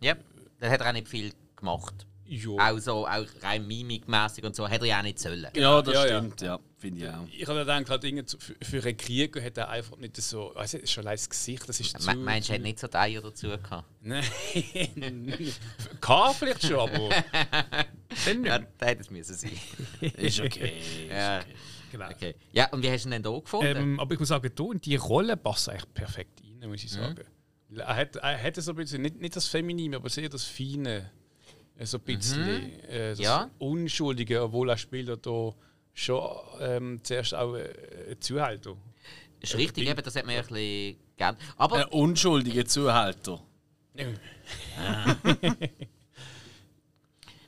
[0.00, 0.16] Ja,
[0.58, 2.06] dann hat er auch nicht viel gemacht.
[2.34, 2.70] Ja.
[2.72, 5.46] Auch so, auch rein mimikmäßig und so, hätte er ja auch nicht sollen.
[5.54, 6.18] Ja, das Ja, ja.
[6.18, 6.58] stimmt, ja.
[6.78, 7.26] Finde ich auch.
[7.30, 10.52] Ich habe gedacht, halt, zu- für, für einen Krieger hat er einfach nicht so.
[10.54, 12.06] Also, es ist schon das Gesicht, das ist zu.
[12.10, 13.84] Me meinst du, er hat nicht so die Eier dazu gehabt?
[14.00, 14.24] Nein.
[16.00, 17.08] K vielleicht schon, aber.
[18.24, 18.46] Dann nicht.
[18.46, 19.52] Ja, da hätte es müssen sein.
[20.16, 20.72] Ist okay.
[21.08, 21.40] ja,
[21.90, 22.08] Genau.
[22.10, 22.34] okay.
[22.52, 23.76] ja, und wie hast du ihn denn hier gefunden?
[23.76, 26.82] Ähm, aber ich muss sagen, da in die Rolle passt er eigentlich perfekt rein, muss
[26.82, 27.16] ich sagen.
[27.76, 31.10] Er hat, er hat so ein bisschen, nicht, nicht das Feminine, aber sehr das Feine.
[31.82, 32.80] Äh, So ein bisschen.
[32.88, 33.50] Äh, das Ja.
[33.58, 35.54] Unschuldige, obwohl er spielt da
[35.94, 38.76] schon ähm, zuerst auch äh, Zuhälter.
[39.40, 41.36] ist richtig, eben, das hat man ja ein bisschen gern.
[41.56, 43.42] Aber Ein unschuldiger Zuhälter.
[43.94, 44.06] Ja,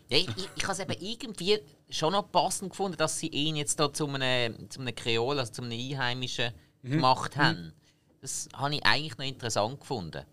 [0.08, 1.58] ich, ich, ich habe es eben irgendwie
[1.88, 5.52] schon noch passend gefunden, dass sie ihn jetzt da zu einem, zu einem Kreol, also
[5.52, 6.52] zu einem Einheimischen
[6.82, 7.72] gemacht haben.
[8.20, 10.24] Das habe ich eigentlich noch interessant gefunden.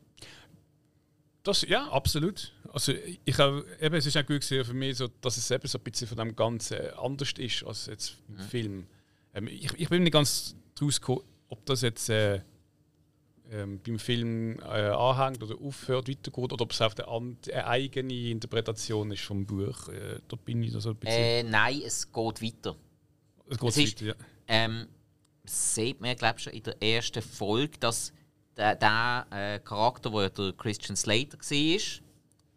[1.43, 2.53] Das, ja, absolut.
[2.73, 2.93] Also
[3.25, 5.77] ich auch, eben, es ist auch gut gewesen für mich, so, dass es eben so
[5.77, 8.87] ein bisschen von dem Ganzen anders ist als jetzt im Film.
[9.33, 12.41] Ähm, ich, ich bin nicht ganz draus gekommen, ob das jetzt äh,
[13.49, 17.67] ähm, beim Film äh, anhängt oder aufhört, weitergeht, oder ob es auf eine, an- eine
[17.67, 19.89] eigene Interpretation ist vom Buch.
[19.89, 21.19] Äh, da bin ich so ein bisschen.
[21.21, 22.75] Äh, nein, es geht weiter.
[23.49, 24.25] es geht es ist- weiter, ja.
[24.47, 24.87] Ähm,
[25.43, 28.13] sieht man, glaube schon in der ersten Folge, dass
[28.55, 32.01] der, der äh, Charakter, der der Christian Slater war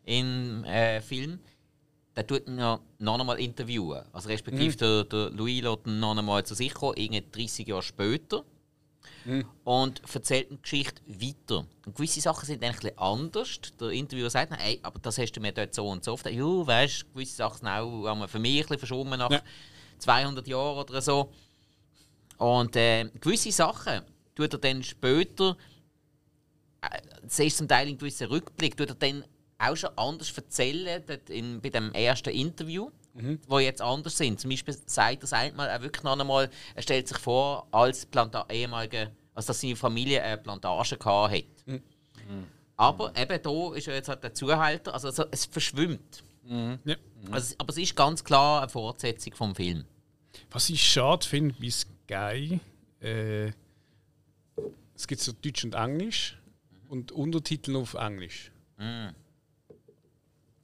[0.05, 1.41] im äh, Film,
[2.17, 4.03] der tut ihn ja noch einmal interviewen.
[4.13, 7.83] Also respektive der, der Louis lässt ihn noch einmal zu sich kommen, irgendwie 30 Jahre
[7.83, 8.45] später.
[9.65, 11.67] Und erzählt die Geschichte weiter.
[11.87, 13.61] Und gewisse Sachen sind eigentlich ein bisschen anders.
[13.81, 16.27] Der Interviewer sagt, dann, hey, aber das hast du mir dort so und so oft.
[16.31, 19.31] Ja, weißt du, gewisse Sachen sind auch haben wir für mich ein bisschen verschwommen nach
[19.31, 19.43] Ja.
[19.99, 21.33] 200 Jahren oder so.
[22.37, 24.03] Und äh, gewisse Sachen
[24.35, 25.57] tut er dann später,
[26.83, 29.25] äh, siehst zum Teil in gewissen Rückblick, tut er dann
[29.69, 32.91] auch schon anders erzählen, in, bei dem ersten Interview,
[33.49, 34.41] wo jetzt anders sind.
[34.41, 38.07] Zum Beispiel sagt er sagt mal auch wirklich noch einmal, er stellt sich vor, als
[38.07, 41.45] Planta ehemalige, also dass seine Familie eine Plantage gehabt hat.
[42.77, 46.25] Aber eben da ist er jetzt halt der Zuhälter, also, also es verschwimmt.
[46.85, 46.97] Ja.
[47.31, 49.85] Also, aber es ist ganz klar eine Fortsetzung vom Film.
[50.51, 52.61] Was ich schade finde bei Sky,
[53.01, 53.53] äh,
[54.95, 56.37] es gibt so Deutsch und Englisch
[56.89, 58.51] und Untertitel auf Englisch.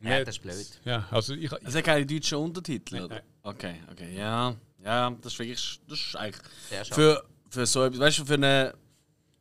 [0.02, 0.66] Ja, das ist blöd.
[0.84, 3.14] Ja, also ich, Es hat keine deutschen Untertitel, Nein, oder?
[3.16, 3.24] nein.
[3.42, 4.54] Okay, okay, ja.
[4.82, 5.80] Ja, das ist wirklich.
[5.88, 6.42] Das ist eigentlich.
[6.68, 6.94] Sehr schade.
[7.00, 8.74] Für, für so etwas, weißt du, für eine.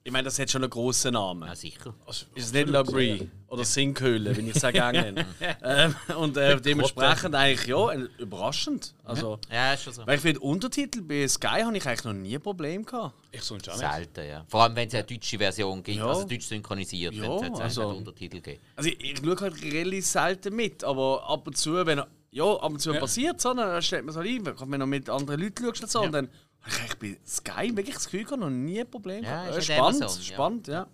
[0.03, 1.47] Ich meine, das hat schon einen grossen Namen.
[1.47, 1.93] Ja, sicher.
[2.07, 5.25] also, Ist es nicht Labrie oder Sinkhöhle, wenn ich es nenne.
[5.61, 8.93] ähm, und äh, dementsprechend eigentlich, ja, überraschend.
[9.03, 10.07] Also, Ja, ist schon so.
[10.07, 13.13] weil ich finde, Untertitel bei Sky habe ich eigentlich noch nie ein Problem gehabt.
[13.31, 13.91] ich sonst auch nicht.
[13.91, 14.45] Selten, ja.
[14.47, 16.07] Vor allem, wenn es eine deutsche Version gibt, Ja.
[16.07, 18.61] also deutsch synchronisiert, Ja, dann sollte es also- Untertitel geben.
[18.77, 22.01] Also ich, ich schaue halt relativ selten mit, aber ab und zu, wenn
[22.31, 22.99] ja, ab und zu Ja.
[22.99, 25.91] passiert so, dann stellt man es halt ein, wenn du mit anderen Leuten schaust und
[25.91, 26.29] so, und dann
[26.67, 29.57] ich bei Sky wirklich das Gefühl gehabt, noch nie ein Problem Ja, gehabt.
[29.57, 30.33] ist Äh, nicht spannend, Amazon, ja.
[30.33, 30.87] spannend, ja.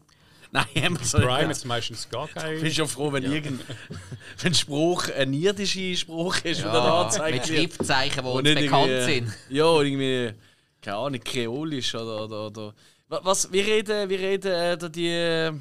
[0.51, 1.21] Nein, Amazon.
[1.21, 1.49] Prime ja.
[1.49, 2.55] ist meistens gar kein.
[2.55, 3.61] Ich bin schon froh, wenn irgend
[4.39, 7.59] wenn ein Spruch ein irdischer Spruch ist, der Ja, angezeigt mit wird.
[7.73, 9.33] Schriftzeichen, die uns nicht bekannt sind.
[9.49, 10.33] Ja, oder irgendwie,
[10.81, 12.23] keine Ahnung, kreolisch oder.
[12.25, 12.73] oder, oder.
[13.07, 15.51] Wa- Was, wie reden, wie reden äh, da die,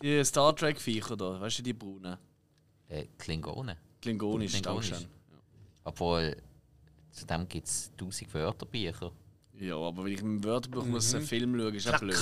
[0.00, 1.40] die Star Trek-Viecher da?
[1.40, 2.16] Weißt du, die braunen?
[2.88, 3.76] Äh, Klingonen.
[4.00, 4.90] Klingonisch, Klingonisch.
[4.90, 5.10] Dankeschön.
[5.84, 6.36] Obwohl,
[7.18, 9.12] zu dem gibt es tausend Wörterbücher.
[9.60, 12.16] Ja, aber wenn ich im Wörterbuch muss einen Film schauen, ist auch blöd.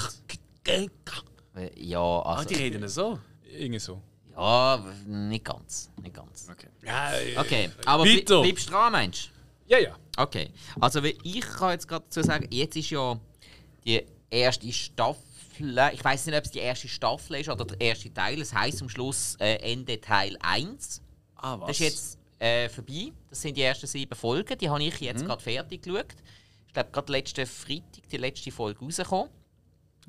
[1.77, 2.48] Ja, Ah, also.
[2.48, 3.18] die reden so?
[3.51, 4.01] Irgendwie so.
[4.36, 5.90] Ja, nicht ganz.
[6.02, 6.47] Nicht ganz.
[6.51, 6.68] Okay.
[6.85, 8.43] Ja, Okay, aber Weiter.
[8.43, 9.31] bleibst du dran, meinst
[9.66, 9.73] du?
[9.73, 9.97] ja, ja.
[10.18, 10.51] Okay,
[10.81, 13.18] also ich kann jetzt gerade dazu sagen, jetzt ist ja
[13.85, 18.12] die erste Staffel, ich weiß nicht, ob es die erste Staffel ist oder der erste
[18.12, 21.01] Teil, es heißt am Schluss äh, Ende Teil 1.
[21.36, 21.68] Ah, was?
[21.68, 25.23] Das ist jetzt äh, vorbei, das sind die ersten sieben Folgen, die habe ich jetzt
[25.23, 25.27] Mhm.
[25.27, 26.15] gerade fertig geschaut.
[26.67, 29.31] Ich glaube, gerade letzten Freitag die letzte Folge rausgekommen.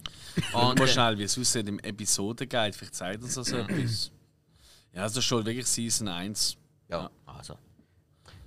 [0.54, 2.78] Und, mal äh, schnell, wie es aussieht im Episodenguide.
[2.78, 4.12] Vielleicht zeigt uns das etwas.
[4.94, 6.58] Ja, das ist schon wirklich Season 1.
[6.90, 7.58] Ja, also.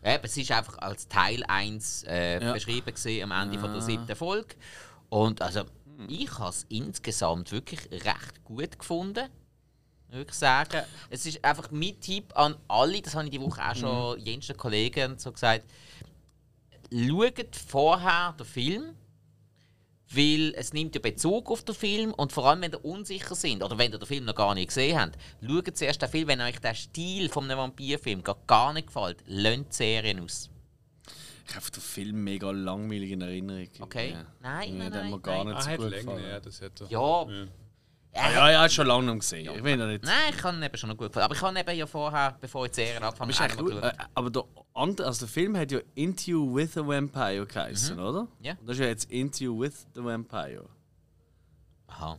[0.05, 2.53] Ja, aber es ist einfach als Teil 1 äh, Ja.
[2.53, 4.55] beschrieben gewesen, am Ende von der siebten Folge.
[5.09, 5.65] Und also,
[6.09, 9.29] ich habe es insgesamt wirklich recht gut gefunden.
[10.11, 10.83] Würde ich sagen.
[11.09, 14.57] Es ist einfach mein Tipp an alle, das habe ich die Woche auch schon jensten
[14.57, 15.65] Kollegen so gesagt.
[16.93, 18.95] Schaut vorher den Film,
[20.13, 23.63] weil es nimmt ja Bezug auf den Film und vor allem, wenn ihr unsicher sind
[23.63, 25.17] oder wenn ihr den Film noch gar nicht gesehen habt,
[25.47, 29.19] schaut zuerst den Film, wenn euch der Stil von einem Vampirfilm gar- gar nicht gefällt,
[29.27, 30.51] lönt die Serien aus.
[31.49, 33.69] Ich habe den Film mega langweilig in Erinnerung.
[33.81, 34.11] Okay?
[34.13, 34.25] Ja.
[34.41, 35.47] Nein, Ja, nein, hat mir nein, gar nein.
[35.47, 36.25] nicht Ah, so hat gut gefallen.
[36.29, 36.87] ja, das hat er.
[36.89, 37.47] Ja, Ja.
[38.13, 39.49] Ah, ja, ja, hat schon lange noch gesehen.
[39.55, 40.03] Ich will ja nicht.
[40.05, 41.25] Nein, ich ihn eben schon noch gut gefallen.
[41.25, 43.87] Aber ich habe ihn eben ja vorher, bevor ich die Serie angefangen Aber, ist habe.
[43.87, 48.23] Äh, aber der, andere, also der Film hat ja Into with the Vampire geheißen, oder?
[48.23, 48.29] Mhm.
[48.41, 48.53] Ja.
[48.61, 50.67] Und das ist ja jetzt Into with the Vampire.
[51.87, 52.19] Aha.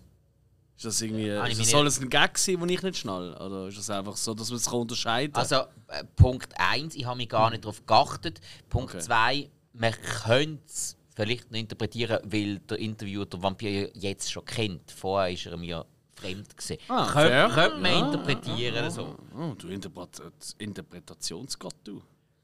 [0.77, 1.29] Ist das irgendwie.
[1.31, 3.33] Ah, ich ist meine- das, soll es ein Gag sein, den ich nicht schnall?
[3.35, 5.41] Oder ist das einfach so, dass man es unterscheiden kann?
[5.41, 5.55] Also,
[5.89, 8.39] äh, Punkt 1, ich habe mich gar nicht darauf geachtet.
[8.69, 9.03] Punkt Okay.
[9.03, 9.93] 2, man
[10.23, 14.91] könnte es vielleicht noch interpretieren, weil der Interviewer den Vampir jetzt schon kennt.
[14.91, 15.85] Vorher war er mir
[16.15, 16.55] fremd.
[16.57, 16.77] Gewesen.
[16.87, 17.49] Ah, Könnte fair.
[17.49, 18.91] könnte man Ja, interpretieren.
[18.91, 19.15] So.
[19.37, 20.21] Oh, du Interpret
[20.59, 22.01] Interpretationsgott, du.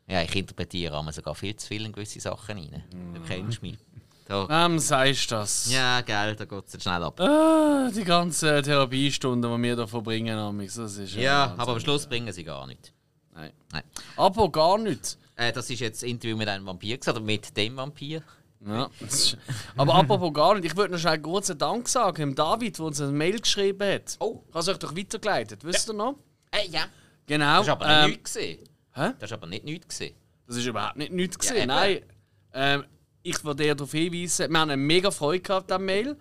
[0.10, 2.84] Ja, ich interpretiere aber sogar viel zu viel in gewisse Sachen rein.
[3.14, 3.78] Du kennst mich.
[4.26, 5.72] Da, Wem sagst du das?
[5.72, 7.20] ja, gell, da geht es jetzt schnell ab.
[7.22, 11.60] Ah, die ganzen Therapiestunden, die wir da verbringen, Amix, das ist Ja, Wahnsinn.
[11.62, 12.94] aber am Schluss bringen sie gar nicht.
[13.34, 13.52] Nein.
[13.72, 13.84] Nein.
[14.18, 15.18] Aber gar nicht.
[15.38, 18.22] Äh, das ist jetzt das Interview mit einem Vampir, oder mit dem Vampir.
[18.66, 18.90] Ja.
[19.78, 22.86] Aber apropos gar nicht, ich würde noch schnell einen kurzen Dank sagen dem David, der
[22.86, 24.16] uns eine Mail geschrieben hat.
[24.20, 24.42] Oh.
[24.48, 26.16] Ich habe es euch doch weitergeleitet, wisst ihr noch?
[26.52, 26.86] Äh, ja.
[27.28, 27.60] Genau.
[27.60, 28.34] Das war aber nicht ähm, nichts.
[28.34, 28.60] gewesen.
[28.94, 29.10] hä?
[29.20, 29.98] Das war aber nicht nichts.
[30.00, 30.16] gewesen.
[30.48, 31.58] Das ist überhaupt nicht nichts Ja, gesehen.
[31.64, 31.68] eben.
[31.68, 32.02] Nein.
[32.54, 32.84] Ähm,
[33.24, 36.18] ich würde dir darauf hinweisen, wir haben eine mega Freude gehabt am Mail.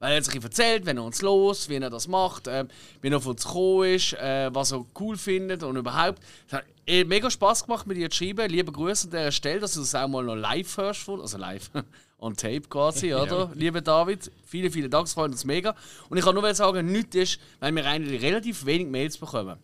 [0.00, 2.66] Weil er hat sich erzählt, wenn er uns los, wie er das macht, äh,
[3.00, 6.20] wie er auf uns gekommen ist, äh, was er cool findet und überhaupt.
[6.46, 8.48] Es hat eh mega Spaß gemacht, mit dir zu schreiben.
[8.48, 11.70] Liebe Grüße an dieser Stelle, dass du das auch mal noch live hörst, also live
[12.18, 13.50] on tape quasi, oder?
[13.54, 15.74] Lieber David, vielen, vielen Dank, es freut uns mega.
[16.08, 19.58] Und ich kann nur sagen, nichts ist, weil wir eigentlich relativ wenig Mails bekommen.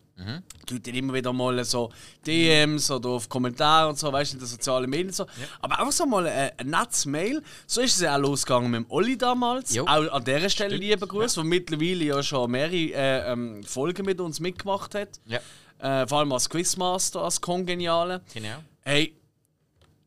[0.69, 1.91] Die Leute immer wieder mal so
[2.25, 5.25] DMs oder auf Kommentare und so, weißt du, in den sozialen Medien und so.
[5.61, 7.41] Aber einfach so mal ein, ein nettes Mail.
[7.67, 9.75] So ist es ja auch losgegangen mit dem Olli damals.
[9.75, 9.83] Jo.
[9.85, 14.21] Auch an dieser Stelle liebe Grüße, der mittlerweile ja schon mehrere äh, ähm, Folgen mit
[14.21, 15.09] uns mitgemacht hat.
[15.25, 15.39] Ja,
[15.79, 18.21] Äh, vor allem als Quizmaster, als Kongeniale.
[18.33, 18.63] genau.
[18.85, 19.17] Hey,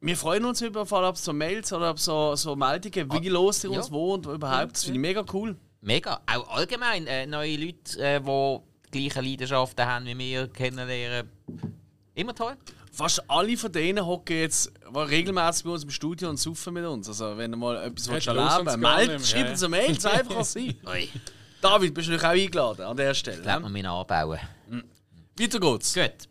[0.01, 3.70] wir freuen uns über vor allem so Mails oder so, so Meldungen, wie los ihr
[3.70, 3.79] ja.
[3.79, 4.73] uns wohnt überhaupt.
[4.73, 5.57] Das finde ich mega cool.
[5.81, 6.20] Mega.
[6.27, 8.59] Auch allgemein äh, neue Leute, äh, die
[8.93, 11.31] die gleichen Leidenschaften haben wie wir, kennenlernen.
[12.15, 12.57] Immer toll.
[12.91, 17.07] Fast alle von denen hocken jetzt regelmäßig bei uns im Studio und saufen mit uns.
[17.09, 20.33] Also, wenn ihr mal etwas willst die erleben mehr, schreibt uns eine Mail, so einfach
[20.33, 20.75] kann es sein.
[21.61, 23.43] David, bist du natürlich auch eingeladen an dieser Stelle.
[23.43, 24.39] lernt man mich noch anbauen.
[25.39, 25.95] Weiter geht's.
[25.95, 26.29] Gut.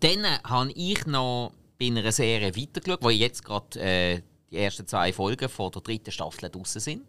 [0.00, 4.86] Dann äh, habe ich noch bei einer Serie weitergeschaut, wo jetzt gerade äh, die ersten
[4.86, 7.06] zwei Folgen von der dritten Staffel draußen sind.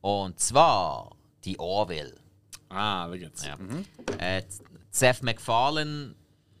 [0.00, 1.14] Und zwar
[1.44, 2.14] die Orville.
[2.68, 3.44] Ah, wie geht's?
[3.46, 3.56] Ja.
[4.18, 4.42] Äh,
[4.90, 6.14] Seth MacFarlane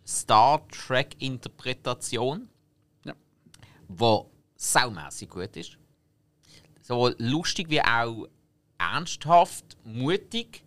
[0.06, 2.48] Star Trek Interpretation,
[3.04, 3.14] Ja.
[3.88, 5.76] wo saumässig gut ist.
[6.82, 8.26] Sowohl lustig wie auch
[8.78, 10.64] ernsthaft, mutig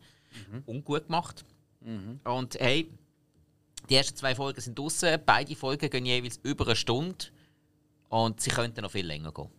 [0.66, 1.44] und gut gemacht.
[2.24, 2.90] Und hey,
[3.90, 5.20] die ersten zwei Folgen sind draußen.
[5.26, 7.26] Beide Folgen gehen jeweils über eine Stunde
[8.10, 9.50] und sie könnten noch viel länger gehen.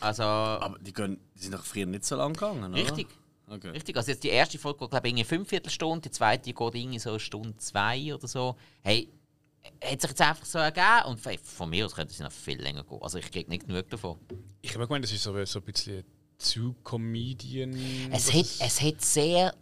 [0.00, 2.82] Also Aber die, gehen, die sind doch früher nicht so lang gegangen, oder?
[2.82, 3.08] richtig.
[3.50, 3.70] Okay.
[3.70, 6.74] Richtig, also jetzt die erste Folge geht, glaube ich, irgendwie eine Viertelstunde, die zweite geht
[6.74, 8.56] irgendwie so eine Stunde zwei oder so.
[8.82, 9.08] Hey,
[9.82, 12.60] hat sich jetzt einfach so ergeben und von- von mir aus könnte es noch viel
[12.60, 12.98] länger gehen.
[13.00, 14.18] Also ich kriege nicht genug davon.
[14.60, 16.04] Ich habe gemeint, das ist so, so ein bisschen
[16.36, 17.72] zu Comedian.
[18.12, 19.54] Es hat, es hat sehr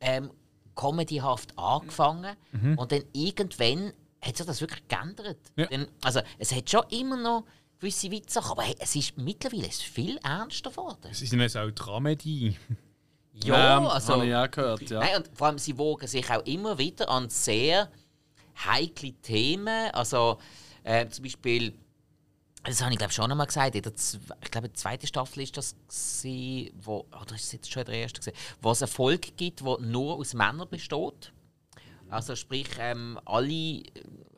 [0.00, 0.30] ähm,
[0.76, 2.36] comedyhaft angefangen
[2.76, 3.92] und dann irgendwann
[4.22, 5.38] hat sich das wirklich geändert.
[5.56, 5.66] Ja.
[5.66, 7.44] Dann, also es hat schon immer noch
[7.78, 11.08] gewisse Witze, aber hey, es ist mittlerweile ist viel ernster geworden.
[11.10, 12.56] Es ist jetzt auch Dramedie.
[13.44, 14.14] Ja, Ähm, also...
[14.14, 15.00] Habe ich auch gehört, ja.
[15.00, 17.90] Nein, und vor allem, sie wogen sich auch immer wieder an sehr
[18.64, 19.90] heikle Themen.
[19.92, 20.38] Also
[20.84, 21.74] äh, zum Beispiel,
[22.66, 23.92] das habe ich glaube schon einmal gesagt, in der,
[24.42, 27.94] ich glaube, die zweite Staffel ist das, gewesen, wo, oder ist es jetzt schon der
[27.94, 31.32] ersten, gewesen, wo es eine Folge gibt, die nur aus Männern besteht.
[32.08, 33.82] Also sprich, ähm, alle äh,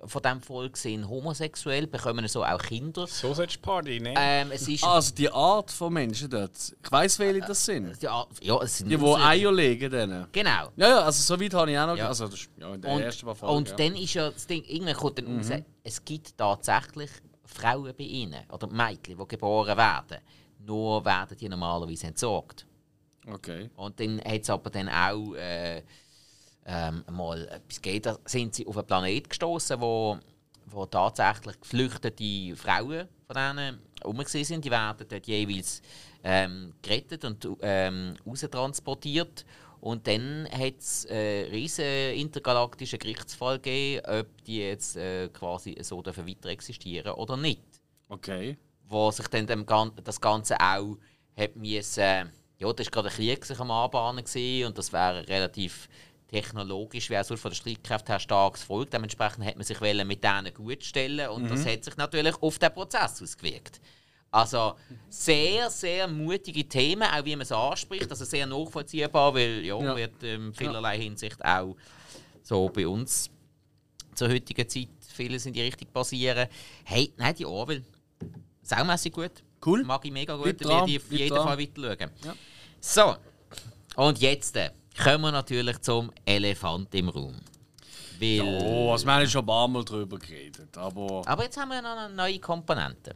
[0.06, 3.06] von diesem Volk sind homosexuell, bekommen so auch Kinder.
[3.06, 4.14] Sausage Party, ne?
[4.16, 4.84] Ähm, es ist...
[4.84, 6.52] Also die Art von Menschen dort.
[6.56, 8.00] Ich weiss, welche das sind.
[8.02, 9.90] ja, ja, es sind Die, die Eier legen.
[9.90, 10.26] Denen.
[10.32, 10.70] Genau.
[10.76, 11.96] Ja, ja, also so weit habe ich auch noch.
[11.96, 12.08] Ja.
[12.08, 13.56] Also, das ist, ja, in der Und, ersten paar Folgen.
[13.56, 13.76] und ja.
[13.76, 15.50] dann ist ja das Ding, irgendwann kommt dann raus,
[15.84, 17.10] es gibt tatsächlich
[17.48, 20.18] Frauen bei ihnen oder Mädchen, die geboren werden.
[20.60, 22.66] Nur werden die normalerweise entsorgt.
[23.26, 23.70] Okay.
[23.76, 25.82] Und dann hat es aber dann auch äh,
[26.66, 30.18] ähm, mal etwas gegeben, da sind sie auf einen Planet gestoßen, wo,
[30.66, 34.64] wo tatsächlich geflüchtete Frauen von denen herum sind.
[34.64, 35.82] Die werden dort jeweils
[36.22, 39.44] ähm, gerettet und ähm, raustransportiert.
[39.80, 46.02] Und dann hat es einen riesen intergalaktischen Gerichtsfall gegeben, ob die jetzt äh, quasi so
[46.02, 47.62] dürfen weiter existieren oder nicht
[48.08, 48.56] Okay.
[48.88, 50.96] wo sich dann dem Gan das Ganze auch
[51.36, 55.28] hat müssen, ja, das war gerade ein Krieg sich am Anbahnen gewesen, und das wäre
[55.28, 55.88] relativ
[56.26, 58.90] technologisch, wäre es von der Streitkräfte her starkes Volk.
[58.90, 62.72] Dementsprechend hat man sich mit denen gut stellen und das hat sich natürlich auf den
[62.72, 63.80] Prozess ausgewirkt.
[64.30, 64.74] Also
[65.08, 69.96] sehr, sehr mutige Themen, auch wie man es anspricht, also sehr nachvollziehbar, weil ja, Ja.
[69.96, 71.74] wird in vielerlei Hinsicht auch
[72.42, 73.30] so bei uns
[74.14, 76.46] zur heutigen Zeit vieles in die Richtung passieren.
[76.84, 77.82] Hey, nein, die Orwell,
[78.62, 79.32] saumässig gut.
[79.64, 79.82] Cool.
[79.84, 81.46] Mag ich mega gut, ich dran, werde die auf jeden dran.
[81.48, 82.10] Fall weiter schauen.
[82.24, 82.34] Ja.
[82.80, 83.16] So,
[83.96, 84.70] und jetzt äh,
[85.02, 87.34] kommen wir natürlich zum Elefant im Raum.
[88.20, 90.76] Weil, Oh, also wir haben schon ein paar Mal drüber geredet.
[90.76, 93.14] Aber aber jetzt haben wir noch eine neue Komponente.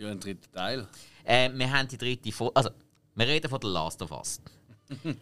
[0.00, 0.88] Ja, ein dritter Teil.
[1.24, 2.56] Äh, wir haben die dritte Folge.
[2.56, 2.70] Also,
[3.14, 4.40] wir reden von The Last of Us.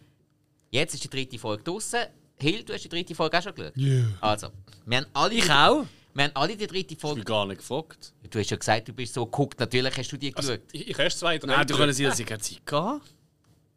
[0.71, 1.99] Jetzt ist die dritte Folge draußen.
[2.39, 3.73] Hill, du hast die dritte Folge auch schon geschaut?
[3.75, 4.05] Ja.
[4.21, 4.49] Also,
[4.85, 5.85] wir haben alle, Ich auch.
[6.13, 7.15] wir haben alle die dritte Ich Folge.
[7.17, 8.13] bin gar nicht gefragt.
[8.29, 9.59] Du hast ja gesagt, du bist so geguckt.
[9.59, 10.67] Natürlich hast du die Also, geschaut.
[10.71, 11.47] ich, ich erst zwei, drei.
[11.57, 13.13] Nein, du können sie, dass ich keine Zeit gehabt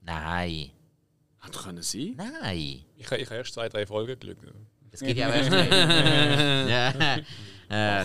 [0.02, 0.70] Nein.
[1.40, 2.14] Hätte können sie.
[2.16, 2.84] Nein.
[2.96, 4.36] Ich, ich habe erst zwei, drei Folgen geschaut.
[4.92, 5.50] Es geht ja auch erst.
[6.70, 7.16] ja.
[7.72, 8.04] Äh,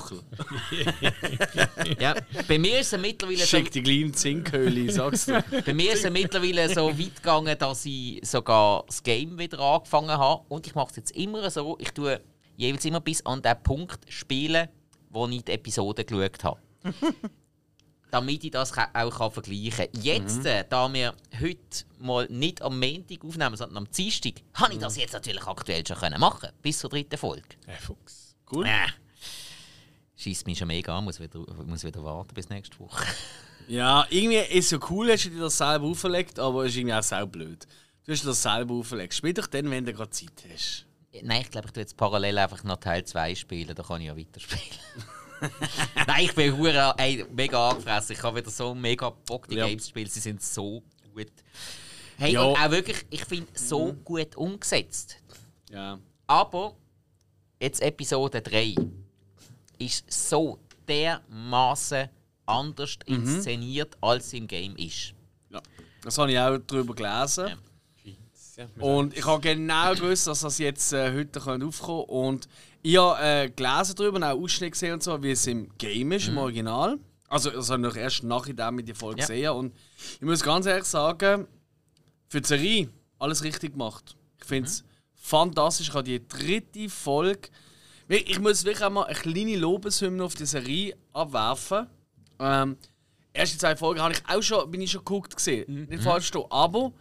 [1.99, 2.15] ja,
[2.47, 5.43] bei mir ist es mittlerweile so, Schick die kleine Zinkhöhle, sagst du.
[5.65, 10.17] bei mir ist es mittlerweile so weit gegangen, dass ich sogar das Game wieder angefangen
[10.17, 10.45] habe.
[10.47, 12.21] Und ich mache es jetzt immer so, ich tue
[12.55, 14.69] jeweils immer bis an den Punkt spielen,
[15.09, 16.59] wo ich die Episode geschaut habe.
[18.11, 20.01] Damit ich das auch kann vergleichen kann.
[20.01, 24.79] Jetzt, äh, da wir heute mal nicht am Montag aufnehmen, sondern am Dienstag, habe ich
[24.79, 27.43] das jetzt natürlich aktuell schon können machen bis zur dritten Folge.
[27.65, 28.35] Äh, Fuchs.
[28.51, 28.65] Cool.
[28.65, 28.87] Äh.
[30.15, 33.05] Schießt mich schon mega an, muss wieder, muss wieder warten bis nächste Woche.
[33.69, 36.77] Ja, irgendwie ist es ja cool, hast du dir das selber auferlegt, aber es ist
[36.77, 37.67] irgendwie auch sau blöd.
[38.05, 39.13] Du hast dir das selber auferlegt.
[39.13, 40.85] Spiel doch dann, wenn du gerade Zeit hast.
[41.21, 44.07] Nein, ich glaube, ich tue jetzt parallel einfach noch Teil 2 spielen, da kann ich
[44.07, 44.79] ja weiterspielen.
[46.07, 48.15] Nein, ich bin hure, ey, mega angefressen.
[48.15, 49.67] Ich habe wieder so mega Bock, die Ja.
[49.67, 50.09] Games zu spielen.
[50.09, 50.83] Sie sind so
[51.13, 51.27] gut.
[52.17, 52.43] Hey, Ja.
[52.43, 52.49] Mhm.
[52.49, 55.17] und auch wirklich, ich finde, so gut umgesetzt.
[55.69, 55.99] Ja.
[56.25, 56.75] Aber
[57.59, 58.75] jetzt Episode 3
[59.79, 62.09] ist so dermaßen
[62.45, 63.15] anders Mhm.
[63.15, 65.13] inszeniert, als es im Game ist.
[65.49, 65.61] ja.
[66.01, 67.47] Das habe ich auch darüber gelesen.
[67.49, 67.57] Ja.
[68.57, 72.47] Ja, Und ich habe genau gewusst, dass das jetzt äh, heute könnte aufkommen Und
[72.81, 76.11] ich habe äh, gelesen darüber und auch Ausschnitte gesehen und so, wie es im Game
[76.11, 76.97] ist, im Original.
[77.29, 79.27] Also, das habe ich noch erst nachher mit der Folge Ja.
[79.27, 79.49] gesehen.
[79.51, 79.75] Und
[80.15, 81.47] ich muss ganz ehrlich sagen,
[82.29, 82.89] für die Serie
[83.19, 84.15] alles richtig gemacht.
[84.39, 84.83] Ich finde es
[85.15, 85.89] fantastisch.
[85.89, 87.49] Ich habe die dritte Folge.
[88.07, 91.87] Ich muss wirklich auch mal eine kleine Lobeshymne auf die Serie abwerfen.
[92.39, 92.77] Ähm,
[93.33, 95.87] erste zwei Folgen habe ich auch schon, bin ich schon geguckt gesehen.
[95.89, 96.45] Nicht falsch verstehen.
[96.51, 96.93] Aber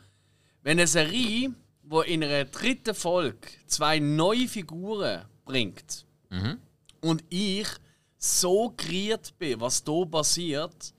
[0.62, 1.54] wenn eine Serie,
[1.84, 3.38] wo in einer dritten Folge
[3.68, 6.04] zwei neue Figuren bringt.
[7.00, 7.68] Und ich
[8.18, 10.92] so geriert bin, was da passiert,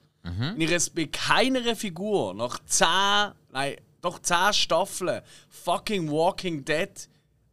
[0.53, 6.89] und ich es bei keiner Figur nach zehn, nein, doch zehn Staffeln fucking Walking Dead,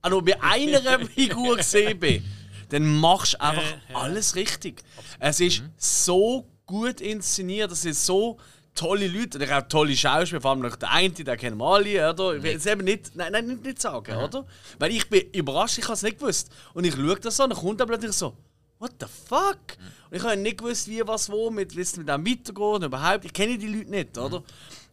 [0.01, 2.25] also bei einer Figur gesehen bin,
[2.71, 3.63] dann machst du einfach
[3.93, 4.83] alles richtig.
[5.21, 8.39] Es ist so gut inszeniert, es ist so
[8.75, 12.11] tolle Leute, und auch tolle Schauspieler, vor allem noch der eine, den kennen wir alle,
[12.11, 12.37] oder?
[12.37, 14.47] Ich will es eben nicht, nein, nein, nicht, nicht sagen, oder?
[14.79, 16.51] Weil ich bin überrascht, ich habe es nicht gewusst.
[16.73, 18.37] Und ich schaue das so und dann kommt dann plötzlich so,
[18.79, 19.77] what the fuck?
[20.11, 23.25] Und ich habe nicht gewusst, wie, was, wo, mit, wie es mit dem weitergeht überhaupt.
[23.25, 24.43] Ich kenne die Leute nicht, oder?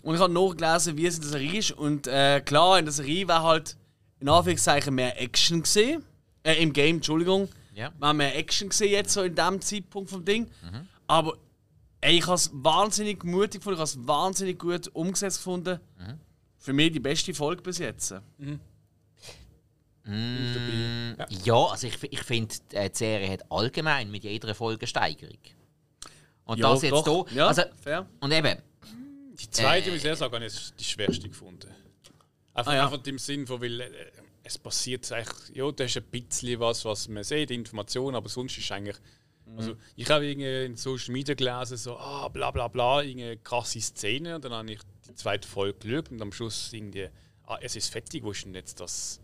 [0.03, 1.71] Und ich habe nachgelesen, wie es in der Serie ist.
[1.71, 3.77] Und äh, klar, in der Serie war halt
[4.19, 6.03] in Anführungszeichen mehr Action gesehen.
[6.43, 7.49] Äh, Im Game, Entschuldigung.
[7.73, 7.91] Ja.
[7.97, 10.49] Wir haben mehr Action gesehen jetzt so in dem Zeitpunkt vom Ding.
[11.07, 11.37] Aber
[12.01, 15.79] ey, ich habe es wahnsinnig mutig gefunden, ich habe es wahnsinnig gut umgesetzt gefunden.
[16.57, 18.13] Für mich die beste Folge bis jetzt.
[21.43, 25.37] Ja, also ich, ich finde, äh, die Serie hat allgemein mit jeder Folge Steigerung.
[26.45, 27.27] Und Ja, das jetzt doch.
[27.29, 27.37] hier.
[27.37, 28.07] Ja, also, fair.
[28.19, 28.57] Und eben,
[29.33, 31.67] Die zweite, muss ich ehrlich sagen, habe ich die schwerste gefunden.
[32.53, 32.85] Einfach, Ah, ja.
[32.85, 33.89] einfach im Sinn von, weil äh,
[34.43, 38.57] es passiert eigentlich, ja, da ist ein bisschen was, was man sieht, Informationen, aber sonst
[38.57, 38.97] ist eigentlich.
[39.57, 43.81] Also, ich habe irgendwie in Social Media gelesen, so, ah, bla bla bla, irgendeine krasse
[43.81, 44.35] Szene.
[44.35, 47.09] Und dann habe ich die zweite Folge geschaut und am Schluss irgendwie,
[47.47, 49.19] ah, es ist fertig, wo ist denn jetzt das?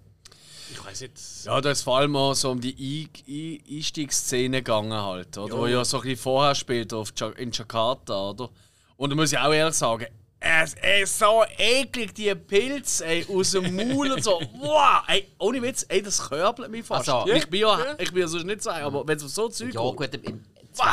[0.70, 1.46] Ich weiß jetzt.
[1.46, 5.58] Ja, da ist vor allem auch so um die Ein Ein Einstiegsszene gegangen halt, oder?
[5.58, 8.50] Wo ja so ein bisschen vorher spielt auf Ja- in Jakarta, oder?
[8.98, 10.08] Und da muss ich auch ehrlich sagen,
[10.40, 14.40] es ist so eklig, die Pilze ey, aus dem Maul und so.
[14.60, 17.10] Wow, ey, ohne Witz, ey, das körbelt mich fast.
[17.10, 19.74] Also- ich bin ja, ich bin ja sonst nicht so, aber wenn es so Zeug
[19.74, 20.44] ja geht- gut, im,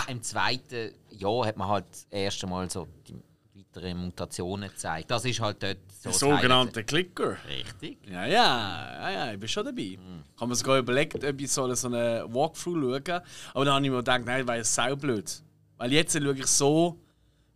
[0.08, 3.14] im zweiten Jahr hat man halt das erste Mal so die
[3.54, 5.10] weiteren Mutationen gezeigt.
[5.10, 6.08] Das ist halt dort so.
[6.08, 7.36] das sogenannte Klicker.
[7.44, 7.66] Highlight.
[7.82, 7.98] Richtig.
[8.10, 9.82] Ja, ja, ja, ja, ich bin schon dabei.
[9.82, 9.98] Ich
[10.40, 12.74] habe mir sogar überlegt, ob ich so so einen Walkthrough
[13.06, 13.20] schauen
[13.52, 15.42] Aber dann habe ich mir gedacht, nein, weil es saublöd.
[15.76, 16.98] Weil jetzt schaue ich so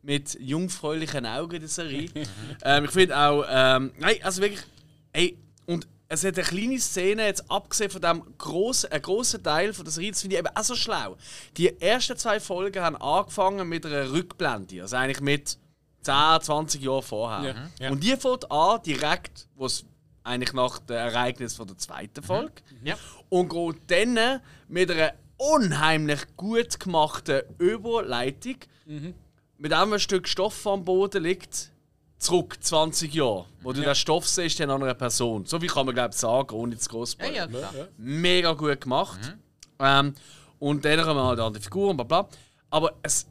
[0.03, 2.09] mit jungfräulichen Augen die Serie.
[2.65, 4.63] ähm, ich finde auch, ähm, nein, also wirklich,
[5.13, 9.75] ey, und es hat eine kleine Szene, jetzt abgesehen von dem grossen, einen grossen Teil
[9.75, 11.17] von der Serie, das finde ich eben auch so schlau.
[11.57, 15.59] Die ersten zwei Folgen haben angefangen mit einer Rückblende, also eigentlich mit
[16.03, 17.49] 10, 20 Jahren vorher.
[17.49, 17.91] Ja, ja.
[17.91, 19.85] Und die fängt an, direkt, wo es
[20.25, 22.63] eigentlich nach dem Ereignis von der zweiten Folge.
[22.85, 22.97] Ja.
[23.29, 28.57] Und geht dann mit einer unheimlich gut gemachten Überleitung,
[29.59, 31.71] mit einem Stück Stoff am Boden liegt,
[32.19, 33.47] zurück 20 Jahre.
[33.63, 35.45] Wo du den Stoff siehst, an einer Person.
[35.47, 37.73] So viel kann man, glaube ich, sagen, ohne zu groß Ja, ja, klar.
[37.97, 39.37] mega gut gemacht.
[39.81, 40.15] Ähm,
[40.59, 42.29] und dann kommen halt an die Figuren, bla bla.
[42.71, 43.27] Aber es,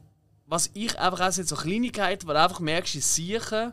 [0.46, 3.72] was ich einfach auch so Kleinigkeiten, weil du einfach merkst, die Siechen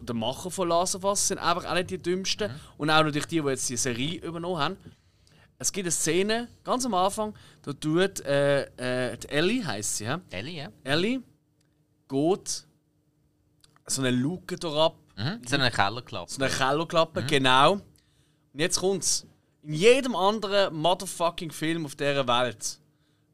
[0.00, 2.50] der Macher von Last of Us sind einfach auch nicht die dümmsten.
[2.78, 4.76] Und auch natürlich die, die jetzt die Serie übernommen haben.
[5.58, 8.62] Es gibt eine Szene, ganz am Anfang, da tut äh,
[9.12, 10.16] äh, die Ellie, heisst sie, hä?
[10.30, 10.68] Ellie, ja.
[10.82, 11.22] Ellie
[12.08, 12.64] geht
[13.86, 15.40] so eine Luke da ab, Mhm.
[15.46, 16.28] So eine Kellerklappe.
[16.32, 17.74] so eine Kellerklappe, genau.
[17.74, 17.82] Und
[18.54, 19.24] jetzt kommt's.
[19.62, 22.80] In jedem anderen motherfucking Film auf dieser Welt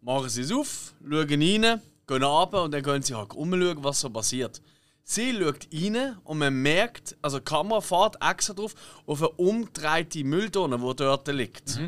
[0.03, 4.01] machen sie es auf, schauen rein, gehen runter und dann gehen sie halt umschauen, was
[4.01, 4.61] so passiert.
[5.05, 8.75] Sie schaut rein und man merkt, also die Kamera fährt extra drauf,
[9.07, 11.79] auf eine umgedrehte Mülltonne, die dort liegt.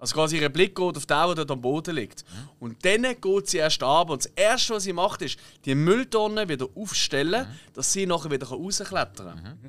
[0.00, 2.24] Also quasi ihr Blick geht auf den, der dort am Boden liegt.
[2.58, 6.48] Und dann geht sie erst ab und das Erste, was sie macht, ist, die Mülltonne
[6.48, 9.60] wieder aufstellen, dass sie nachher wieder rausklettern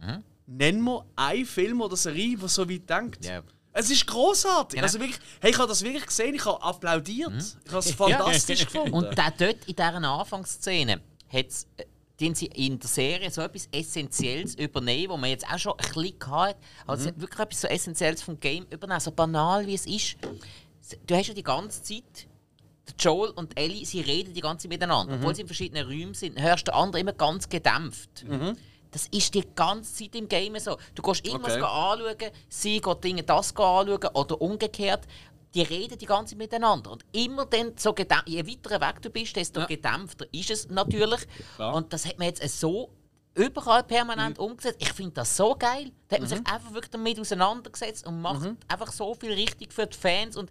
[0.00, 0.24] kann.
[0.46, 3.24] Nenn mir einen Film oder Serie, der so weit denkt.
[3.24, 3.42] Ja.
[3.72, 4.76] Es ist großartig.
[4.76, 4.82] Genau.
[4.82, 7.32] Also wirklich, hey, ich habe das wirklich gesehen, ich habe applaudiert.
[7.64, 8.92] Ich habe es fantastisch gefunden.
[8.92, 11.00] Und da dort in dieser Anfangsszene
[11.32, 11.84] hat's, äh,
[12.22, 15.92] den sie in der Serie so etwas Essentielles übernehmen, wo man jetzt auch schon ein
[15.92, 16.56] bisschen hat.
[16.86, 20.16] Also hat wirklich etwas so Essentielles vom Game übernehmen, so banal wie es ist.
[21.06, 22.28] Du hast ja die ganze Zeit
[22.98, 25.14] Joel und Ellie, sie reden die ganze Zeit miteinander.
[25.14, 28.24] Obwohl sie in verschiedenen Räumen sind, hörst du den anderen immer ganz gedämpft.
[28.90, 30.76] Das ist die ganze Zeit im Game so.
[30.94, 31.62] Du gehst irgendwas Okay.
[31.64, 35.06] anschauen, sie geht Dinge das anschauen oder umgekehrt.
[35.54, 36.90] Die reden die ganze Zeit miteinander.
[36.92, 41.20] Und immer dann, so gedämpft, je weiter weg du bist, desto gedämpfter ist es natürlich.
[41.56, 41.74] Klar.
[41.74, 42.90] Und das hat man jetzt so
[43.34, 44.44] überall permanent Mhm.
[44.44, 44.78] umgesetzt.
[44.80, 45.90] Ich finde das so geil.
[46.08, 48.56] Da hat man sich einfach wirklich damit auseinandergesetzt und macht Mhm.
[48.68, 50.36] einfach so viel richtig für die Fans.
[50.36, 50.50] Und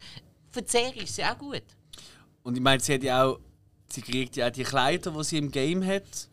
[0.52, 1.64] für die Serie ist sie auch gut.
[2.44, 3.40] Und ich meine, sie hat ja auch,
[3.92, 6.30] sie kriegt ja auch die Kleider, die sie im Game hat,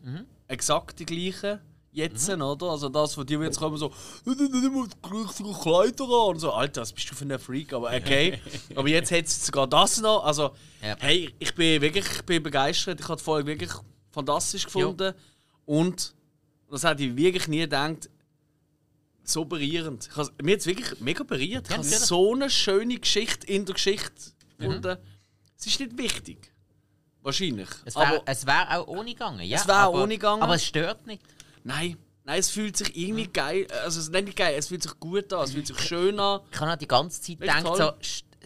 [0.47, 1.59] exakt die gleichen.
[1.99, 2.69] Jetzt, oder?
[2.71, 3.91] Also das, von dir jetzt kommen so,
[4.25, 6.27] du musst richtige Kleider an.
[6.29, 7.73] Und so, Alter, was bist du für ein Freak?
[7.73, 8.39] Aber okay.
[8.75, 10.23] Aber jetzt hat sie sogar das noch.
[10.23, 10.51] Also,
[10.81, 10.95] Ja.
[10.99, 12.99] hey, ich bin wirklich ich bin begeistert.
[12.99, 13.71] Ich habe die Folge wirklich
[14.11, 15.13] fantastisch gefunden.
[15.65, 16.13] Und
[16.71, 18.09] das hätte ich wirklich nie gedacht,
[19.23, 20.09] so berührend.
[20.41, 21.65] Mir hat es wirklich mega berührt.
[21.65, 24.97] Ich Ja, habe so eine schöne Geschichte in der Geschichte gefunden.
[25.57, 26.51] Es ist nicht wichtig.
[27.21, 27.67] Wahrscheinlich.
[27.85, 29.41] Es wäre es wär auch ohne gegangen.
[29.41, 30.41] Ja, Es wär aber- ohne gegangen.
[30.41, 31.21] Aber es stört nicht.
[31.63, 33.67] Nein, nein, es fühlt sich irgendwie geil.
[33.83, 36.41] Also es ist nicht geil, es fühlt sich gut an, es fühlt sich schön an.
[36.51, 37.91] Ich habe auch die ganze Zeit Echt gedacht, so,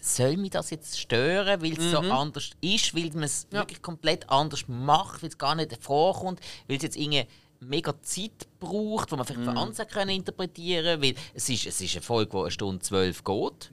[0.02, 4.30] soll mich das jetzt stören, weil es so anders ist, weil man es wirklich komplett
[4.30, 7.26] anders macht, weil es gar nicht vorkommt, weil es jetzt irgendwie
[7.61, 11.95] mega Zeit braucht, wo man vielleicht für andere können interpretieren weil es ist, es ist
[11.95, 13.72] eine Folge, die eine Stunde zwölf geht.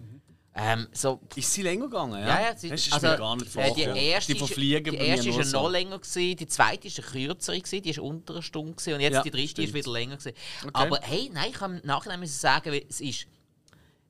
[0.52, 2.20] Ähm, so, Ist sie länger gegangen?
[2.20, 4.56] Ja, ja, ja, das sie- ist also, mir gar nicht äh, die erste, Die ist-
[4.56, 5.62] die erste ist ja so.
[5.62, 8.94] noch länger, gewesen, die zweite ist eine kürzere, gewesen, die ist unter einer Stunde gewesen,
[8.94, 10.16] und jetzt Ja, die dritte ist wieder länger.
[10.16, 10.36] Gewesen.
[10.72, 13.26] Aber hey, nein, ich kann im Nachhinein sagen, es ist,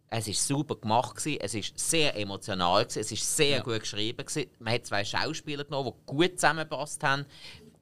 [0.09, 4.25] es ist super gemacht gewesen, es ist sehr emotional gewesen, es ist sehr gut geschrieben
[4.25, 4.51] gewesen.
[4.61, 7.27] Man hat zwei Schauspieler genommen, die gut zusammengepasst haben.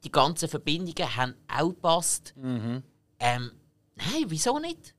[0.03, 2.33] Die ganzen Verbindungen haben auch gepasst.
[2.35, 2.83] Mhm.
[3.21, 3.51] Ähm,
[3.95, 4.93] nein, wieso nicht?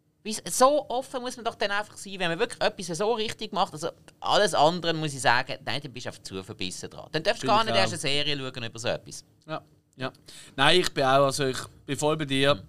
[0.48, 3.72] So offen muss man doch dann einfach sein, wenn man wirklich etwas so richtig macht.
[3.72, 3.88] Also
[4.20, 7.08] alles andere muss ich sagen, nein, dann bist du einfach zu verbissen dran.
[7.12, 7.78] Dann darfst du gar ich nicht auch.
[7.80, 9.24] erst eine Serie schauen über so etwas.
[9.46, 9.62] Ja,
[9.96, 10.12] ja.
[10.56, 12.62] Nein, ich bin auch, also ich bin voll bei dir.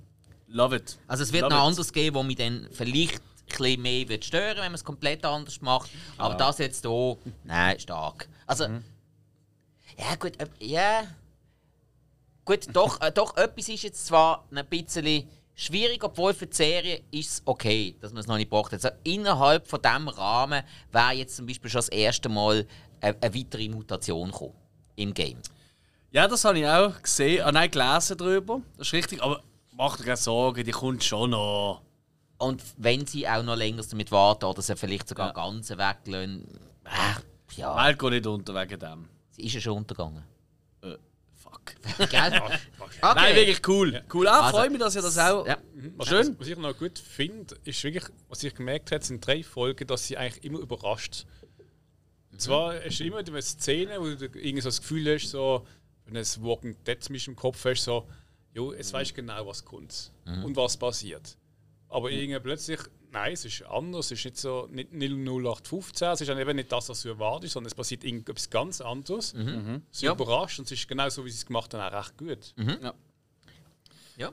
[0.47, 0.97] Love it.
[1.07, 1.67] Also es wird Love noch it.
[1.67, 3.21] anders geben, wo mich dann vielleicht ein
[3.57, 5.89] bisschen mehr wird stören, wenn man es komplett anders macht.
[6.17, 8.29] Aber das jetzt hier, nein, stark.
[8.47, 8.83] Also, Mhm.
[9.97, 11.03] ja gut, äh, ja.
[12.45, 15.27] Gut, doch, äh, doch, etwas ist jetzt zwar ein bisschen
[15.65, 18.73] schwierig, obwohl für die Serie ist es okay, dass man es noch nicht braucht.
[18.73, 22.65] Also innerhalb von diesem Rahmen wäre jetzt zum Beispiel schon das erste Mal
[22.99, 24.53] eine, eine weitere Mutation gekommen
[24.95, 25.38] im Game.
[26.11, 27.41] Ja, das habe ich auch gesehen.
[27.43, 28.61] Ah, nein, gelesen darüber.
[28.77, 29.21] Das ist richtig.
[29.23, 31.81] Aber mach dir keine Sorgen, die kommt schon noch.
[32.38, 35.33] Und wenn sie auch noch länger damit warten oder sie vielleicht sogar Ja.
[35.33, 36.47] ganz weglassen,
[36.85, 39.07] äh, ja, Welt geht nicht unter wegen dem.
[39.31, 40.23] sie ist ja schon untergegangen.
[41.51, 42.09] Fuck.
[42.09, 42.41] Gell?
[43.01, 44.01] Nein, wirklich cool.
[44.13, 44.27] Cool.
[44.27, 45.45] Ah, Also, freue mich, dass ihr das auch.
[45.47, 45.57] Ja.
[45.97, 46.35] Was, Schön.
[46.39, 50.07] Was ich noch gut finde, ist wirklich, was ich gemerkt habe, sind drei Folgen, dass
[50.07, 51.25] sie eigentlich immer überrascht.
[52.31, 55.65] Und zwar ist immer eine Szene, wo du irgendwie so das Gefühl hast, so,
[56.05, 58.07] wenn du ein Walking Dead mich im Kopf hast, so,
[58.53, 61.37] jo, jetzt weißt du genau, was kommt und was passiert.
[61.89, 62.79] Aber irgendwie plötzlich,
[63.11, 66.71] nein, es ist anders, es ist nicht so, nicht 0815, es ist dann eben nicht
[66.71, 69.33] das, was du erwartest, sondern es passiert irgendetwas ganz anderes.
[69.91, 70.13] Es Ja.
[70.13, 72.53] überrascht und es ist genau so, wie sie es gemacht haben, auch recht gut.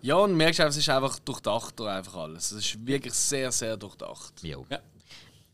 [0.02, 2.52] Ja, und du merkst einfach, es ist einfach durchdacht einfach alles.
[2.52, 4.34] Es ist wirklich sehr, sehr durchdacht.
[4.42, 4.66] Jo.
[4.68, 4.80] Ja.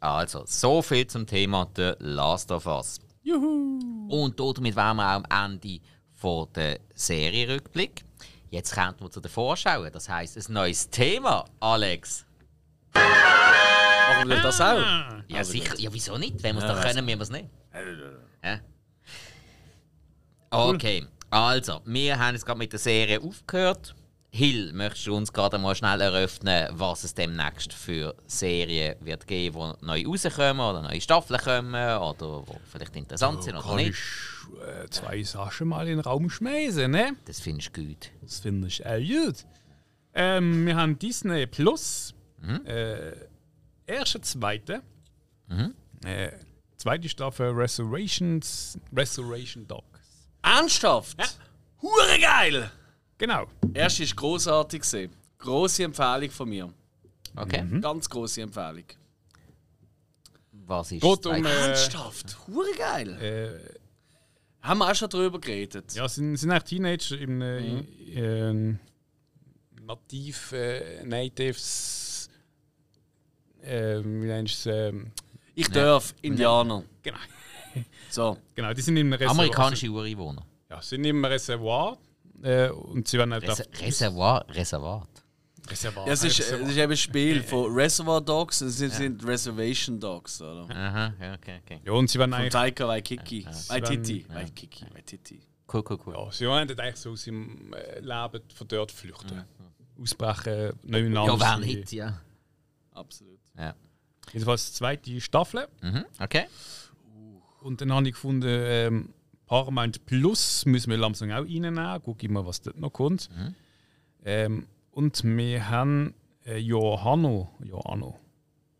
[0.00, 3.00] Also, so viel zum Thema The Last of Us.
[3.22, 4.08] Juhu!
[4.08, 5.80] Und damit wären wir auch am Ende
[6.14, 8.04] von der Serienrückblick.
[8.50, 9.88] Jetzt kommen wir zu der Vorschau.
[9.88, 12.26] Das heisst, ein neues Thema, Alex.
[12.94, 14.78] Machen wir das auch?
[15.28, 15.74] Ja, Also sicher.
[15.78, 16.42] Ja, wieso nicht?
[16.42, 17.48] Wenn wir es Ja, doch können, wir es nicht.
[18.42, 18.60] Ja.
[20.50, 23.94] Okay, also, wir haben jetzt gerade mit der Serie aufgehört.
[24.30, 29.74] Hill, möchtest du uns gerade mal schnell eröffnen, was es demnächst für Serien wird geben,
[29.80, 33.90] die neu rauskommen oder neue Staffeln kommen oder die vielleicht interessant sind oder Kann nicht?
[33.90, 37.14] ich äh, zwei Sachen mal in den Raum schmeißen, ne?
[37.26, 38.10] Das findest du gut.
[38.22, 39.44] Das finde ich auch gut.
[40.14, 42.12] Ähm, wir haben Disney Plus.
[42.66, 43.12] Äh,
[43.86, 44.82] erste, zweite.
[46.04, 46.32] Äh,
[46.76, 49.84] zweite Staffel Resurrections, Resurrection Dogs.
[50.42, 51.18] Ernsthaft?
[51.18, 51.26] Ja.
[51.82, 52.70] Hure geil!
[53.18, 53.46] Genau.
[53.72, 55.12] Erst ist großartig gesehen.
[55.38, 56.72] Große Empfehlung von mir.
[57.36, 57.64] Okay.
[57.80, 58.84] Ganz große Empfehlung.
[60.66, 62.36] Was ist Geht das um, äh, Ernsthaft?
[62.46, 63.22] Hure geil.
[63.22, 65.92] Äh, Haben wir auch schon drüber geredet?
[65.94, 67.86] ja, sind, sind eigentlich Teenager im äh, Mhm.
[68.14, 68.78] ähm,
[69.86, 72.03] Nativ äh, Natives.
[73.64, 74.76] Äh, wie nennst du es?
[74.92, 75.12] Ähm,
[75.54, 76.82] Ich darf, Indianer.
[77.02, 77.18] genau.
[78.10, 78.36] So.
[78.54, 79.30] genau, die sind im Reservoir.
[79.32, 80.46] Amerikanische Ureinwohner.
[80.70, 81.98] Ja, sind im Reservoir.
[82.42, 85.08] Äh, und sie werden halt Res Reservoir, Reservat.
[85.68, 86.06] Reservoir.
[86.06, 86.66] Ja, es ist, Reservoir.
[86.66, 90.68] es ist eben ein Spiel von Reservoir Dogs, es sind, sind Reservation Dogs, oder?
[90.70, 91.80] Aha, ja, okay, okay.
[91.84, 92.52] ja, und sie werden Von eigentlich.
[92.52, 93.46] Taika Waititi.
[93.68, 94.26] Waititi.
[94.28, 94.34] Ja.
[94.94, 95.40] Waititi.
[95.72, 96.14] Cool, cool, cool.
[96.14, 99.42] Ja, sie wollen eigentlich so aus ihrem äh, Leben von dort flüchten.
[100.00, 101.60] Ausbrechen, neu Ja, anders wer sein.
[101.60, 102.20] nicht, ja.
[102.92, 103.40] Absolut.
[103.58, 103.74] Ja.
[104.32, 105.68] Jedenfalls die zweite Staffel.
[105.82, 106.46] Mhm, okay.
[107.60, 109.14] Und dann habe ich gefunden, ähm,
[109.46, 112.00] Paramount Plus müssen wir langsam auch reinnehmen.
[112.02, 113.28] Guck mal, was dort noch kommt.
[114.24, 116.14] Ähm, und wir haben
[116.46, 117.50] äh, Johanno.
[117.62, 118.18] Johanno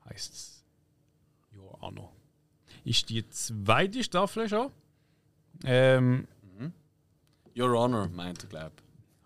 [0.08, 0.64] heisst es.
[1.54, 2.12] Johanno.
[2.84, 4.70] Ist die zweite Staffel schon.
[5.64, 6.26] Ähm,
[7.56, 8.72] Your Honor, meint er, glaube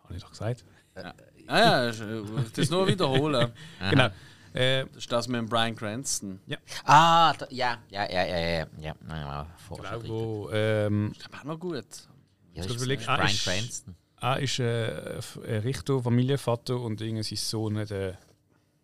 [0.04, 0.64] habe ich doch gesagt.
[1.36, 1.50] ich.
[1.50, 2.22] Ah ja, ist, äh,
[2.54, 3.52] das nur wiederholen.
[3.90, 4.08] Genau.
[4.58, 6.40] Äh, Das ist das mit dem Brian Cranston.
[6.84, 8.66] Ah, da, ja, ja, ja, ja, ja, ja.
[8.80, 8.94] ja.
[9.08, 11.84] ja genau wo, ähm, Ich glaube auch noch gut.
[12.54, 13.94] Ja, Hast du ist überlegt, ist ah, ist- Cranston.
[14.20, 18.18] er ist äh, ein Richter, Familienvater und irgendwie sein Sohn der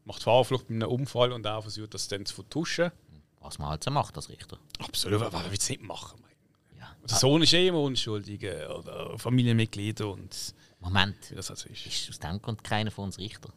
[0.05, 2.93] macht Fahrerflucht mit einem Unfall und er versucht das dann zu vertuschen.
[3.41, 4.59] Was man halt so macht als Richter.
[4.79, 6.21] Absolut, was will es nicht machen?
[6.79, 6.95] Ja.
[7.09, 11.85] Der Sohn ist eh immer unschuldig äh, oder Familienmitglieder und Moment, wie das also ist.
[11.87, 13.51] ist aus dem Grund keiner von uns Richter?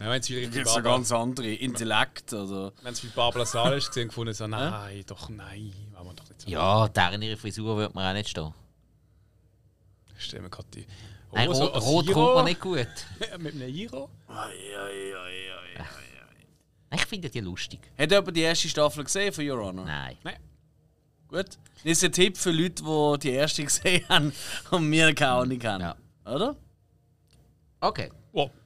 [0.00, 1.52] Ja, wenn es wie es so Barbara, ganz andere.
[1.52, 2.72] Intellekt oder.
[2.82, 6.48] wenn's wie Barbara Salisch gesehen gefunden so, nein, doch nein, wollen wir doch nicht so.
[6.50, 8.52] Ja, deren ihre Frisur wird man auch nicht stehen.
[10.30, 10.86] Wir gerade die.
[11.32, 12.86] Nein, Oh, so rot, rot kommt man nicht gut.
[13.38, 14.08] Mit einem Iro?
[16.94, 17.80] Ich finde die lustig.
[17.98, 19.84] Hat jemand die erste Staffel gesehen von Your Honor?
[19.86, 20.16] Nein.
[21.28, 21.46] Gut.
[21.76, 24.32] Das ist ein Tipp für Leute, die die erste gesehen haben
[24.70, 25.80] und mir keine Ahnung haben.
[25.80, 25.96] Ja.
[26.26, 26.56] Oder?
[27.80, 28.10] Okay.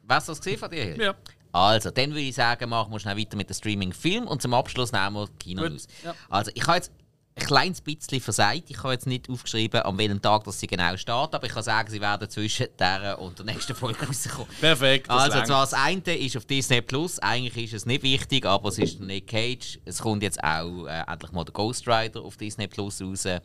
[0.06, 0.84] Oh, Was das gesehen von dir?
[0.84, 1.00] Hill?
[1.00, 1.14] ja.
[1.52, 4.92] Also, dann würde ich sagen, machen wir schnell weiter mit dem Streaming-Film und zum Abschluss
[4.92, 5.86] nehmen wir die Kino-News.
[6.04, 6.14] ja.
[6.28, 6.92] Also, ich habe jetzt
[7.34, 8.64] ein kleines bisschen versagt.
[8.68, 11.62] Ich habe jetzt nicht aufgeschrieben, an welchem Tag das sie genau startet, aber ich kann
[11.62, 14.48] sagen, sie werden zwischen der und der nächsten Folge rauskommen.
[14.60, 15.08] Perfekt.
[15.08, 17.18] Also, zwar das eine ist auf Disney Plus.
[17.20, 19.78] Eigentlich ist es nicht wichtig, aber es ist Nick Cage.
[19.84, 23.24] Es kommt jetzt auch äh, endlich mal der Ghost Rider auf Disney Plus raus.
[23.24, 23.40] Ich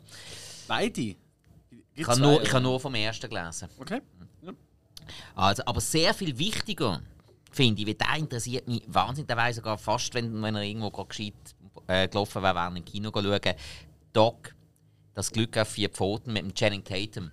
[0.68, 1.00] Beide.
[1.02, 1.16] habe
[1.94, 3.68] Gibt's nur, ich habe nur vom ersten gelesen.
[3.78, 4.00] Okay.
[5.34, 7.00] Also, aber sehr viel wichtiger,
[7.50, 9.28] finde ich, weil der interessiert mich wahnsinnig.
[9.28, 11.34] Der weiß sogar fast, wenn, wenn er irgendwo gerade gescheit
[11.86, 13.40] äh, gelaufen wäre, während im Kino schauen.
[14.12, 14.54] Doc,
[15.14, 17.30] das Glück auf vier Pfoten mit dem Channing Tatum.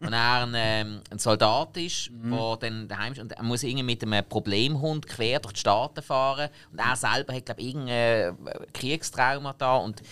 [0.00, 3.84] Und er ein, ähm, ein Soldat ist, der dann daheim ist und er muss irgendwie
[3.84, 6.50] mit einem Problemhund quer durch die Staaten fahren.
[6.70, 9.76] Und er selber hat, glaube ich, irgendein äh, Kriegstrauma da.
[9.76, 10.02] Und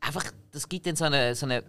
[0.00, 1.64] einfach, das gibt dann so eine, so eine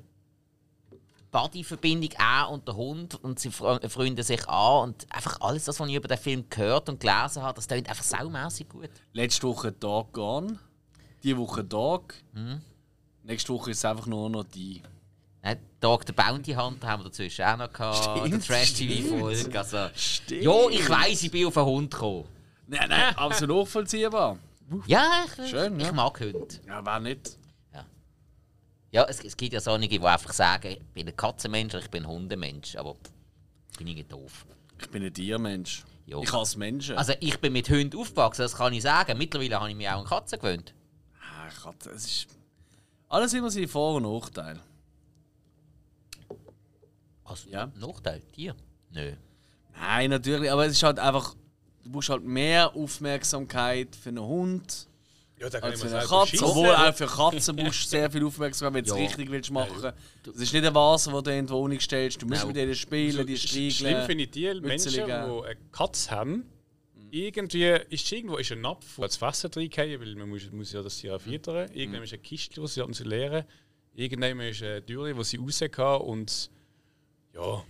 [1.32, 5.80] Buddy-Verbindung er und der Hund und sie fre- freunden sich an und einfach alles das,
[5.80, 8.90] was ich über den Film gehört und gelesen habe, das klingt einfach saumässig gut.
[9.14, 10.60] Letzte Woche Dog Gone.
[11.24, 12.14] Die Woche Dog.
[12.34, 12.62] Mhm.
[13.24, 14.82] Nächste Woche ist es einfach nur noch die.
[15.44, 19.58] Äh, Dog the Bounty Hunter haben wir dazwischen auch noch gehabt, Stimmt, der Trash-TV-Folge.
[19.60, 20.44] Also, Stimmt.
[20.44, 22.26] ja, ich weiss, ich bin auf einen Hund gekommen.
[22.68, 24.38] Nein, nein, absolut nachvollziehbar.
[24.86, 25.92] Ja, ich, Schön, ich ja.
[25.94, 26.48] mag Hunde.
[26.68, 27.38] Ja, wer nicht?
[28.92, 31.90] Ja, es, es gibt ja solche, die einfach sagen, ich bin ein Katzenmensch oder ich
[31.90, 32.96] bin ein Hundemensch, aber
[33.78, 34.46] bin ich nicht doof.
[34.80, 35.84] Ich bin ein Tiermensch.
[36.06, 36.22] Jo.
[36.24, 36.98] Ich hasse Menschen.
[36.98, 39.18] Also ich bin mit Hunden aufgewachsen, das kann ich sagen.
[39.18, 40.74] Mittlerweile habe ich mich auch an Katzen gewöhnt.
[41.22, 42.28] Ah, Gott, es ist.
[43.08, 44.60] Alles immer seine Vor- und Nachteile.
[47.24, 47.72] Also, Ja.
[47.80, 48.56] Nachteil, Tier?
[48.92, 49.14] Nö.
[49.74, 51.36] Nein, natürlich, aber es ist halt einfach.
[51.84, 54.88] Du brauchst halt mehr Aufmerksamkeit für einen Hund
[55.42, 56.46] Ja, da kann als ich mir Katze.
[56.46, 59.06] Obwohl auch für Katzen brauchst du sehr viel Aufmerksamkeit, wenn du es Ja.
[59.08, 59.82] richtig willst machen.
[60.24, 62.22] Das ist nicht ein Wasser, das du in die Wohnung stellst.
[62.22, 62.48] Du musst Nein.
[62.50, 63.72] mit denen spielen, die Sch- streicheln.
[63.72, 66.46] Schlimm finde ich die Menschen, die eine Katze haben.
[67.10, 70.82] Irgendwie ist irgendwo ist ein Napf, wo das Wasser reingehen, weil man muss, muss ja
[70.82, 71.70] das Tier füttern.
[71.74, 73.44] Irgendwann ist eine Kiste, die sie haben sie leeren.
[73.96, 76.50] Irgendwann ist eine Türe, wo sie raus kann und
[77.34, 77.64] ja,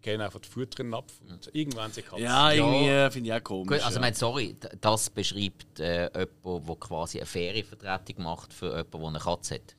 [0.00, 2.24] die gehen einfach die Futter in den Napf und irgendwann sind sie Katzen.
[2.24, 3.68] Ja, irgendwie äh, finde ich auch komisch.
[3.68, 4.00] Gut, also ja.
[4.00, 9.18] mein, sorry, das beschreibt äh, jemand, der quasi eine Ferienvertretung macht für jemanden, der eine
[9.18, 9.76] Katze hat.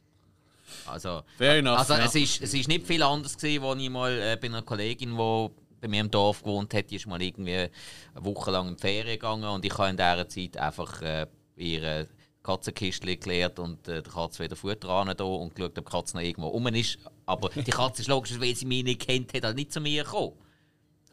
[0.85, 1.79] Also, Fair enough.
[1.79, 2.05] also ja.
[2.05, 5.17] es, ist, es ist nicht viel anders gewesen, als ich mal äh, bei einer Kollegin,
[5.17, 5.49] die
[5.81, 7.69] bei mir im Dorf gewohnt hat, die ist mal irgendwie eine
[8.15, 11.27] Woche lang in die Ferien gegangen und ich habe in dieser Zeit einfach äh,
[11.57, 12.07] ihre
[12.43, 16.17] Katzenkistchen geklärt und äh, der Katze wieder Futter ran da und geschaut, ob die Katze
[16.17, 16.97] noch irgendwo rum ist.
[17.25, 20.03] Aber die Katze ist logisch, weil sie mich nicht kennt, hat halt nicht zu mir
[20.03, 20.33] gekommen.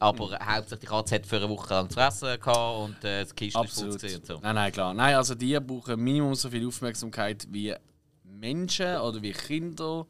[0.00, 3.34] Aber hauptsächlich die Katze hat für eine Woche lang zu essen gehabt und äh, das
[3.34, 4.00] Kistchen ist Absolut.
[4.00, 4.38] putzt und so.
[4.40, 4.94] Nein, nein, klar.
[4.94, 7.74] Nein, also die brauchen Minimum so viel Aufmerksamkeit wie
[8.22, 10.06] Menschen oder wie Kinder.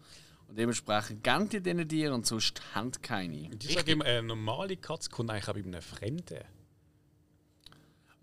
[0.46, 3.50] Und dementsprechend geben die diesen Tieren und sonst haben keine.
[3.62, 6.44] Ich sage immer, eine normale Katze kommt eigentlich auch bei einem Fremden.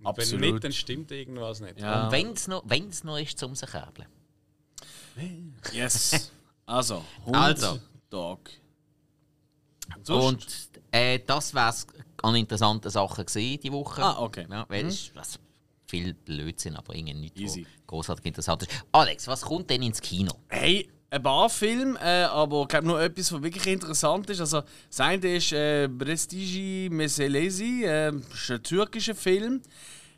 [0.06, 0.42] Und Absolut.
[0.42, 1.80] Wenn nicht, dann stimmt irgendwas nicht.
[1.80, 2.06] Ja.
[2.06, 4.08] Und wenn es noch, wenn's noch ist, zum sich käbeln.
[5.74, 6.32] Yes.
[6.68, 7.80] Also, Hund, Also.
[8.10, 8.50] Dog.
[10.08, 10.48] Und
[10.92, 11.88] äh, das wäre es
[12.22, 14.04] an interessanten Sachen gewesen, die Woche.
[14.04, 14.46] Ah, okay.
[14.50, 15.40] Ja, weil es ist was
[15.88, 17.66] viel Blödsinn, aber irgendwie nicht Easy.
[17.88, 18.72] großartig interessant ist.
[18.92, 20.34] Alex, was kommt denn ins Kino?
[20.48, 24.40] Hey, ein Barfilm, äh, aber ich glaube nur etwas, was wirklich interessant ist.
[24.40, 29.62] Also, das eine ist äh, Prestigi Meselesi, äh, ist ein türkischer Film.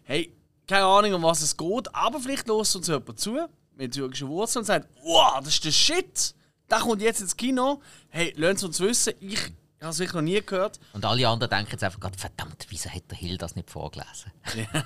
[0.04, 0.34] Hey,
[0.68, 3.38] keine Ahnung, um was es geht, aber vielleicht lässt uns jemand zu
[3.76, 6.34] mit türkischen Wurzeln und sagt: Wow, das ist der Shit!
[6.70, 7.82] Der kommt jetzt ins Kino.
[8.10, 9.40] Hey, lasst uns wissen, ich
[9.82, 10.80] habe es wirklich noch nie gehört.
[10.94, 14.32] Und alle anderen denken jetzt einfach gerade, verdammt, wieso hat der Hill das nicht vorgelesen?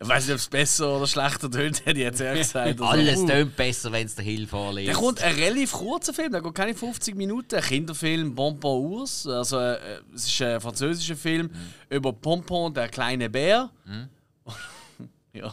[0.00, 2.68] Ich weiß nicht, ob es besser oder schlechter tönt, hätte ich jetzt eher gesagt.
[2.68, 3.26] Also, Alles uh.
[3.26, 4.86] tönt besser, wenn es der Hill vorliest.
[4.86, 7.56] Der kommt ein relativ kurzer Film, der geht keine 50 Minuten.
[7.56, 9.26] Ein Kinderfilm Bonbon Ours.
[9.26, 9.78] Also, äh,
[10.14, 11.50] es ist ein französischer Film
[11.90, 13.70] über Pompon, der kleine Bär.
[15.32, 15.52] ja.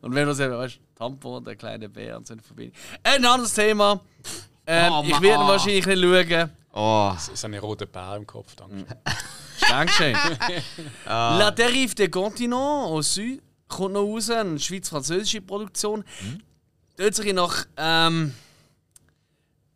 [0.00, 2.76] Und wenn du sagst, weißt du, Tampon, der kleine Bär und so eine Verbindung.
[3.04, 4.00] Ein anderes Thema.
[4.66, 6.50] Ähm, Oh, ich werde wahrscheinlich nicht schauen.
[6.72, 8.54] Oh, Es ist eine rote Bär im Kopf.
[8.56, 8.86] Danke.
[9.68, 10.16] Dankeschön.
[11.04, 16.04] La Dérive des Continents au Sud kommt noch raus, eine schweiz-französische Produktion.
[16.96, 18.34] Dort sich nach ähm,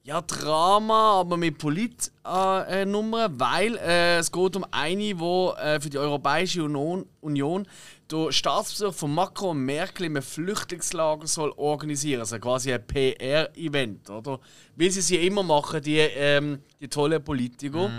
[0.05, 5.81] ja, Drama, aber mit Polit-Nummern, äh, Nummern, weil äh, es geht um eine, die äh,
[5.81, 7.67] für die Europäische Union, Union
[8.11, 14.41] den Staatsbesuch von Macron und Merkel im Flüchtlingslager soll organisieren Also quasi ein PR-Event, oder?
[14.77, 17.91] Wie sie es ja immer machen, die, ähm, die tollen Politiker.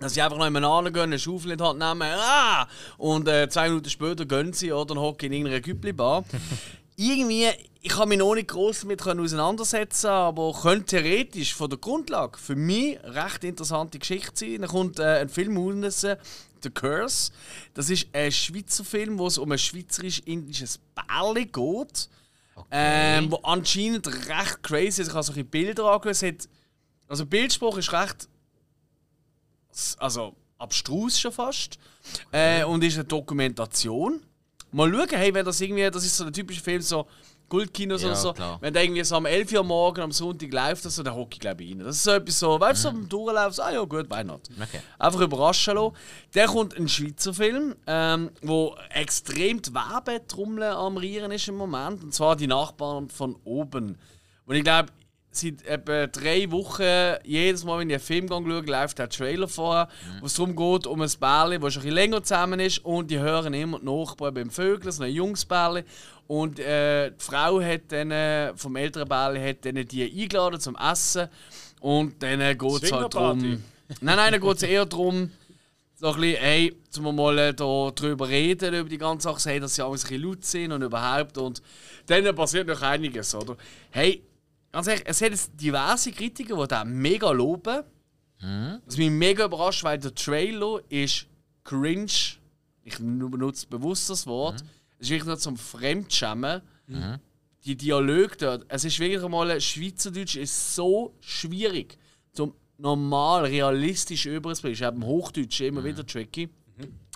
[0.00, 2.66] Dass sie einfach noch jemanden gehen, eine Schaufel in die Hand nehmen, ah!
[2.98, 6.24] und äh, zwei Minuten später gehen sie oder und hocken in irgendeiner Güppli-Bar.
[6.96, 7.46] Irgendwie,
[7.80, 12.56] ich kann mich noch nicht groß damit auseinandersetzen, aber könnte theoretisch von der Grundlage für
[12.56, 14.62] mich eine recht interessante Geschichte sein.
[14.62, 16.04] Dann kommt äh, ein Film raus,
[16.62, 17.32] The Curse.
[17.74, 22.08] Das ist ein Schweizer Film, wo es um ein schweizerisch-indisches Bärli geht.
[22.70, 25.08] Ähm, wo anscheinend recht crazy ist.
[25.08, 26.48] Ich habe solche Bilder hat-
[27.08, 28.28] Also, Bildspruch ist recht
[29.98, 31.78] also abstrus schon fast.
[32.32, 34.22] Äh, und ist eine Dokumentation.
[34.72, 37.06] Mal schauen, hey, wenn das irgendwie, das ist so ein typischer Film, so
[37.48, 38.32] Kultkinos Ja, oder so.
[38.32, 38.58] klar.
[38.60, 41.34] Wenn der irgendwie so um 11 Uhr morgen am Sonntag läuft, das so, dann hocke
[41.34, 41.78] ich glaube ich rein.
[41.80, 44.24] Das ist so etwas so, weißt du, so beim Durchlauf, so, ah ja gut, why
[44.24, 44.42] not?
[44.60, 44.80] Okay.
[44.98, 45.94] Einfach überraschen lassen.
[46.34, 52.02] Der kommt ein Schweizer Film, ähm, wo extrem die Werbetrommel am Rieren ist im Moment.
[52.04, 53.98] Und zwar die Nachbarn von oben.
[54.46, 54.88] Und ich glaube,
[55.30, 56.82] seit etwa drei Wochen,
[57.22, 59.88] jedes Mal, wenn ich einen Film schaue, läuft der Trailer vorher,
[60.20, 63.10] wo es darum geht, um ein Bärli, das schon ein bisschen länger zusammen ist und
[63.10, 65.84] die hören immer die Nachbarn beim Vögeln, so ein junges Bärli.
[66.28, 70.76] Und äh, die Frau hat dann, äh, vom älteren Bärli hat dann die eingeladen zum
[70.76, 71.28] Essen
[71.80, 73.62] und dann äh, geht es halt darum...
[74.00, 75.30] Nein, nein, dann geht es eher darum,
[75.94, 79.48] so ein bisschen, hey, zum wir mal äh, da drüber reden, über die ganze Sache,
[79.48, 81.38] hey, dass sie alles ein bisschen laut sind und überhaupt.
[81.38, 81.62] Und
[82.06, 83.56] dann passiert noch einiges, oder?
[83.90, 84.22] Hey,
[84.70, 87.82] ganz ehrlich, es hat jetzt diverse Kritiker, die den mega loben.
[88.84, 91.26] Was mich mega überrascht, weil der Trailer ist
[91.64, 92.12] cringe.
[92.84, 94.62] Ich benutze bewusst das Wort.
[94.98, 96.62] Es ist wirklich nur zum Fremdschämen.
[97.64, 101.98] Die Dialoge dort, es ist wirklich einmal, Schweizerdeutsch ist so schwierig
[102.32, 104.74] zum normal, realistisch überzubringen.
[104.74, 106.48] Ich habe im Hochdeutsch immer wieder tricky.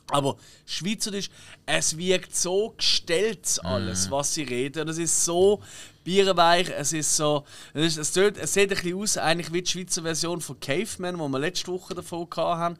[0.09, 0.37] Aber
[0.67, 1.31] Schweizerdeutsch,
[1.65, 4.83] es wirkt so gestellt alles, was sie reden.
[4.83, 5.63] Und es ist so
[6.05, 7.45] bierweich, es ist so.
[7.73, 10.61] Es, ist, es, tut, es sieht ein bisschen aus, eigentlich wie die Schweizer Version von
[10.61, 12.79] Caveman, die wir letzte Woche davon hatten.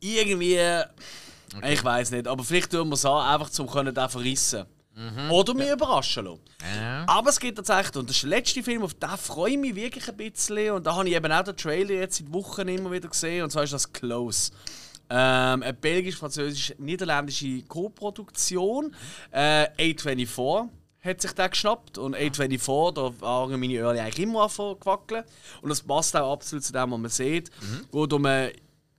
[0.00, 0.58] Irgendwie.
[1.68, 4.66] Ich weiß nicht, aber vielleicht tun wir es an, einfach zum können den verrissen.
[5.30, 6.40] Oder mich überraschen lassen.
[6.74, 7.04] Ja.
[7.06, 9.74] Aber es gibt tatsächlich, und das ist der letzte Film, auf den freue ich mich
[9.74, 10.70] wirklich ein bisschen.
[10.70, 13.44] Und da habe ich eben auch den Trailer jetzt seit Wochen immer wieder gesehen.
[13.44, 14.52] Und zwar ist das Close.
[15.10, 18.96] Ähm, eine belgisch-französisch-niederländische Co-Produktion.
[19.32, 20.68] Äh, A24
[21.04, 21.98] hat sich der geschnappt.
[21.98, 25.24] Und A24, da fangen meine Öhrchen eigentlich immer an zu wackeln.
[25.60, 27.50] Und das passt auch absolut zu dem, was man sieht.
[27.92, 28.52] Geht um eine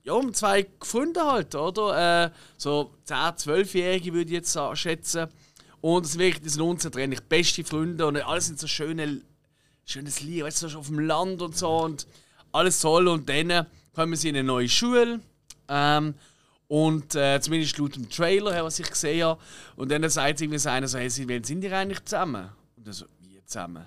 [0.04, 2.26] ja, um zwei Freunde halt, oder?
[2.26, 5.28] Äh, so 10-, 12-Jährige würde ich jetzt schätzen.
[5.80, 9.20] Und es sind wirklich, die sind unzertrennlich beste Freunde und alles sind so schöne,
[9.84, 12.06] schönes Lied, weißt du, auf dem Land und so und
[12.52, 13.06] alles toll.
[13.08, 15.20] Und dann kommen sie in eine neue Schule.
[15.68, 16.14] Ähm,
[16.68, 19.40] und äh, zumindest laut dem Trailer, was ich gesehen habe.
[19.76, 22.50] Und dann sagt irgendwie so einer so, hey, wann sind die eigentlich zusammen?
[22.76, 23.86] Und dann so, wie zusammen?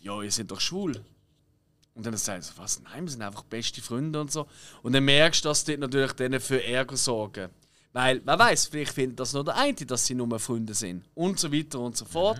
[0.00, 1.02] Ja, ihr seid doch schwul.
[1.98, 2.80] Und dann sagen sie, was?
[2.80, 4.46] Nein, wir sind einfach beste Freunde und so.
[4.84, 7.50] Und dann merkst du, dass die natürlich denen für Ärger sorgen.
[7.92, 11.04] Weil, wer weiß, vielleicht findet das nur der eine, dass sie nur Freunde sind.
[11.16, 12.38] Und so weiter und so fort.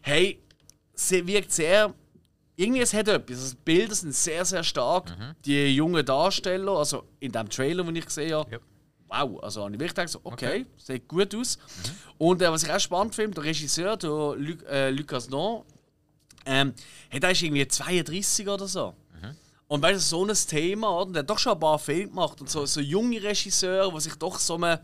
[0.00, 0.40] Hey,
[0.94, 1.94] sie wirkt sehr.
[2.56, 3.38] Irgendwie es hat etwas.
[3.38, 5.16] Also die Bilder sind sehr, sehr stark.
[5.44, 8.58] Die jungen Darsteller, also in dem Trailer, den ich gesehen habe, Ja.
[9.06, 11.56] wow, also habe ich wirklich gedacht, so, okay, sieht gut aus.
[12.16, 15.62] Und äh, was ich auch spannend finde, der Regisseur, der Luc, äh, Lucas Non,
[16.48, 16.74] ähm,
[17.10, 18.94] hey, der ist irgendwie 32 oder so.
[19.70, 21.12] Und weißt du, so ein Thema, oder?
[21.12, 24.14] Der hat doch schon ein paar Filme gemacht und so, so junge Regisseure, die sich
[24.14, 24.78] doch so einem,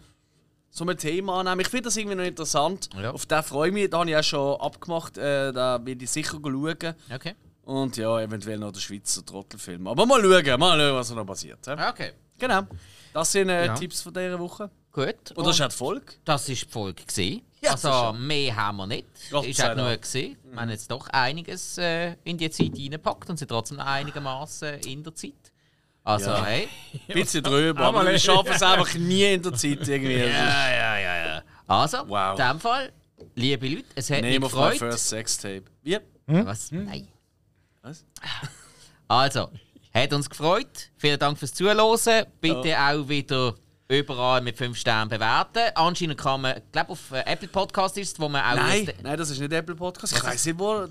[0.68, 1.60] so einem Thema annehmen.
[1.60, 2.90] Ich finde das irgendwie noch interessant.
[2.94, 3.10] Ja.
[3.12, 3.88] Auf den freue ich mich.
[3.88, 5.16] Da habe ich auch schon abgemacht.
[5.16, 6.94] Äh, da werde ich sicher schauen.
[7.14, 7.34] Okay.
[7.62, 9.86] Und ja, eventuell noch der Schweizer Trottelfilm.
[9.86, 11.66] Aber mal schauen, mal schauen, was noch passiert.
[11.66, 11.88] hä?
[11.88, 12.12] Okay.
[12.38, 12.66] Genau.
[13.14, 13.74] Das sind äh, Ja.
[13.74, 14.70] Tipps von dieser Woche.
[14.92, 15.32] Gut.
[15.34, 16.12] Und das ist auch die Folge.
[16.26, 17.02] Das war die Folge.
[17.04, 17.40] Gewesen.
[17.64, 19.06] Ja, also mehr haben wir nicht.
[19.30, 20.02] Gott ist auch nur Dank.
[20.02, 20.36] gesehen.
[20.50, 24.80] Wir haben jetzt doch einiges äh, in die Zeit reingepackt und sind trotzdem noch einigermaßen
[24.80, 25.32] in der Zeit.
[26.02, 26.44] Also, Ja.
[26.44, 26.68] hey.
[27.08, 30.18] Ein bisschen drüber, aber wir schaffen es einfach nie in der Zeit irgendwie.
[30.18, 30.26] Ja,
[30.70, 31.42] ja, ja, ja.
[31.66, 32.38] Also, Wow.
[32.38, 32.92] in dem Fall,
[33.34, 34.78] liebe Leute, es hat mich Name of my gefreut.
[34.78, 35.64] first Sextape.
[35.82, 35.98] Wie?
[36.26, 36.70] Was?
[36.72, 37.08] Nein.
[37.82, 38.04] Was?
[39.08, 39.50] Also,
[39.94, 40.90] hat uns gefreut.
[40.98, 42.26] Vielen Dank fürs Zuhören.
[42.40, 43.54] Bitte auch wieder
[43.88, 45.70] überall mit 5 Sternen bewerten.
[45.74, 48.56] Anscheinend kann man, ich glaube, auf äh, Apple Podcast ist es, wo man auch.
[48.56, 50.16] Nein, nein, das ist nicht Apple Podcast.
[50.16, 50.86] Ich weiß nicht, wo.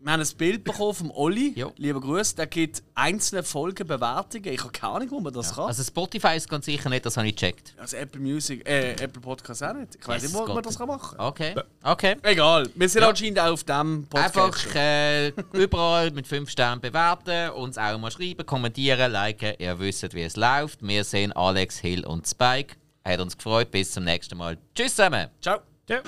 [0.00, 1.54] Wir haben ein Bild bekommen vom Olli.
[1.56, 1.72] Jo.
[1.76, 2.36] Lieber Grüß.
[2.36, 4.46] Der gibt einzelne Folgen Bewertungen.
[4.52, 5.64] Ich habe keine Ahnung, wo man das kann.
[5.64, 7.74] Also, Spotify ist ganz sicher nicht, das habe ich gecheckt.
[7.76, 9.96] Also Apple Music, äh, Apple Podcast auch nicht.
[9.96, 10.66] Ich weiß Yes, nicht, wo man Gott.
[10.66, 11.26] das kann machen kann.
[11.26, 11.54] Okay.
[11.82, 12.16] Okay.
[12.22, 13.08] Egal, wir sind Ja.
[13.08, 14.36] anscheinend auch auf dem Podcast.
[14.36, 19.54] Einfach äh, überall mit 5 Sternen bewerten, uns auch mal schreiben, kommentieren, liken.
[19.58, 20.80] Ihr wisst, wie es läuft.
[20.80, 22.76] Wir sehen Alex, Hill und Spike.
[23.04, 23.72] Hat uns gefreut.
[23.72, 24.58] Bis zum nächsten Mal.
[24.76, 25.28] Tschüss zusammen.
[25.42, 25.58] Ciao.
[25.88, 26.02] Ja.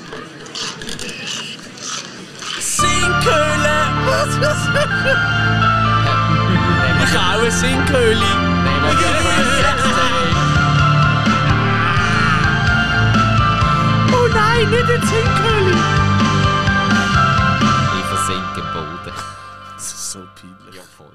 [3.00, 3.76] Sinkhöhle!
[7.04, 8.20] ich habe auch eine Sinkhöhle.
[14.12, 15.74] Oh nein, nicht eine Sinkhöhle!
[17.98, 19.12] Ich versinke im Boden.
[19.74, 20.74] Das ist so peinlich.
[20.74, 21.06] Ja, voll.